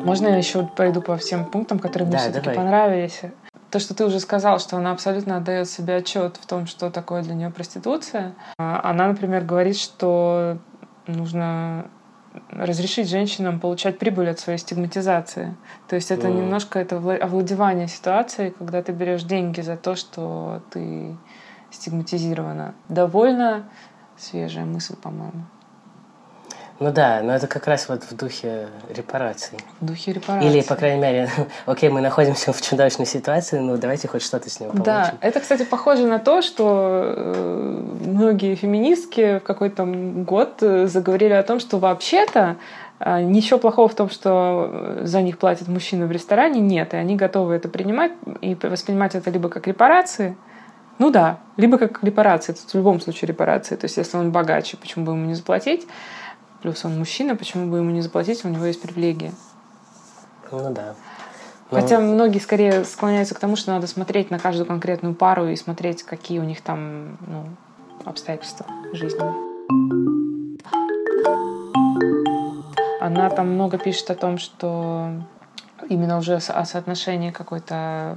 Можно 0.03 0.29
я 0.29 0.39
еще 0.39 0.67
пойду 0.75 1.03
по 1.03 1.19
всем 1.19 1.45
пунктам, 1.45 1.79
которые 1.79 2.07
мне 2.07 2.17
да, 2.17 2.23
все-таки 2.23 2.57
понравились? 2.57 3.21
То, 3.71 3.79
что 3.79 3.95
ты 3.95 4.07
уже 4.07 4.19
сказал, 4.19 4.59
что 4.61 4.79
она 4.79 4.93
абсолютно 4.93 5.37
отдает 5.37 5.69
себе 5.69 5.97
отчет 5.97 6.39
в 6.41 6.47
том, 6.47 6.67
что 6.67 6.91
такое 6.91 7.23
для 7.23 7.35
нее 7.35 7.51
проституция. 7.51 8.35
А, 8.59 8.81
она, 8.83 9.09
например, 9.09 9.45
говорит, 9.45 9.77
что 9.77 10.57
нужно 11.13 11.87
разрешить 12.51 13.09
женщинам 13.09 13.59
получать 13.59 13.99
прибыль 13.99 14.31
от 14.31 14.39
своей 14.39 14.59
стигматизации. 14.59 15.57
То 15.89 15.97
есть 15.97 16.11
это 16.13 16.29
Мгм. 16.29 16.37
немножко 16.39 16.79
это 16.79 16.97
вла- 16.97 17.17
овладевание 17.19 17.89
ситуацией, 17.89 18.51
когда 18.51 18.83
ты 18.83 18.93
берешь 18.93 19.25
деньги 19.25 19.61
за 19.61 19.77
то, 19.77 19.97
что 19.97 20.63
ты 20.71 21.17
стигматизирована. 21.71 22.75
Довольно 22.89 23.65
свежая 24.17 24.65
мысль, 24.65 24.97
по-моему. 24.97 25.45
Ну 26.81 26.91
да, 26.91 27.21
но 27.23 27.35
это 27.35 27.47
как 27.47 27.67
раз 27.67 27.91
вот 27.91 28.05
в 28.05 28.17
духе 28.17 28.69
репараций. 28.89 29.59
В 29.81 29.85
духе 29.87 30.15
репарации. 30.15 30.49
Или, 30.49 30.63
по 30.63 30.77
крайней 30.77 30.99
мере, 30.99 31.29
окей, 31.67 31.91
мы 31.91 32.01
находимся 32.01 32.55
в 32.55 32.63
чудовищной 32.63 33.05
ситуации, 33.05 33.59
ну 33.59 33.77
давайте 33.77 34.09
хоть 34.09 34.23
что-то 34.23 34.49
с 34.49 34.61
него 34.61 34.73
получим. 34.73 34.85
Да, 34.87 35.15
это, 35.21 35.41
кстати, 35.41 35.65
похоже 35.65 36.07
на 36.07 36.19
то, 36.19 36.41
что 36.41 37.03
э, 37.17 37.83
многие 38.07 38.55
феминистки 38.55 39.41
в 39.41 39.43
какой-то 39.43 39.85
год 39.85 40.63
э, 40.63 40.87
заговорили 40.87 41.35
о 41.35 41.43
том, 41.43 41.61
что 41.61 41.77
вообще-то 41.79 42.57
э, 42.99 43.21
ничего 43.25 43.59
плохого 43.59 43.87
в 43.87 43.95
том, 43.95 44.09
что 44.09 45.01
за 45.03 45.21
них 45.21 45.37
платят 45.37 45.69
мужчины 45.69 46.07
в 46.07 46.11
ресторане, 46.11 46.61
нет, 46.61 46.95
и 46.95 46.97
они 46.97 47.15
готовы 47.15 47.57
это 47.57 47.69
принимать 47.69 48.13
и 48.41 48.55
воспринимать 48.55 49.15
это 49.15 49.29
либо 49.29 49.51
как 49.51 49.67
репарации, 49.67 50.35
ну 50.99 51.11
да, 51.11 51.41
либо 51.59 51.77
как 51.77 52.03
репарации, 52.03 52.53
это 52.53 52.63
в 52.63 52.75
любом 52.75 53.01
случае 53.01 53.29
репарации, 53.29 53.77
то 53.77 53.85
есть 53.85 53.99
если 53.99 54.17
он 54.17 54.33
богаче, 54.33 54.79
почему 54.79 55.05
бы 55.05 55.13
ему 55.13 55.27
не 55.27 55.35
заплатить, 55.35 55.87
плюс 56.63 56.85
он 56.85 56.99
мужчина, 56.99 57.37
почему 57.37 57.71
бы 57.71 57.79
ему 57.79 57.91
не 57.91 58.01
заплатить, 58.01 58.45
у 58.45 58.49
него 58.49 58.65
есть 58.65 58.81
привилегии. 58.83 59.33
Ну 60.51 60.73
да. 60.73 60.95
Ну, 61.71 61.81
Хотя 61.81 62.01
многие 62.01 62.41
скорее 62.41 62.85
склоняются 62.85 63.35
к 63.35 63.39
тому, 63.39 63.55
что 63.55 63.71
надо 63.71 63.87
смотреть 63.87 64.31
на 64.31 64.39
каждую 64.39 64.67
конкретную 64.67 65.15
пару 65.15 65.47
и 65.47 65.57
смотреть, 65.57 66.03
какие 66.03 66.41
у 66.41 66.45
них 66.45 66.63
там 66.63 67.17
ну, 67.27 67.47
обстоятельства 68.05 68.67
жизненные. 68.93 69.35
Она 73.01 73.31
там 73.31 73.53
много 73.55 73.79
пишет 73.79 74.11
о 74.11 74.15
том, 74.15 74.39
что 74.39 75.11
именно 75.89 76.19
уже 76.19 76.37
о 76.37 76.65
соотношении 76.65 77.31
какой-то 77.31 78.17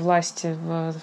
власти 0.00 0.56
в, 0.64 0.94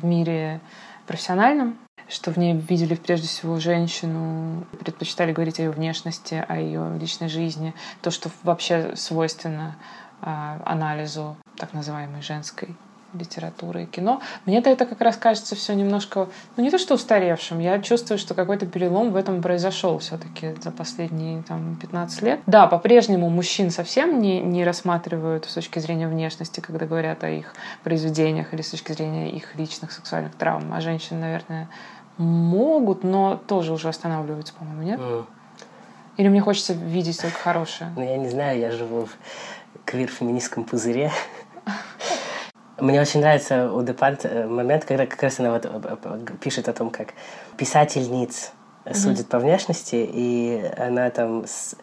в 0.00 0.04
мире 0.04 0.60
профессиональном, 1.06 1.78
что 2.08 2.30
в 2.30 2.36
ней 2.36 2.54
видели 2.54 2.94
прежде 2.94 3.28
всего 3.28 3.60
женщину, 3.60 4.64
предпочитали 4.80 5.32
говорить 5.32 5.60
о 5.60 5.62
ее 5.62 5.70
внешности, 5.70 6.44
о 6.48 6.58
ее 6.58 6.98
личной 6.98 7.28
жизни, 7.28 7.74
то, 8.02 8.10
что 8.10 8.30
вообще 8.42 8.96
свойственно 8.96 9.76
а, 10.20 10.60
анализу 10.64 11.36
так 11.56 11.72
называемой 11.72 12.22
женской 12.22 12.76
литературы 13.14 13.84
и 13.84 13.86
кино. 13.86 14.20
Мне-то 14.44 14.68
это 14.68 14.84
как 14.84 15.00
раз 15.00 15.16
кажется 15.16 15.56
все 15.56 15.74
немножко, 15.74 16.28
ну 16.56 16.62
не 16.62 16.70
то 16.70 16.78
что 16.78 16.94
устаревшим, 16.94 17.58
я 17.58 17.78
чувствую, 17.80 18.18
что 18.18 18.34
какой-то 18.34 18.66
перелом 18.66 19.12
в 19.12 19.16
этом 19.16 19.40
произошел 19.40 19.98
все-таки 19.98 20.54
за 20.60 20.70
последние 20.70 21.42
там, 21.42 21.76
15 21.76 22.22
лет. 22.22 22.40
Да, 22.46 22.66
по-прежнему 22.66 23.30
мужчин 23.30 23.70
совсем 23.70 24.20
не, 24.20 24.40
не 24.40 24.64
рассматривают 24.64 25.46
с 25.46 25.54
точки 25.54 25.78
зрения 25.78 26.08
внешности, 26.08 26.60
когда 26.60 26.86
говорят 26.86 27.24
о 27.24 27.30
их 27.30 27.54
произведениях 27.82 28.52
или 28.52 28.62
с 28.62 28.70
точки 28.70 28.92
зрения 28.92 29.30
их 29.30 29.56
личных 29.56 29.92
сексуальных 29.92 30.34
травм, 30.34 30.72
а 30.74 30.80
женщины, 30.80 31.20
наверное, 31.20 31.68
могут, 32.18 33.04
но 33.04 33.36
тоже 33.36 33.72
уже 33.72 33.88
останавливаются, 33.88 34.52
по-моему, 34.54 34.82
нет? 34.82 35.00
м, 35.00 35.26
Или 36.16 36.28
мне 36.28 36.40
хочется 36.40 36.72
видеть 36.72 37.20
только 37.20 37.36
хорошее? 37.38 37.90
Ну, 37.96 38.02
я 38.02 38.16
не 38.16 38.28
знаю, 38.28 38.58
я 38.58 38.70
живу 38.72 39.06
в 39.06 39.10
квир-феминистском 39.84 40.64
пузыре. 40.64 41.10
Мне 42.78 43.00
очень 43.00 43.20
нравится 43.20 43.72
у 43.72 43.82
Депант 43.82 44.24
э, 44.24 44.46
момент, 44.46 44.84
когда 44.84 45.06
как 45.06 45.20
раз 45.22 45.40
она 45.40 45.50
вот 45.52 45.64
э, 45.64 45.96
э, 46.04 46.18
пишет 46.40 46.68
о 46.68 46.72
том, 46.72 46.90
как 46.90 47.08
писательниц 47.56 48.52
судит 48.94 49.28
по 49.28 49.38
внешности, 49.38 49.96
и 50.10 50.62
она 50.78 51.10
там 51.10 51.44
с- 51.44 51.74
э, 51.74 51.76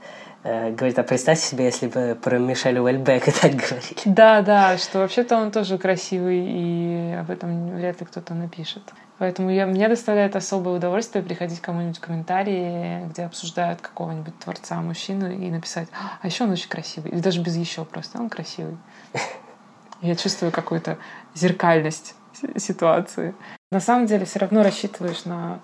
говорит, 0.45 0.99
а 0.99 1.03
представьте 1.03 1.45
себе, 1.45 1.65
если 1.65 1.87
бы 1.87 2.17
про 2.21 2.37
Мишель 2.37 2.77
Уэльбека 2.77 3.31
так 3.31 3.55
говорили. 3.55 3.95
Да, 4.05 4.41
да, 4.41 4.77
что 4.77 4.99
вообще-то 4.99 5.37
он 5.37 5.51
тоже 5.51 5.77
красивый, 5.77 6.45
и 6.47 7.13
об 7.19 7.31
этом 7.31 7.75
вряд 7.75 7.99
ли 7.99 8.05
кто-то 8.05 8.33
напишет. 8.35 8.83
Поэтому 9.17 9.49
я, 9.49 9.65
мне 9.65 9.87
доставляет 9.87 10.35
особое 10.35 10.75
удовольствие 10.75 11.23
приходить 11.23 11.61
к 11.61 11.63
кому-нибудь 11.63 11.97
в 11.97 12.01
комментарии, 12.01 13.05
где 13.07 13.23
обсуждают 13.23 13.81
какого-нибудь 13.81 14.37
творца 14.39 14.81
мужчину 14.81 15.31
и 15.31 15.49
написать, 15.49 15.87
а 16.21 16.27
еще 16.27 16.43
он 16.43 16.51
очень 16.51 16.69
красивый. 16.69 17.11
Или 17.11 17.21
даже 17.21 17.41
без 17.41 17.55
еще 17.55 17.85
просто, 17.85 18.19
он 18.19 18.29
красивый. 18.29 18.77
Я 20.01 20.15
чувствую 20.15 20.51
какую-то 20.51 20.97
зеркальность 21.33 22.13
си- 22.33 22.59
ситуации. 22.59 23.33
На 23.71 23.79
самом 23.79 24.05
деле 24.05 24.25
все 24.25 24.39
равно 24.39 24.61
рассчитываешь 24.61 25.25
на 25.25 25.59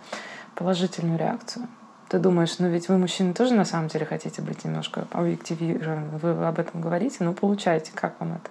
положительную 0.55 1.19
реакцию. 1.19 1.67
Ты 2.12 2.20
думаешь, 2.20 2.59
ну 2.59 2.68
ведь 2.68 2.89
вы, 2.89 2.97
мужчины, 2.97 3.34
тоже 3.34 3.53
на 3.53 3.64
самом 3.64 3.88
деле 3.88 4.05
хотите 4.05 4.41
быть 4.41 4.66
немножко 4.66 5.07
объективированы. 5.12 6.18
Вы 6.22 6.45
об 6.45 6.59
этом 6.59 6.82
говорите, 6.82 7.20
ну 7.22 7.32
получайте, 7.32 7.93
как 7.95 8.20
вам 8.20 8.34
это? 8.34 8.49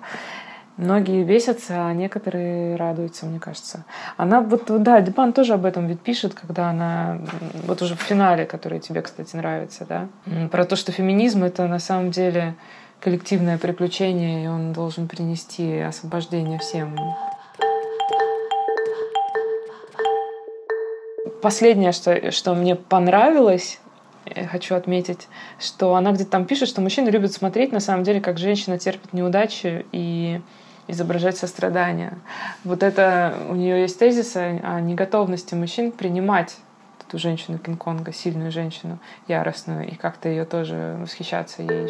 Многие 0.79 1.23
бесятся, 1.25 1.87
а 1.87 1.93
некоторые 1.93 2.77
радуются, 2.77 3.27
мне 3.27 3.39
кажется. 3.39 3.85
Она 4.17 4.41
вот, 4.41 4.65
да, 4.83 5.03
Дипан 5.03 5.35
тоже 5.35 5.53
об 5.53 5.67
этом 5.67 5.89
ведь 5.89 6.01
пишет, 6.01 6.33
когда 6.33 6.71
она, 6.71 7.19
вот 7.67 7.83
уже 7.83 7.97
в 7.97 8.01
финале, 8.01 8.47
который 8.47 8.81
тебе, 8.81 9.03
кстати, 9.03 9.37
нравится, 9.37 9.85
да, 9.87 10.09
про 10.49 10.65
то, 10.65 10.75
что 10.75 10.91
феминизм— 10.91 11.45
это 11.45 11.67
на 11.67 11.81
самом 11.81 12.13
деле 12.13 12.55
коллективное 12.99 13.59
приключение, 13.59 14.45
и 14.45 14.49
он 14.49 14.73
должен 14.73 15.07
принести 15.07 15.81
освобождение 15.81 16.59
всем. 16.59 16.97
Последнее, 21.43 21.93
что, 21.93 22.31
что 22.33 22.55
мне 22.55 22.77
понравилось, 22.77 23.81
я 24.27 24.47
хочу 24.47 24.75
отметить, 24.75 25.29
что 25.59 25.95
она 25.95 26.13
где-то 26.13 26.31
там 26.31 26.45
пишет, 26.45 26.69
что 26.69 26.81
мужчины 26.81 27.09
любят 27.09 27.33
смотреть, 27.33 27.73
на 27.73 27.81
самом 27.81 28.05
деле, 28.05 28.21
как 28.21 28.39
женщина 28.39 28.79
терпит 28.79 29.13
неудачи 29.13 29.87
и 29.93 30.41
изображать 30.87 31.37
сострадание. 31.37 32.19
Вот 32.65 32.83
это 32.83 33.35
у 33.49 33.55
нее 33.55 33.81
есть 33.81 33.99
тезис 33.99 34.37
о 34.37 34.81
неготовности 34.81 35.55
мужчин 35.55 35.93
принимать 35.93 36.57
эту 37.07 37.19
женщину 37.19 37.59
Кинг-Конга, 37.59 38.13
сильную 38.13 38.53
женщину, 38.53 38.99
яростную, 39.27 39.89
и 39.89 39.95
как-то 39.95 40.29
ее 40.29 40.45
тоже 40.45 40.97
восхищаться 41.01 41.63
ей. 41.63 41.89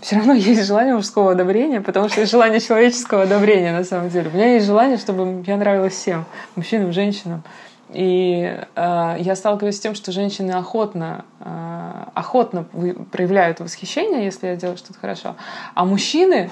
Все 0.00 0.16
равно 0.16 0.32
есть 0.34 0.64
желание 0.66 0.94
мужского 0.94 1.32
одобрения, 1.32 1.80
потому 1.80 2.08
что 2.08 2.20
есть 2.20 2.32
желание 2.32 2.60
человеческого 2.60 3.22
одобрения, 3.22 3.72
на 3.72 3.84
самом 3.84 4.10
деле. 4.10 4.30
У 4.32 4.36
меня 4.36 4.54
есть 4.54 4.66
желание, 4.66 4.96
чтобы 4.96 5.44
я 5.46 5.56
нравилась 5.56 5.94
всем, 5.94 6.24
мужчинам, 6.54 6.92
женщинам. 6.92 7.42
И 7.90 8.58
э, 8.74 9.16
я 9.20 9.36
сталкиваюсь 9.36 9.76
с 9.76 9.80
тем, 9.80 9.94
что 9.94 10.10
женщины 10.10 10.50
охотно, 10.52 11.24
э, 11.40 12.04
охотно 12.14 12.64
проявляют 13.12 13.60
восхищение, 13.60 14.24
если 14.24 14.48
я 14.48 14.56
делаю 14.56 14.76
что-то 14.76 14.98
хорошо, 14.98 15.36
а 15.74 15.84
мужчины 15.84 16.50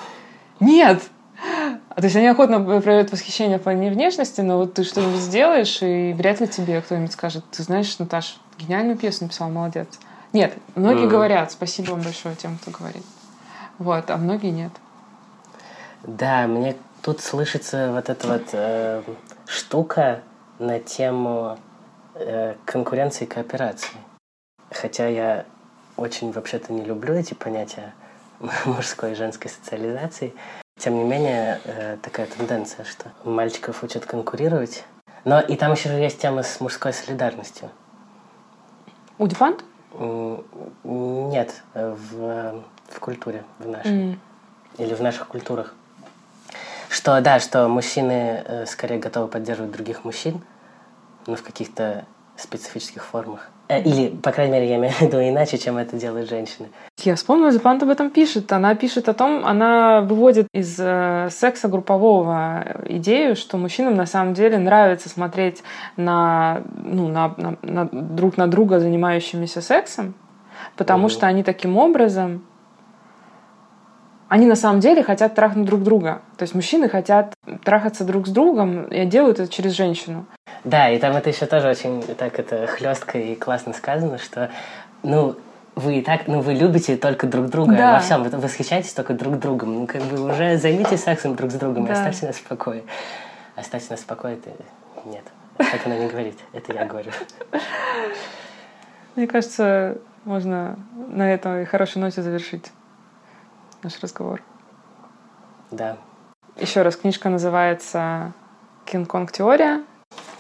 нет. 0.61 1.03
А, 1.91 1.97
То 1.97 2.05
есть 2.05 2.15
они 2.15 2.29
охотно 2.29 2.61
проявляют 2.61 3.11
восхищение 3.11 3.59
в 3.59 3.63
плане 3.63 3.91
внешности, 3.91 4.43
но 4.43 4.59
вот 4.59 4.75
ты 4.75 4.85
что-нибудь 4.85 5.21
сделаешь, 5.21 5.83
и 5.83 6.13
вряд 6.13 6.41
ли 6.41 6.47
тебе 6.47 6.81
кто-нибудь 6.81 7.13
скажет, 7.13 7.45
ты 7.51 7.65
знаешь, 7.65 7.99
Наташ, 7.99 8.39
гениальную 8.59 8.97
пьесу 8.97 9.25
написал, 9.25 9.51
молодец. 9.51 9.89
Нет, 10.33 10.55
многие 10.77 11.09
говорят, 11.09 11.51
спасибо 11.53 11.91
вам 11.91 12.03
большое 12.03 12.37
тем, 12.37 12.59
кто 12.59 12.71
говорит. 12.71 13.03
Вот, 13.79 14.11
а 14.11 14.17
многие 14.17 14.51
нет. 14.51 14.73
Да, 16.03 16.47
мне 16.47 16.77
тут 17.03 17.21
слышится 17.21 17.91
вот 17.93 18.09
эта 18.09 18.29
вот 18.29 18.49
э, 18.53 19.03
штука 19.47 20.21
на 20.59 20.79
тему 20.79 21.59
э, 22.15 22.55
конкуренции 22.65 23.25
и 23.25 23.29
кооперации. 23.29 23.97
Хотя 24.71 25.09
я 25.09 25.47
очень 25.97 26.33
вообще-то 26.33 26.73
не 26.73 26.85
люблю 26.85 27.15
эти 27.15 27.35
понятия 27.35 27.95
мужской 28.65 29.13
и 29.13 29.15
женской 29.15 29.51
социализации. 29.51 30.35
Тем 30.79 30.97
не 30.97 31.05
менее, 31.05 31.61
э, 31.65 31.97
такая 32.03 32.27
тенденция, 32.27 32.85
что 32.85 33.11
мальчиков 33.25 33.83
учат 33.83 34.07
конкурировать. 34.07 34.85
Но 35.25 35.41
и 35.41 35.57
там 35.57 35.73
еще 35.73 36.01
есть 36.01 36.21
тема 36.21 36.43
с 36.43 36.61
мужской 36.61 36.93
солидарностью. 36.93 37.71
У 39.19 39.27
Дипант? 39.27 39.65
М, 39.95 40.45
Нет, 40.83 41.63
э, 41.75 41.95
в, 41.97 42.63
в 42.89 42.99
культуре, 43.01 43.45
в 43.59 43.69
нашей. 43.69 44.19
или 44.79 44.95
в 44.95 45.01
наших 45.03 45.29
культурах. 45.29 45.75
Что, 46.89 47.21
да, 47.21 47.41
что 47.41 47.69
мужчины 47.69 48.43
э, 48.47 48.67
скорее 48.67 48.99
готовы 48.99 49.27
поддерживать 49.29 49.73
других 49.73 50.05
мужчин, 50.05 50.41
но 51.27 51.35
в 51.37 51.43
каких-то 51.43 52.05
специфических 52.37 53.05
формах. 53.05 53.49
Э, 53.69 53.81
или, 53.83 54.09
по 54.11 54.31
крайней 54.33 54.53
мере, 54.53 54.69
я 54.69 54.77
имею 54.77 54.93
в 54.93 55.01
виду 55.01 55.19
иначе, 55.21 55.59
чем 55.59 55.77
это 55.77 55.97
делают 55.97 56.29
женщины. 56.29 56.69
Я 56.99 57.17
вспомнила, 57.17 57.51
Дипант 57.51 57.83
об 57.83 57.89
этом 57.89 58.11
пишет. 58.11 58.53
Она 58.53 58.75
пишет 58.75 59.09
о 59.09 59.15
том, 59.15 59.45
она 59.45 60.03
выводит 60.03 60.47
из 60.53 60.77
э, 60.79 61.29
секса 61.31 61.69
группового 61.69 62.65
идею, 62.87 63.35
что 63.35 63.57
мужчинам 63.57 63.95
на 63.97 64.07
самом 64.07 64.35
деле 64.35 64.59
нравится 64.59 65.09
смотреть 65.09 65.63
на, 65.97 66.63
ну, 66.77 67.09
на, 67.09 67.35
на- 67.37 67.57
на- 67.63 67.87
друг 67.91 68.37
на 68.37 68.47
друга 68.47 68.79
занимающимися 68.79 69.61
сексом, 69.63 70.15
потому 70.77 71.05
Мгм. 71.05 71.11
что 71.11 71.27
они 71.27 71.43
таким 71.43 71.77
образом 71.77 72.45
они 74.35 74.47
на 74.47 74.57
самом 74.57 74.81
деле 74.81 75.05
хотят 75.05 75.37
трахнуть 75.37 75.65
друг 75.65 75.85
друга. 75.85 76.21
То 76.37 76.43
есть 76.43 76.57
мужчины 76.57 76.89
хотят 76.89 77.35
трахаться 77.63 78.03
друг 78.03 78.27
с 78.27 78.31
другом 78.31 78.83
и 78.87 79.07
делают 79.07 79.39
это 79.39 79.49
через 79.49 79.75
женщину. 79.75 80.27
Да, 80.65 80.91
и 80.91 80.99
там 80.99 81.15
это 81.15 81.31
еще 81.31 81.47
тоже 81.47 81.69
очень 81.69 82.03
так 82.03 82.37
это 82.41 82.67
хлестко 82.67 83.17
и 83.17 83.37
классно 83.37 83.73
сказано, 83.75 84.19
что 84.19 84.51
ну 85.05 85.37
вы 85.77 85.99
и 85.99 86.03
так, 86.03 86.27
ну 86.27 86.41
вы 86.41 86.55
любите 86.55 86.97
только 86.97 87.29
друг 87.29 87.47
друга 87.47 87.77
Да. 87.77 87.93
во 87.93 88.01
всем, 88.01 88.25
вы 88.25 88.37
восхищаетесь 88.37 88.93
только 88.93 89.15
друг 89.15 89.39
другом. 89.39 89.73
Ну 89.83 89.87
как 89.87 90.03
бы 90.03 90.21
уже 90.29 90.57
займитесь 90.59 91.05
сексом 91.05 91.37
друг 91.37 91.53
с 91.53 91.55
другом 91.55 91.85
и 91.85 91.87
Да. 91.87 91.93
оставьте 91.93 92.27
нас 92.27 92.35
в 92.35 92.43
покое. 92.43 92.83
Оставьте 93.55 93.87
нас 93.91 94.01
в 94.01 94.07
покое, 94.07 94.35
это 94.35 94.51
нет. 95.09 95.23
Так 95.59 95.87
она 95.87 95.97
не 95.97 96.09
говорит, 96.09 96.41
это 96.53 96.73
я 96.73 96.87
говорю. 96.87 97.13
Мне 99.15 99.29
кажется, 99.29 99.99
можно 100.25 100.77
на 101.09 101.33
этой 101.33 101.67
хорошей 101.67 101.99
ноте 101.99 102.21
завершить 102.21 102.73
наш 103.85 104.01
разговор. 104.01 104.43
Да. 105.71 105.99
Еще 106.57 106.83
раз, 106.83 106.97
книжка 106.97 107.29
называется 107.29 108.33
«Кинг-Конг 108.87 109.33
теория». 109.33 109.85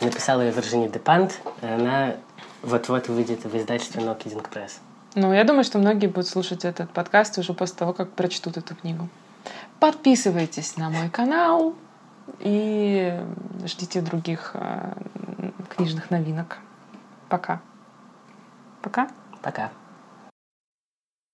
Написала 0.00 0.42
ее 0.42 0.52
Вирджиния 0.52 0.88
Депант, 0.88 1.40
она 1.62 2.14
вот-вот 2.62 3.08
выйдет 3.08 3.44
в 3.44 3.56
издательстве 3.56 4.02
No 4.02 4.18
Kidding 4.18 4.46
Press. 4.50 4.78
Ну, 5.14 5.32
я 5.32 5.44
думаю, 5.44 5.64
что 5.64 5.78
многие 5.78 6.06
будут 6.06 6.26
слушать 6.26 6.64
этот 6.64 6.90
подкаст 6.90 7.38
уже 7.38 7.54
после 7.54 7.76
того, 7.76 7.92
как 7.92 8.10
прочтут 8.12 8.56
эту 8.56 8.74
книгу. 8.74 9.08
Подписывайтесь 9.78 10.76
на 10.76 10.90
мой 10.90 11.08
канал 11.10 11.74
и 12.40 13.20
ждите 13.64 14.00
других 14.00 14.52
э, 14.54 14.92
книжных 15.76 16.10
новинок. 16.10 16.58
Пока. 17.28 17.60
Пока. 18.82 19.08
Пока. 19.42 19.70